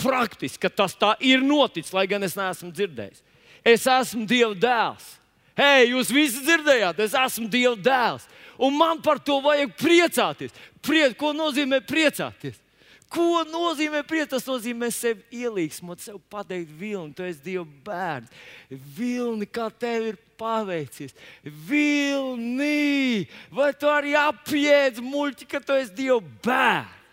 praktiski, 0.00 0.62
ka 0.64 0.72
tas 0.72 0.96
tā 0.98 1.14
ir 1.22 1.44
noticis, 1.44 1.94
lai 1.94 2.06
gan 2.10 2.24
es 2.26 2.36
neesmu 2.38 2.72
dzirdējis. 2.74 3.22
Es 3.64 3.86
esmu 3.88 4.26
Dieva 4.28 4.54
dēls. 4.58 5.06
Hei, 5.56 5.90
jūs 5.92 6.10
visi 6.12 6.42
dzirdējāt, 6.44 6.98
es 7.04 7.14
esmu 7.16 7.46
Dieva 7.52 7.76
dēls. 7.78 8.26
Un 8.58 8.74
man 8.78 9.00
par 9.02 9.20
to 9.22 9.38
vajag 9.42 9.72
priecāties. 9.78 10.54
Priec, 10.84 11.14
ko 11.18 11.32
nozīmē 11.34 11.80
priecāties? 11.86 12.58
Ko 13.14 13.44
nozīmē 13.46 14.02
priecāties? 14.02 14.32
Tas 14.34 14.48
nozīmē 14.48 14.88
sevi 14.90 15.22
ielīgsmot, 15.44 16.02
sev 16.02 16.18
pateikt, 16.32 16.72
Vilni, 16.80 17.14
tu 17.14 17.22
esi 17.22 17.42
Dieva 17.44 17.66
bērns. 17.86 18.32
Vilni, 18.96 19.46
kā 19.46 19.68
tev 19.70 20.08
ir 20.10 20.18
paveicies. 20.40 21.14
Vilni, 21.44 23.28
vai 23.54 23.70
tu 23.78 23.90
arī 23.90 24.16
apiedz 24.18 24.98
muļķi, 25.04 25.48
ka 25.50 25.62
tu 25.62 25.78
esi 25.78 25.94
Dieva 26.02 26.20
bērns? 26.42 27.03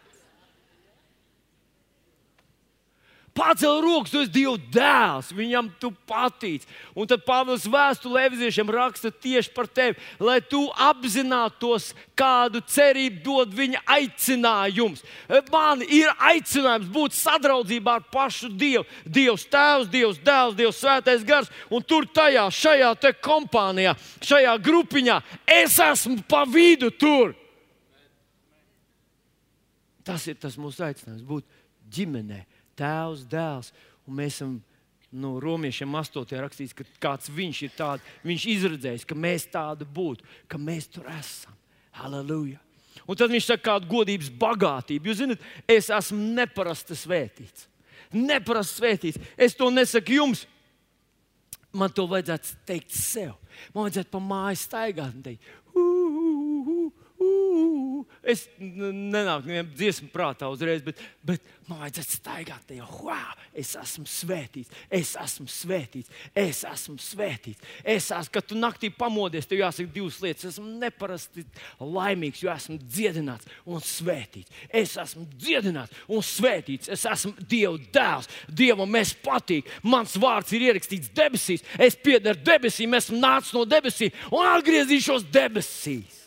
Pacel 3.33 3.79
rokas, 3.79 4.11
tu 4.11 4.19
esi 4.19 4.31
Dieva 4.33 4.57
dēls, 4.75 5.29
viņam 5.31 5.69
tu 5.79 5.93
patīc. 6.07 6.65
Un 6.99 7.07
tad 7.07 7.21
Pāvils 7.23 7.63
vēstulē 7.63 8.25
Eviziešiem 8.27 8.73
raksta 8.75 9.07
tieši 9.11 9.53
par 9.55 9.69
tevi, 9.71 9.95
lai 10.19 10.41
tu 10.43 10.65
apzinātos, 10.75 11.93
kādu 12.19 12.59
cerību 12.67 13.23
dod 13.23 13.55
viņa 13.55 13.85
aicinājums. 13.95 15.05
Man 15.47 15.85
ir 15.87 16.11
aicinājums 16.27 16.91
būt 16.91 17.15
sadraudzībā 17.15 17.95
ar 18.01 18.05
pašu 18.11 18.51
Dievu. 18.51 18.83
Dievs 19.07 19.47
Tēvs, 19.47 19.87
Dievs 19.95 20.19
Dēls, 20.19 20.59
Dievs 20.59 20.83
Svētais 20.83 21.23
Gars. 21.23 21.51
Un 21.71 21.87
tur 21.87 22.09
tajā, 22.11 22.49
šajā 22.51 22.93
kompānijā, 23.23 23.95
šajā 24.27 24.59
grupiņā 24.59 25.21
es 25.47 25.79
esmu 25.79 26.19
pa 26.27 26.43
vidu 26.43 26.91
tur. 26.91 27.37
Tas 30.03 30.27
ir 30.27 30.35
tas 30.35 30.59
mūsu 30.59 30.83
aicinājums 30.83 31.23
būt 31.23 31.45
ģimenei 31.91 32.43
tēvs, 32.81 33.23
dēls. 33.29 33.71
Un 34.09 34.17
mēs 34.17 34.39
esam 34.39 34.57
no 35.11 35.35
nu, 35.35 35.39
romiešiem 35.43 35.95
8. 35.99 36.35
rakstīts, 36.39 36.75
ka 36.75 36.85
kāds 37.03 37.31
viņš 37.31 37.63
ir 37.67 37.71
tāds, 37.75 38.11
viņš 38.23 38.45
izredzējis, 38.55 39.07
ka 39.07 39.17
mēs 39.17 39.47
tādi 39.51 39.87
būtu, 39.87 40.27
ka 40.47 40.59
mēs 40.59 40.87
tur 40.91 41.09
esam. 41.11 41.55
Halleluja! 41.99 42.61
Un 43.07 43.17
tad 43.19 43.31
viņš 43.33 43.49
saka, 43.49 43.63
kāda 43.65 43.89
godības 43.89 44.29
bagātība. 44.39 45.09
Jūs 45.09 45.19
zināt, 45.23 45.43
es 45.69 45.89
esmu 45.91 46.31
neparasti 46.37 46.95
svētīts. 46.95 47.67
Neparasti 48.15 48.81
svētīts. 48.81 49.21
Es 49.39 49.55
to 49.57 49.69
nesaku 49.73 50.19
jums. 50.19 50.45
Man 51.75 51.91
to 51.95 52.03
vajadzētu 52.11 52.57
teikt 52.67 52.95
sev. 52.95 53.35
Man 53.71 53.87
vajadzētu 53.87 54.11
pa 54.11 54.19
māju 54.23 54.59
staigāt 54.59 55.15
un 55.15 55.23
teikt, 55.25 55.47
Es 58.21 58.45
nenāku 58.59 59.49
nevienam 59.49 59.71
dziesmu 59.73 60.11
prātā 60.13 60.49
uzreiz, 60.53 60.83
bet, 60.85 60.99
bet 61.25 61.41
man 61.65 61.79
vajadzētu 61.81 62.17
staigāt 62.19 62.67
tajā. 62.69 62.85
Wow, 63.01 63.31
es 63.57 63.71
esmu 63.79 64.05
svētīts, 64.09 64.69
es 64.93 65.13
esmu 65.17 65.47
svētīts, 65.49 66.11
es 66.37 66.61
esmu 66.67 66.97
svētīts. 67.01 67.65
Es 67.81 68.11
esmu, 68.13 68.33
kad 68.35 68.47
tu 68.49 68.59
naktī 68.59 68.91
pamodies, 68.93 69.49
tev 69.49 69.63
jāsaka 69.63 69.93
divas 69.95 70.19
lietas. 70.21 70.45
Es 70.45 70.53
esmu 70.53 70.75
neparasti 70.83 71.45
laimīgs, 71.79 72.43
jo 72.45 72.53
esmu 72.53 72.77
dziedināts 72.83 73.49
un 73.65 73.81
svētīts. 73.85 74.53
Es 74.69 74.95
esmu 75.01 75.25
dziedināts 75.33 76.05
un 76.07 76.21
svētīts. 76.25 76.91
Es 76.93 77.07
esmu 77.09 77.33
Dieva 77.41 77.77
dēls. 77.93 78.29
Dievam 78.47 78.89
mēs 78.91 79.15
patīk. 79.25 79.69
Mans 79.81 80.13
vārds 80.21 80.53
ir 80.53 80.69
ierakstīts 80.69 81.11
debesīs. 81.17 81.65
Es 81.81 81.97
piedaru 81.97 82.41
debesīm, 82.45 82.93
esmu 83.01 83.21
nācis 83.21 83.55
no 83.57 83.65
debesīm 83.65 84.13
un 84.29 84.49
atgriezīšos 84.53 85.25
debesīs. 85.33 86.20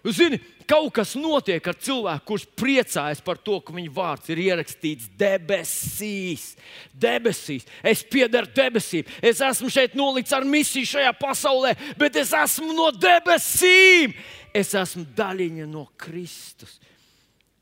Zināt, 0.00 0.44
kaut 0.70 0.92
kas 0.96 1.12
notiek 1.18 1.66
ar 1.68 1.76
cilvēku, 1.76 2.24
kurš 2.30 2.46
priecājas 2.56 3.20
par 3.24 3.40
to, 3.42 3.58
ka 3.60 3.74
viņa 3.74 3.92
vārds 3.92 4.30
ir 4.32 4.40
ierakstīts 4.46 5.10
debesīs. 5.18 6.54
debesīs. 6.94 7.66
Es 7.82 8.04
piedaru 8.06 8.48
debesīm. 8.56 9.08
Es 9.20 9.42
esmu 9.44 9.68
šeit 9.72 9.96
nolikts 9.98 10.32
ar 10.32 10.46
misiju 10.48 10.88
šajā 10.88 11.12
pasaulē, 11.20 11.74
bet 12.00 12.16
es 12.16 12.32
esmu 12.32 12.72
no 12.76 12.88
debesīm. 12.96 14.14
Es 14.54 14.72
esmu 14.74 15.04
daļiņa 15.16 15.66
no 15.68 15.88
Kristus. 16.00 16.78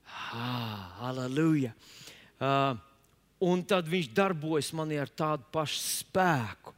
Ah, 0.06 0.94
Halleluja! 1.00 1.72
Uh, 2.38 2.76
un 3.42 3.64
tad 3.66 3.88
viņš 3.90 4.12
darbojas 4.14 4.70
manī 4.76 4.98
ar 5.00 5.10
tādu 5.10 5.46
pašu 5.54 5.80
spēku, 5.80 6.74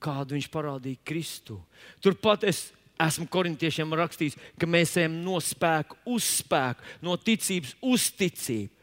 kādu 0.00 0.36
viņš 0.36 0.48
parādīja 0.52 1.04
Kristu. 1.04 1.58
Turpat 2.00 2.46
es 2.48 2.68
Esmu 2.98 3.28
korintiešiem 3.30 3.94
rakstījis, 3.94 4.34
ka 4.58 4.66
mēs 4.66 4.96
ejam 4.98 5.20
no 5.22 5.38
spēka 5.42 5.94
uz 6.10 6.26
spēku, 6.40 6.82
no 7.06 7.14
ticības 7.14 7.76
uz 7.86 8.08
ticību. 8.18 8.74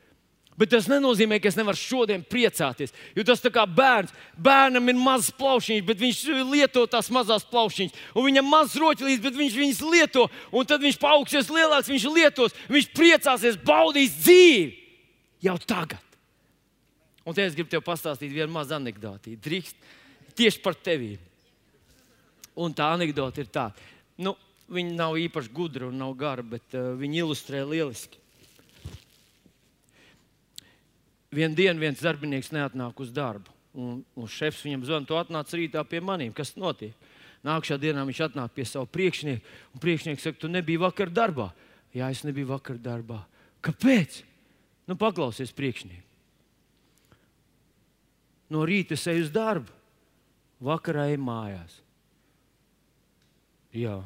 Bet 0.56 0.72
tas 0.72 0.86
nenozīmē, 0.88 1.36
ka 1.44 1.50
es 1.52 1.58
nevaru 1.60 1.76
šodien 1.76 2.22
priecāties. 2.24 2.94
Jo 3.12 3.26
tas 3.28 3.42
tā 3.44 3.52
kā 3.52 3.66
bērns. 3.68 4.14
Bērnam 4.40 4.88
ir 4.88 4.96
mazs 4.96 5.34
plaušiņš, 5.36 5.82
bet 5.84 6.00
viņš 6.00 6.22
lieto 6.48 6.86
tās 6.88 7.10
mazās 7.12 7.44
plaušiņas. 7.50 7.98
Un 8.16 8.28
viņam 8.30 8.48
mazs 8.48 8.78
roķis, 8.80 9.20
bet 9.24 9.36
viņš 9.36 9.58
viņas 9.60 9.82
lieto. 9.92 10.30
Un 10.56 10.70
tad 10.70 10.86
viņš 10.86 11.00
paaugsies 11.02 11.52
lielāks, 11.52 11.92
viņš 11.92 12.08
lietos. 12.16 12.56
Viņš 12.72 12.88
priecāsies, 12.96 13.60
baudīs 13.68 14.16
dzīvi 14.22 14.72
jau 15.44 15.58
tagad. 15.68 16.00
Un 17.28 17.36
te 17.36 17.44
es 17.44 17.58
gribu 17.58 17.74
tev 17.74 17.84
pastāstīt 17.84 18.32
vienu 18.32 18.54
mazu 18.54 18.78
anekdoti. 18.78 19.36
Drīkst 19.36 19.76
tieši 20.40 20.64
par 20.64 20.80
tevi. 20.80 21.18
Un 22.56 22.72
tā 22.72 22.94
anekdote 22.96 23.44
ir 23.44 23.52
tāda. 23.52 23.76
Nu, 24.22 24.36
viņi 24.72 24.96
nav 24.96 25.18
īpaši 25.20 25.52
gudri 25.54 25.88
un 25.88 25.98
nav 26.00 26.14
gari, 26.20 26.46
bet 26.56 26.78
uh, 26.78 26.94
viņi 27.00 27.22
ilustrē 27.24 27.64
lieliski. 27.68 28.22
Vienu 31.36 31.58
dienu 31.58 31.84
viens 31.84 32.00
darbinieks 32.00 32.54
neatnāk 32.56 33.02
uz 33.04 33.12
darbu. 33.12 33.52
Un, 33.76 34.00
un 34.16 34.30
šefs 34.32 34.64
viņam 34.64 34.86
zvanīja, 34.88 35.10
tu 35.10 35.18
atnāc 35.20 35.52
rītā 35.52 35.82
pie 35.84 36.00
maniem. 36.00 36.32
Kas 36.32 36.54
notiek? 36.56 36.96
Nākamā 37.46 37.78
dienā 37.82 38.06
viņš 38.08 38.22
atnāk 38.30 38.56
pie 38.56 38.64
sava 38.66 38.88
priekšnieka, 38.90 39.44
un 39.76 39.84
priekšnieks 39.84 40.24
saka, 40.26 40.40
tu 40.42 40.50
nebiji 40.50 40.82
vakar 40.82 41.12
darbā. 41.14 41.52
Jā, 41.94 42.08
es 42.10 42.24
nebiju 42.26 42.50
vakar 42.54 42.80
darbā. 42.82 43.20
Kāpēc? 43.66 44.24
Nu, 44.88 44.96
paklausies 44.98 45.54
priekšnieku. 45.56 46.04
No 48.54 48.64
rīta 48.66 48.96
es 48.96 49.06
eju 49.10 49.26
uz 49.26 49.32
darbu, 49.34 49.74
vakarā 50.64 51.10
eju 51.12 51.22
mājās. 51.26 51.80
Jā. 53.76 54.00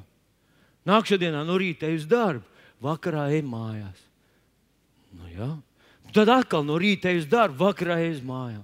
Nākamā 0.88 1.44
no 1.46 1.58
rīta 1.60 1.90
ej 1.90 2.00
uz 2.02 2.06
darbu, 2.10 2.46
vakarā 2.82 3.28
ej 3.36 3.44
mājās. 3.46 4.06
Nu, 5.14 5.28
jā. 5.30 5.50
Tad 6.16 6.32
atkal 6.34 6.66
no 6.66 6.80
rīta 6.82 7.12
ej 7.12 7.24
uz 7.24 7.28
darbu, 7.30 7.60
vakarā 7.68 8.00
ej 8.02 8.16
uz 8.18 8.24
mājām. 8.26 8.64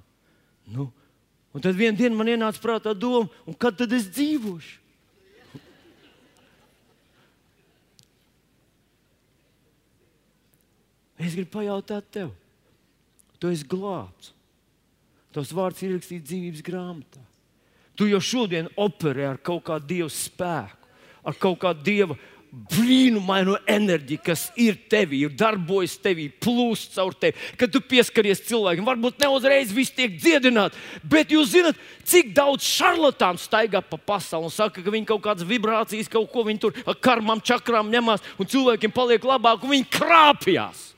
Nu, 0.74 0.90
un 1.54 1.62
tad 1.62 1.78
vienā 1.78 1.98
dienā 2.00 2.18
man 2.18 2.32
ienāca 2.32 2.62
prātā 2.64 2.96
doma, 2.98 3.30
kad 3.62 3.78
tad 3.78 3.94
es 3.94 4.08
dzīvošu? 4.10 4.82
Es 11.16 11.32
gribu 11.32 11.54
pajautāt 11.54 12.10
tev, 12.12 12.34
tu 13.40 13.48
esi 13.48 13.64
glābts. 13.72 14.34
Tavs 15.32 15.54
vārds 15.56 15.84
ir 15.84 15.94
ierakstīts 15.94 16.28
dzīvības 16.28 16.64
grāmatā. 16.64 17.22
Tu 17.96 18.10
jau 18.10 18.20
šodien 18.24 18.68
operē 18.80 19.30
ar 19.30 19.40
kaut 19.40 19.64
kādu 19.68 19.88
dievu 19.94 20.12
spēku 20.12 20.85
ar 21.26 21.38
kaut 21.40 21.60
kādu 21.64 21.86
dieva 21.86 22.18
brīnumainu 22.72 23.58
enerģiju, 23.68 24.22
kas 24.24 24.46
ir 24.60 24.78
tevī, 24.92 25.26
ir 25.26 25.34
darbojas 25.36 25.98
tevī, 26.00 26.30
plūst 26.42 26.96
caur 26.96 27.16
tevi. 27.20 27.36
Kad 27.60 27.74
tu 27.74 27.82
pieskaries 27.84 28.44
cilvēkiem, 28.48 28.86
varbūt 28.88 29.20
ne 29.22 29.30
uzreiz 29.34 29.74
viss 29.76 29.94
tiek 29.96 30.16
dziedināts, 30.16 30.80
bet 31.04 31.34
jūs 31.36 31.52
zināt, 31.52 31.80
cik 32.08 32.32
daudz 32.38 32.64
šarlatānu 32.68 33.42
staigā 33.42 33.84
pa 33.84 34.00
pasauli 34.00 34.48
un 34.48 34.56
saka, 34.56 34.84
ka 34.86 34.94
viņi 34.94 35.10
kaut 35.12 35.26
kādas 35.26 35.48
vibrācijas, 35.50 36.12
kaut 36.12 36.32
ko 36.32 36.46
viņi 36.48 36.64
tur 36.64 36.80
ar 36.86 36.96
karmām, 36.96 37.44
čakrām 37.44 37.92
ņemās, 37.92 38.24
un 38.40 38.52
cilvēkiem 38.56 38.96
paliek 38.96 39.28
labāk, 39.28 39.66
un 39.66 39.76
viņi 39.76 39.92
krāpjas 39.92 40.95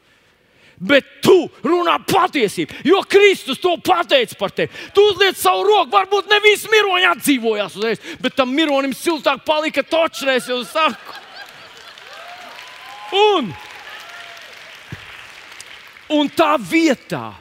bet 0.78 1.06
tu 1.26 1.48
runā 1.66 1.98
patiesību, 2.06 2.82
jo 2.86 3.02
Kristus 3.10 3.60
to 3.62 3.74
pateica 3.82 4.38
par 4.38 4.54
tevi. 4.54 4.70
Tu 4.94 5.06
uzliec 5.12 5.40
savu 5.40 5.66
roku, 5.66 5.92
varbūt 5.96 6.30
ne 6.30 6.40
visi 6.44 6.70
miroņi 6.72 7.10
atdzīvojās 7.14 7.78
uzreiz, 7.80 8.04
bet 8.22 8.38
tam 8.38 8.54
mironim 8.54 8.94
siltāk 8.94 9.44
palika 9.48 9.84
točreiz, 9.84 10.50
jau 10.50 10.62
saku. 10.68 11.18
Un, 13.18 13.52
un 16.14 16.30
tā 16.30 16.54
vietā, 16.60 17.32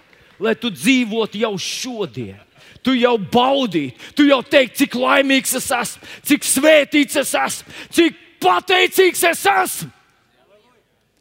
lai 0.41 0.55
tu 0.57 0.71
dzīvotu 0.73 1.41
jau 1.43 1.57
šodien. 1.61 2.43
Tu 2.87 2.95
jau 3.01 3.17
baudīji, 3.19 3.97
tu 4.15 4.29
jau 4.29 4.39
teiksi, 4.47 4.85
cik 4.85 4.93
laimīgs 4.95 5.57
es 5.59 5.65
esmu, 5.75 6.09
cik 6.23 6.45
svētīts 6.47 7.19
es 7.19 7.33
esmu, 7.35 7.73
cik 7.91 8.21
pateicīgs 8.39 9.25
es 9.27 9.43
esmu. 9.51 9.91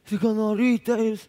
Tikai 0.06 0.36
no 0.38 0.52
rīta 0.54 1.00
es 1.02 1.24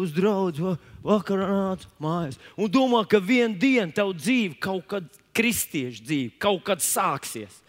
uz 0.00 0.12
draugu, 0.16 0.76
vakarā 1.04 1.46
nāc 1.48 1.86
mājās. 2.02 2.38
Un 2.56 2.70
domā, 2.72 3.04
ka 3.08 3.20
vienā 3.22 3.58
dienā 3.60 3.94
tava 3.96 4.14
dzīve, 4.16 4.58
kaut 4.62 4.86
kad 4.90 5.06
kristiešu 5.36 6.04
dzīve, 6.04 6.34
kaut 6.42 6.64
kad 6.66 6.82
sāksies. 6.84 7.60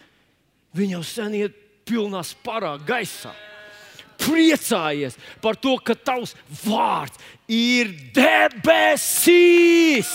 Viņa 0.77 0.97
jau 0.97 1.03
sen 1.05 1.36
iet 1.38 1.57
pilnā 1.88 2.23
sparā 2.25 2.77
gaisā. 2.88 3.34
Priecājies 4.21 5.17
par 5.41 5.57
to, 5.57 5.75
ka 5.82 5.95
tavs 5.97 6.36
vārds 6.61 7.17
ir 7.49 7.89
debesīs. 8.15 10.11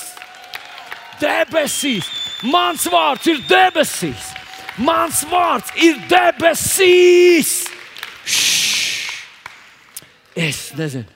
Debesīs. 1.21 2.07
Mans 2.47 2.87
vārds 2.93 3.27
ir 3.33 3.41
debesīs. 3.49 4.31
Mans 4.79 5.25
vārds 5.31 5.73
ir 5.81 5.99
debesīs. 6.11 7.65
Šš. 8.27 8.67
Es 10.37 10.69
nezinu. 10.77 11.16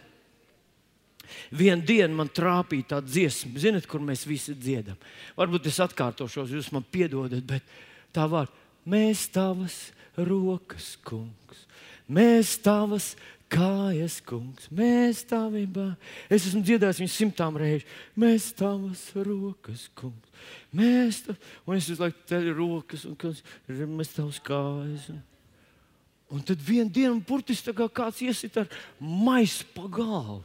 Vienu 1.50 1.82
dienu 1.82 2.14
man 2.14 2.28
trāpīja 2.30 2.92
tā 2.92 3.00
dziesma, 3.02 3.58
zinot, 3.58 3.86
kur 3.90 4.02
mēs 4.04 4.22
visi 4.28 4.54
dziedam. 4.54 4.98
Varbūt 5.38 5.66
es 5.66 5.80
atkārtošos, 5.82 6.52
jūs 6.54 6.70
man 6.74 6.86
piedodat, 6.86 7.42
bet 7.42 7.66
tā 8.14 8.28
vārds- 8.30 8.54
mēs 8.92 9.26
tavas 9.34 9.90
rokas, 10.16 10.96
kungs, 11.02 11.66
mēs 12.08 12.54
tavas 12.62 13.16
kājas, 13.50 14.20
kungs, 14.22 14.68
mēs 14.70 15.24
taviem 15.26 15.70
bērniem. 15.74 15.96
Es 16.30 16.46
esmu 16.46 16.62
dziedājis 16.62 17.00
viņu 17.02 17.12
simtām 17.14 17.56
reižu. 17.58 17.86
Mēs 18.16 18.54
tavas 18.54 19.02
rokas, 19.14 19.88
kungs, 19.98 20.30
mēs 20.72 21.24
tavas. 21.26 21.40
Un 21.66 21.76
es 21.76 21.88
visu 21.90 22.04
laiku 22.04 22.22
teļu 22.30 22.54
rokas, 22.56 23.04
un 23.04 23.16
kungs, 23.16 23.42
mēs 23.68 24.14
tavas 24.14 24.38
kājas. 24.38 25.08
Un, 25.10 25.22
un 26.30 26.44
tad 26.46 26.62
vienā 26.62 26.90
dienā 26.94 27.18
burtiski 27.26 27.74
kā 27.74 27.88
kāds 27.90 28.22
iesit 28.22 28.56
ar 28.56 28.70
maisu 29.00 29.66
pa 29.74 29.88
galvu. 29.88 30.44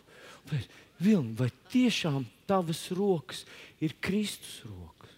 Vilni, 1.05 1.35
vai 1.37 1.51
tiešām 1.71 2.25
tavas 2.49 2.87
rokas 2.95 3.43
ir 3.83 3.93
Kristus 4.01 4.63
rokas? 4.65 5.11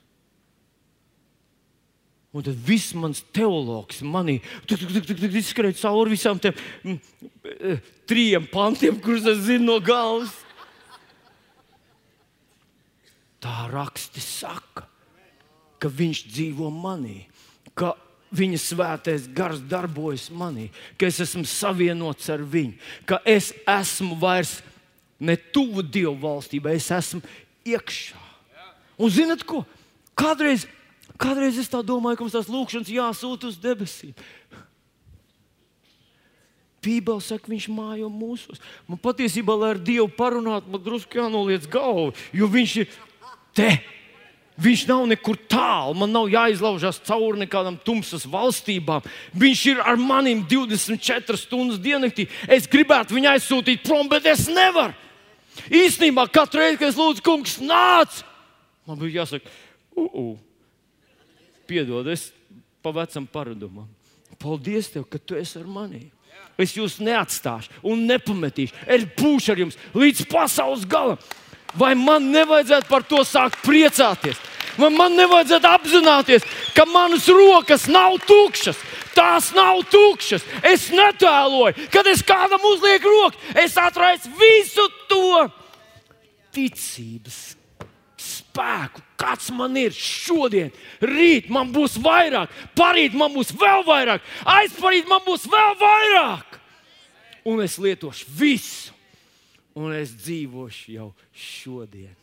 Un 2.35 2.43
tad 2.43 2.57
viss 2.67 2.93
mans 2.93 3.23
teologs 3.33 4.03
manī 4.05 4.41
izskrēja 4.67 5.79
cauri 5.79 6.13
visām 6.13 6.37
mm, 6.37 6.97
eh, 7.55 7.79
trim 8.05 8.49
pantiem, 8.51 8.99
kurus 9.01 9.25
es 9.31 9.45
zinu 9.47 9.71
no 9.71 9.77
galvas. 9.81 10.35
Tā 13.41 13.69
raksti 13.71 14.21
saka, 14.21 14.85
ka 15.79 15.89
viņš 15.89 16.23
dzīvo 16.27 16.69
manī, 16.73 17.23
ka 17.77 17.95
viņa 18.35 18.59
svētais 18.59 19.27
gars 19.31 19.61
darbojas 19.63 20.27
manī, 20.29 20.67
ka 20.97 21.07
es 21.07 21.21
esmu 21.23 21.45
savienots 21.47 22.27
ar 22.33 22.43
viņu, 22.43 22.75
ka 23.07 23.21
es 23.25 23.53
esmu 23.63 24.17
vairs 24.19 24.59
ne 25.19 25.35
tuvu 25.35 25.83
Dieva 25.83 26.15
valstībai, 26.21 26.77
es 26.77 26.89
esmu 26.93 27.21
iekšā. 27.67 28.25
Un 28.97 29.13
zinat 29.13 29.43
ko? 29.45 29.63
Kādreiz 30.17 30.65
Kādreiz 31.17 31.57
es 31.57 31.69
tā 31.69 31.81
domāju, 31.81 32.19
ka 32.19 32.25
mums 32.25 32.35
tās 32.35 32.49
lūkšanas 32.51 32.93
jāsūta 32.93 33.49
uz 33.49 33.57
debesīm. 33.57 34.13
Bībeli 36.85 37.23
saka, 37.25 37.49
viņš 37.49 37.65
mājo 37.73 38.07
mūsos. 38.13 38.61
Man 38.87 38.99
patiesībā, 39.01 39.55
lai 39.57 39.73
ar 39.73 39.79
Dievu 39.81 40.07
parunātu, 40.13 40.69
man 40.71 40.83
drusku 40.83 41.17
jānoliec 41.17 41.65
galvu, 41.73 42.13
jo 42.31 42.49
viņš 42.53 42.75
ir 42.83 42.91
te. 43.57 43.71
Viņš 44.57 44.87
nav 44.89 45.03
nekur 45.09 45.37
tālu, 45.49 45.93
man 45.99 46.09
nav 46.13 46.29
jāizlaužas 46.33 47.01
cauri 47.05 47.43
nekādām 47.43 47.75
tumsas 47.85 48.23
valstībām. 48.29 49.05
Viņš 49.37 49.65
ir 49.73 49.81
ar 49.85 49.99
maniem 50.01 50.41
24 50.49 51.37
stundas 51.37 51.81
diennaktī. 51.81 52.25
Es 52.49 52.65
gribētu 52.69 53.17
viņu 53.17 53.33
aizsūtīt 53.35 53.83
prom, 53.85 54.09
bet 54.09 54.25
es 54.29 54.47
nevaru. 54.49 54.95
Īstenībā 55.67 56.27
katru 56.31 56.61
reizi, 56.61 56.79
kad 56.81 56.91
es 56.91 56.99
lūdzu, 56.99 57.23
kungs, 57.25 57.57
nāc, 57.63 58.21
man 58.87 58.99
bija 59.01 59.21
jāsaka, 59.23 59.51
uh, 59.97 60.35
piedod, 61.67 62.07
es 62.11 62.29
pa 62.83 62.93
vecam 62.95 63.27
paradumam. 63.27 63.87
Paldies, 64.37 64.91
tev, 64.93 65.07
ka 65.09 65.19
tu 65.19 65.37
esi 65.37 65.57
ar 65.59 65.67
mani. 65.67 66.07
Es 66.57 66.73
jūs 66.73 66.97
neatstāšu 67.03 67.83
un 67.85 68.05
nepametīšu. 68.09 68.75
Es 68.89 69.05
būšu 69.17 69.53
ar 69.53 69.61
jums 69.61 69.77
līdz 69.97 70.25
pasaules 70.31 70.85
galam. 70.89 71.19
Vai 71.77 71.93
man 71.97 72.31
nevajadzētu 72.33 72.89
par 72.89 73.03
to 73.05 73.21
sākt 73.27 73.59
priecāties? 73.65 74.39
Vai 74.77 74.89
man 74.93 75.17
nevajadzētu 75.17 75.69
apzināties, 75.69 76.45
ka 76.77 76.85
manas 76.89 77.27
rokas 77.29 77.87
nav 77.89 78.17
tukšas? 78.25 78.77
Tās 79.17 79.49
nav 79.57 79.81
tukšas. 79.89 80.45
Es 80.61 80.87
netēloju, 80.93 81.89
kad 81.93 82.07
es 82.09 82.21
kādam 82.25 82.61
uzlieku 82.69 83.09
roku. 83.09 83.41
Es 83.57 83.77
atraisu 83.81 84.29
visu 84.37 84.85
to 85.09 85.47
ticības 86.53 87.57
spēku, 88.27 89.03
kāds 89.19 89.49
man 89.53 89.77
ir 89.77 89.93
šodien, 89.93 90.71
rīt 91.01 91.49
man 91.53 91.69
būs 91.73 91.97
vairāk, 92.01 92.53
parīt 92.77 93.15
man 93.17 93.33
būs 93.35 93.53
vēl 93.57 93.85
vairāk, 93.87 94.25
aizparīt 94.57 95.09
man 95.09 95.21
būs 95.25 95.45
vēl 95.51 95.75
vairāk. 95.81 96.59
Un 97.47 97.61
es 97.63 97.77
lietošu 97.79 98.27
visu, 98.37 98.95
un 99.77 99.93
es 99.95 100.15
dzīvošu 100.17 100.95
jau 100.97 101.11
šodien. 101.31 102.15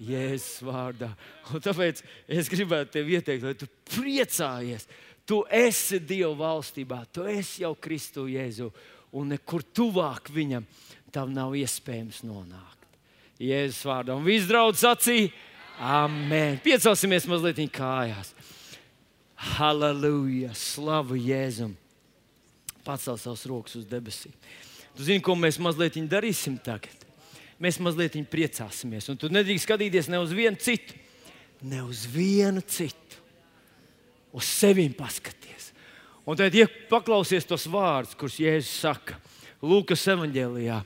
Jēzus 0.00 0.62
vārdā. 0.64 1.10
Un 1.52 1.60
tāpēc 1.60 1.98
es 2.32 2.48
gribētu 2.48 2.94
tev 2.94 3.10
ieteikt, 3.12 3.44
lai 3.44 3.52
tu 3.58 3.66
priecājies. 3.90 4.86
Tu 5.28 5.38
esi 5.54 6.00
Dieva 6.02 6.32
valstībā, 6.38 7.04
tu 7.12 7.26
esi 7.28 7.62
jau 7.62 7.74
Kristu 7.78 8.26
Jēzu, 8.30 8.70
un 9.14 9.30
nekur 9.34 9.62
tuvāk 9.62 10.32
viņam 10.34 10.66
tam 11.14 11.30
nav 11.34 11.54
iespējams 11.58 12.24
nonākt. 12.26 12.88
Jēzus 13.40 13.84
vārdā. 13.86 14.16
Un 14.16 14.26
viss 14.26 14.48
draudz 14.50 14.82
sacīja, 14.82 15.30
Amen. 15.80 16.58
Piecelsimies 16.60 17.24
mazliet 17.24 17.60
kājās. 17.72 18.34
Halleluja! 19.56 20.52
Slavu 20.52 21.16
Jēzum! 21.16 21.72
Pacel 22.84 23.16
savus 23.20 23.46
rokas 23.48 23.78
uz 23.80 23.86
debesīm. 23.88 24.34
Tu 24.96 25.06
zini, 25.06 25.22
ko 25.24 25.32
mēs 25.40 25.56
mazliet 25.62 25.96
darīsim 26.10 26.58
tagad? 26.60 27.06
Mēs 27.60 27.78
mazliet 27.80 28.18
priecāsimies. 28.28 29.08
Un 29.08 29.16
tu 29.20 29.32
nedrīkst 29.32 29.64
skatīties 29.64 30.10
ne 30.12 30.20
uz 30.20 30.34
vienu 30.36 30.60
citu, 30.60 30.96
ne 31.64 31.80
uz 31.88 32.04
vienu 32.08 32.60
citu. 32.60 33.09
Uz 34.36 34.46
sevi 34.46 34.86
paskaties. 34.94 35.70
Un 36.28 36.38
tad, 36.38 36.54
ja 36.54 36.68
paklausies 36.90 37.46
tos 37.48 37.66
vārdus, 37.70 38.14
kurus 38.18 38.38
Jēzus 38.38 38.82
saka 38.84 39.16
Lūkas 39.60 40.06
evanģēlijā, 40.12 40.78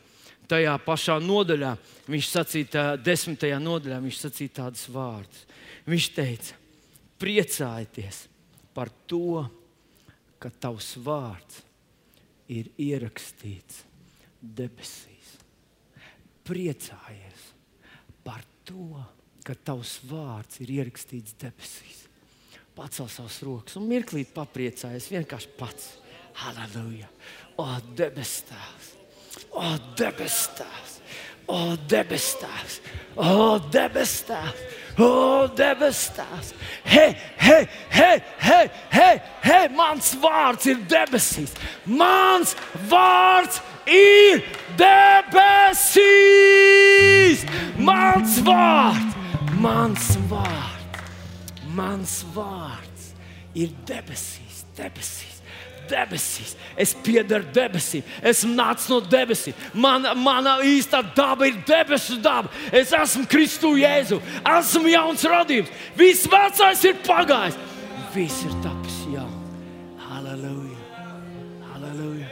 tajā 0.50 0.74
pašā 0.84 1.18
nodaļā, 1.22 1.74
viņš 2.10 2.30
sacīja, 2.30 2.84
desmitajā 3.04 3.58
nodaļā, 3.62 4.00
viņš 4.02 4.20
sacīja 4.22 4.56
tādus 4.60 4.88
vārdus. 4.92 5.44
Viņš 5.86 6.08
teica, 6.16 6.56
priecājieties 7.22 8.24
par 8.74 8.90
to, 9.10 9.44
ka 10.42 10.50
tavs 10.60 10.94
vārds 11.04 11.60
ir 12.52 12.70
ierakstīts 12.80 13.84
debesīs. 14.40 15.36
Priecājies 16.44 17.44
par 18.24 18.42
to, 18.68 19.00
ka 19.44 19.56
tavs 19.56 19.98
vārds 20.08 20.60
ir 20.64 20.72
ierakstīts 20.80 21.36
debesīs. 21.40 22.03
Pacel 22.74 23.06
savus 23.06 23.36
rokas 23.46 23.76
un 23.78 23.84
mirklīt 23.86 24.32
papriecājies 24.34 25.06
vienkārši 25.12 25.50
pats. 25.58 25.92
Halleluja! 26.42 27.06
O, 27.62 27.68
debes 27.94 28.42
Tēvs! 28.48 28.88
O, 29.54 29.78
debes 29.94 30.50
Tēvs! 30.58 30.94
O, 31.46 31.76
debes 31.86 32.34
Tēvs! 32.40 32.80
O, 33.14 33.58
debes 33.70 34.24
Tēvs! 34.26 34.58
O, 34.98 35.46
debes 35.54 36.10
Tēvs! 36.16 36.50
Hei, 36.82 37.14
hei, 37.38 37.68
hei, 37.94 38.18
hei, 38.42 38.70
hei, 38.90 39.22
hei! 39.46 39.68
Mans 39.78 40.14
vārds 40.18 40.66
ir 40.74 40.82
debesīs! 40.90 41.54
Mans 41.86 42.56
vārds 42.90 43.62
ir 43.86 44.42
debesīs! 44.74 45.86
Mans 47.78 48.42
vārds! 48.42 49.14
Mans 49.62 50.16
vārds! 50.26 50.73
Mans 51.74 52.22
vārds 52.34 53.12
ir 53.54 53.72
debesīs! 53.88 54.64
Debesīs! 54.78 55.34
debesīs. 55.88 56.54
Es 56.80 56.94
piedaru 57.04 57.46
debesīm. 57.54 58.04
Esmu 58.24 58.54
nācis 58.56 58.90
no 58.92 59.00
debesīm. 59.00 59.56
Mana, 59.74 60.14
mana 60.16 60.56
īstā 60.64 61.02
daba 61.16 61.48
ir 61.48 61.60
debesu 61.68 62.18
daba. 62.22 62.50
Es 62.72 62.92
esmu 62.96 63.26
Kristu 63.30 63.74
Jēzu. 63.80 64.20
Esmu 64.56 64.92
jauns 64.92 65.24
radījums. 65.28 65.72
Viss 65.98 66.28
vecais 66.30 66.84
ir 66.88 67.00
pagājis. 67.06 67.58
Viss 68.14 68.44
ir 68.46 68.54
tapis 68.64 69.00
jauns. 69.12 69.40
Halleluja! 70.04 70.80
Halleluja! 71.72 72.28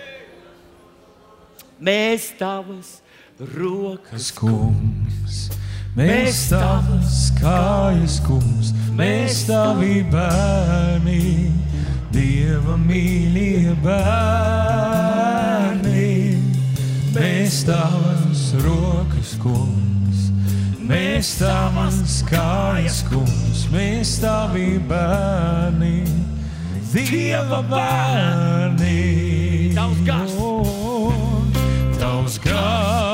Mēs 1.83 2.29
tavas 2.39 3.01
rokas, 3.57 4.31
kungs. 4.37 5.49
Mēs 5.93 6.49
tavas 6.49 7.29
kājas, 7.37 8.17
kungs. 8.25 8.73
Mēs 8.97 9.43
tavi 9.49 10.01
bērni 10.09 11.53
Dieva 12.13 12.75
mīļie 12.77 13.73
bērni, 13.81 14.01
mēs 17.15 17.63
tavas 17.65 18.43
rokas, 18.65 19.33
kungs, 19.41 20.27
mēs 20.85 21.31
tavas 21.41 22.21
kājas, 22.29 23.01
kungs, 23.09 23.65
mēs 23.73 24.19
tavi 24.21 24.77
bērni, 24.91 26.05
Dieva 26.93 27.63
bērni. 27.73 29.01
Tavs 29.73 30.05
gars, 30.05 30.37
tavs 31.97 32.37
gars 32.45 33.12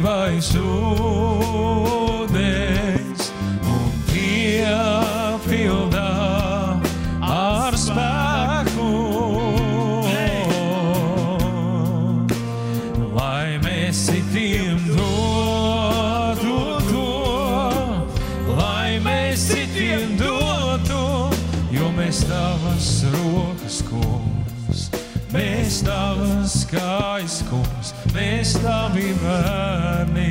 dzīvais 0.00 0.56
ūdens 0.56 2.22
un 3.68 3.90
piepildā 4.08 6.04
ar 7.20 7.76
spēku. 7.76 8.88
Lai 13.12 13.60
mēs 13.60 13.96
citiem 14.08 14.80
dotu 14.88 16.56
to, 16.88 17.12
lai 18.56 18.96
mēs 19.04 19.38
citiem 19.52 20.16
dotu, 20.16 21.28
jo 21.76 21.92
mēs 21.98 22.24
tavas 22.30 23.04
rokas 23.18 23.82
kungs, 23.90 24.88
mēs 25.36 25.84
tavas 25.84 26.64
kājas 26.72 27.44
kungs 27.52 27.79
mēs 28.20 28.54
tavi 28.60 29.12
bērni, 29.20 30.30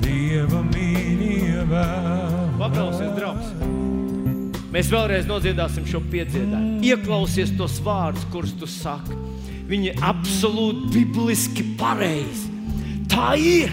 Dieva 0.00 0.62
mīļie 0.64 1.64
bērni. 1.68 2.56
Paklausies, 2.60 3.12
draugs! 3.16 3.52
Mēs 4.72 4.90
vēlreiz 4.92 5.28
nodziedāsim 5.28 5.86
šo 5.88 6.02
piedziedājumu. 6.10 6.82
Ieklausies 6.84 7.52
tos 7.56 7.78
vārdus, 7.84 8.26
kurus 8.32 8.54
tu 8.58 8.68
saki. 8.68 9.16
Viņi 9.68 9.96
absolūti 10.04 10.92
bibliski 10.94 11.64
pareizi. 11.80 12.52
Tā 13.10 13.34
ir! 13.40 13.72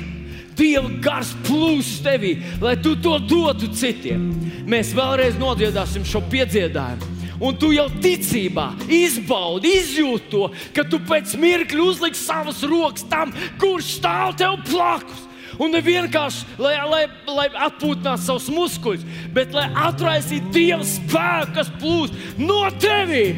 Dieva 0.53 0.91
gars 1.01 1.31
plūst 1.47 2.03
tevī, 2.05 2.35
lai 2.61 2.75
tu 2.77 2.93
to 3.01 3.15
dotu 3.25 3.71
citiem. 3.73 4.27
Mēs 4.69 4.91
vēlreiz 4.93 5.39
nodziedāsim 5.41 6.05
šo 6.05 6.21
piedziedājumu. 6.29 7.22
Un 7.41 7.57
tu 7.57 7.71
jau 7.73 7.87
ticībā 8.03 8.69
izbaudi, 8.91 9.73
izjūti 9.79 10.29
to, 10.33 10.47
ka 10.75 10.85
tu 10.87 10.99
pēc 11.01 11.35
mirkļa 11.39 11.85
uzliksi 11.85 12.25
savas 12.27 12.61
rokas 12.67 13.07
tam, 13.09 13.33
kurš 13.61 13.97
stāv 13.99 14.35
tev 14.39 14.59
blakus. 14.69 15.29
Un 15.61 15.73
ne 15.73 15.83
vienkārši, 15.85 16.57
lai, 16.61 16.73
lai, 16.89 17.03
lai 17.29 17.47
atpūtinātu 17.67 18.25
savus 18.25 18.49
muskuļus, 18.53 19.03
bet 19.35 19.53
lai 19.53 19.67
atraisītu 19.85 20.49
Dieva 20.53 20.85
spēku, 20.87 21.53
kas 21.59 21.69
plūst 21.81 22.39
no 22.41 22.63
tevis 22.81 23.37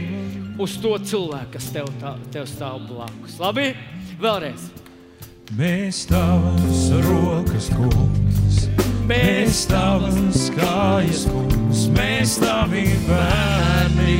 uz 0.62 0.78
to 0.80 0.96
cilvēku, 1.12 1.58
kas 1.58 1.68
tev, 1.76 1.92
tā, 2.00 2.16
tev 2.32 2.48
stāv 2.48 2.80
blakus. 2.88 3.36
Labi, 3.42 3.74
vēlreiz. 4.22 4.70
Mēs 5.60 6.06
tavas 6.10 6.88
rokas, 7.06 7.68
kungs, 7.76 8.25
mēs 9.10 9.66
tavas 9.70 10.50
kājas, 10.56 11.26
kungs, 11.30 11.86
mēs 11.96 12.38
tavi 12.42 12.86
bērni, 13.06 14.18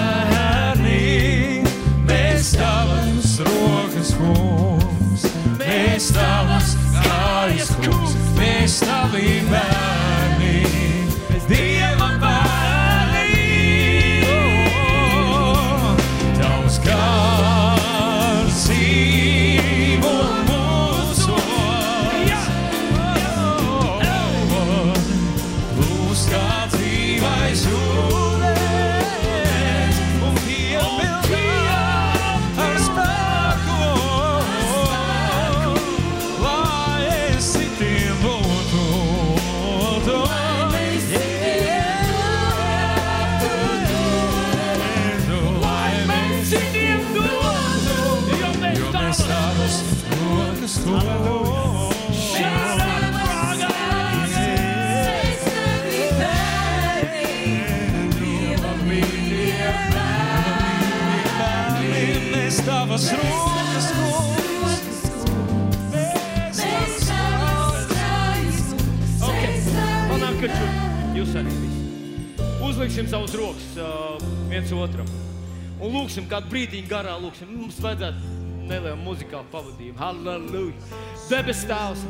Mēs 2.07 2.53
tavas 2.57 3.35
rokas, 3.45 4.13
kungs, 4.17 5.27
mēs 5.59 6.09
tavas 6.15 6.73
kājas, 7.03 7.69
kungs, 7.83 8.15
mēs 8.39 8.79
tavi 8.81 9.41
bērni, 9.51 10.57
Dieva 11.49 12.12
Uzliksim 72.83 73.07
savus 73.07 73.33
rokas 73.33 73.77
uh, 73.77 74.23
viens 74.49 74.71
otram. 74.75 75.07
Un 75.79 75.93
lūksim 75.95 76.25
kādu 76.27 76.49
brīdiņu 76.51 76.89
garā. 76.89 77.13
Lūksim. 77.15 77.47
Mums 77.55 77.77
vajadzētu 77.79 78.31
nelielu 78.67 78.97
muzikālu 78.99 79.47
pavadījumu. 79.53 79.95
Halleluja! 80.01 80.97
Debes 81.29 81.61
Tēvs, 81.69 82.01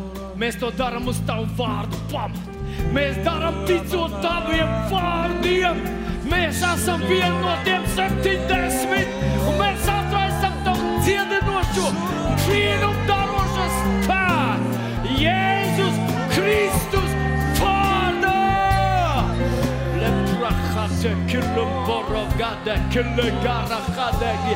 mēs 0.41 0.57
to 0.57 0.71
darām 0.73 1.05
uz 1.11 1.19
Tavu 1.27 1.45
vārdu 1.59 1.99
pamatu. 2.09 2.55
Mēs 2.95 3.21
darām 3.21 3.59
ticot 3.69 4.17
Taviem 4.25 4.73
vārdiem. 4.89 5.85
Mēs 6.33 6.65
esam 6.71 7.05
viena 7.05 7.37
no 7.37 7.53
tiem 7.69 7.85
70, 7.93 9.13
un 9.45 9.61
mēs 9.61 9.85
atraisam 9.93 10.57
Tavu 10.65 10.95
dziedinošo, 11.05 11.93
brīnumu 12.47 13.05
darošo 13.11 13.69
spēku. 13.77 14.73
Jēzus 15.21 16.01
Kristus 16.33 16.92
Rate 20.83 21.15
Kilo 21.27 21.65
Borogada 21.87 22.75
Kilo 22.91 23.31
Garakadegi 23.43 24.55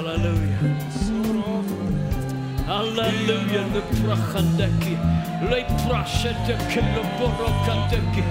Halleluja. 0.00 0.58
Halleluja, 2.66 3.62
le 3.74 3.82
prachandeki, 4.00 4.94
le 5.50 5.60
prachandeki, 5.84 6.80
le 6.94 7.02
borokandeki, 7.18 8.22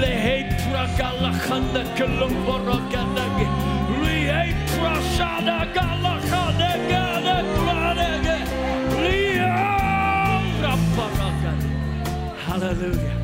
le 0.00 0.10
hei 0.24 0.42
pragalachandeki, 0.64 2.04
le 2.20 2.28
borokandeki, 2.44 3.46
le 4.02 4.14
hei 4.32 4.50
prachandeki, 4.76 5.84
le 6.02 6.14
le. 7.24 7.36
Halleluja. 12.46 13.14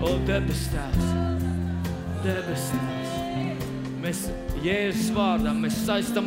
Oh, 0.00 0.26
daar 0.26 0.42
bestaat. 0.42 1.00
de 2.22 2.44
bestaat. 2.50 2.88
Jezus 4.62 5.12
waar, 5.12 5.42
dan 5.42 5.60
met 5.60 5.72
zijste 5.72 6.20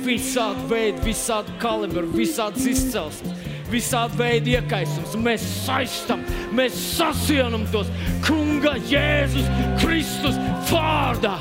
Visādi 0.00 0.64
veidi, 0.70 1.02
visādi 1.04 1.52
kalibri, 1.60 2.06
visādas 2.14 2.64
izcelsmes, 2.70 3.48
visādi 3.68 4.16
veidi 4.16 4.54
iekaisums. 4.56 5.12
Mēs 5.20 5.44
saistam, 5.66 6.22
mēs 6.56 6.76
sasienam 6.96 7.66
tos 7.72 7.90
Kunga 8.24 8.76
Jēzus 8.88 9.48
Kristus 9.82 10.38
vārdā. 10.70 11.36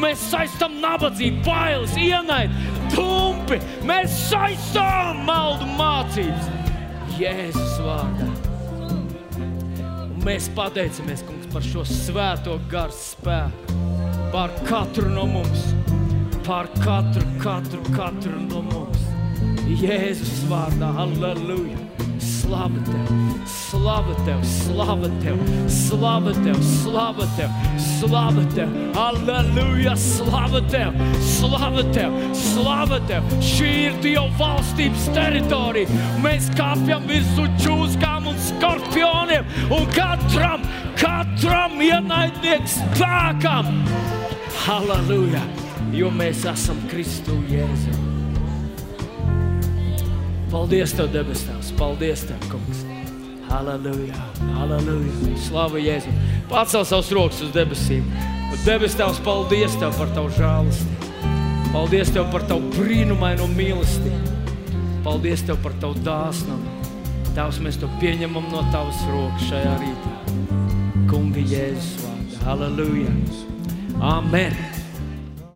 Mēs 0.00 0.22
saistām 0.30 0.78
nabadzību, 0.82 1.42
bailes, 1.46 1.94
ienaidu, 1.98 2.54
tumpi. 2.94 3.58
Mēs 3.86 4.14
saistām 4.30 5.24
maldu 5.28 5.68
mācības 5.78 6.50
Jēzus 7.20 7.76
vārdā. 7.84 8.30
Un 10.10 10.24
mēs 10.26 10.50
pateicamies, 10.56 11.22
Kungs, 11.28 11.50
par 11.52 11.66
šo 11.66 11.86
svēto 11.88 12.58
garu 12.70 12.96
spēku, 12.96 13.78
par 14.34 14.54
katru 14.66 15.10
no 15.10 15.26
mums, 15.30 15.70
par 16.50 16.66
katru, 16.66 17.22
katru, 17.42 17.80
katru 17.94 18.38
no 18.48 18.60
mums. 18.66 19.02
Jēzus 19.78 20.40
vārdā, 20.50 20.88
halleluja! 20.96 21.78
Slavu 22.26 22.80
tev! 22.88 23.12
Slava 23.52 24.16
tev, 24.26 24.40
slava 24.50 25.10
tev, 25.22 25.44
slava 25.70 26.32
tev, 26.40 26.58
slava 26.72 27.28
tev, 27.36 27.54
slava 27.84 28.42
tev, 28.56 28.74
aleluja, 28.98 29.94
slava 29.94 30.64
tev, 30.74 30.98
slava 31.36 31.86
tev, 31.94 32.18
slava 32.34 32.98
tev. 33.06 33.30
Šī 33.52 33.70
ir 33.84 34.02
Dieva 34.02 34.26
valstības 34.42 35.06
teritorija. 35.14 36.02
Mēs 36.26 36.50
kāpjam 36.58 37.06
virsū 37.12 37.46
čūskām 37.62 38.26
un 38.34 38.42
skorpioniem 38.50 39.70
un 39.70 39.86
katram, 39.94 40.66
katram 40.98 41.78
ienaidnieks 41.78 42.80
spēkam. 42.82 43.74
Aleluja! 44.66 45.59
Jo 45.90 46.06
mēs 46.14 46.44
esam 46.46 46.78
Kristu 46.90 47.34
Jēzu. 47.50 47.92
Paldies, 50.50 50.92
Tev, 50.94 51.08
debes 51.10 51.42
Tēvs! 51.46 51.72
Paldies, 51.78 52.22
Tev, 52.28 52.38
Kungs! 52.50 52.84
Halleluja! 53.48 54.18
Halleluja! 54.54 55.34
Slavu 55.48 55.82
Jēzu! 55.82 56.14
Pacel 56.50 56.86
savus 56.86 57.10
rokas 57.14 57.42
uz 57.42 57.52
debesīm! 57.54 58.06
Debes 58.64 58.94
Tēvs, 58.98 59.18
paldies 59.26 59.74
Tev 59.82 59.94
par 59.98 60.10
Tavu 60.14 60.30
žēlastību! 60.38 61.12
Paldies 61.74 62.14
Tev 62.14 62.30
par 62.30 62.46
Tavu 62.50 62.70
brīnumaino 62.78 63.50
mīlestību! 63.54 64.34
Paldies 65.06 65.46
Tev 65.46 65.58
par 65.64 65.74
Tavu 65.82 65.98
dāsnumu! 66.06 66.76
Tēvs, 67.34 67.62
mēs 67.66 67.78
to 67.82 67.90
pieņemam 68.02 68.46
no 68.54 68.62
Tavas 68.74 69.02
rokas 69.10 69.48
šajā 69.50 69.78
rītā! 69.82 70.18
Kungi 71.10 71.46
Jēzus 71.50 71.96
vārdā! 72.04 72.44
Halleluja! 72.46 73.16
Amen! 74.00 74.79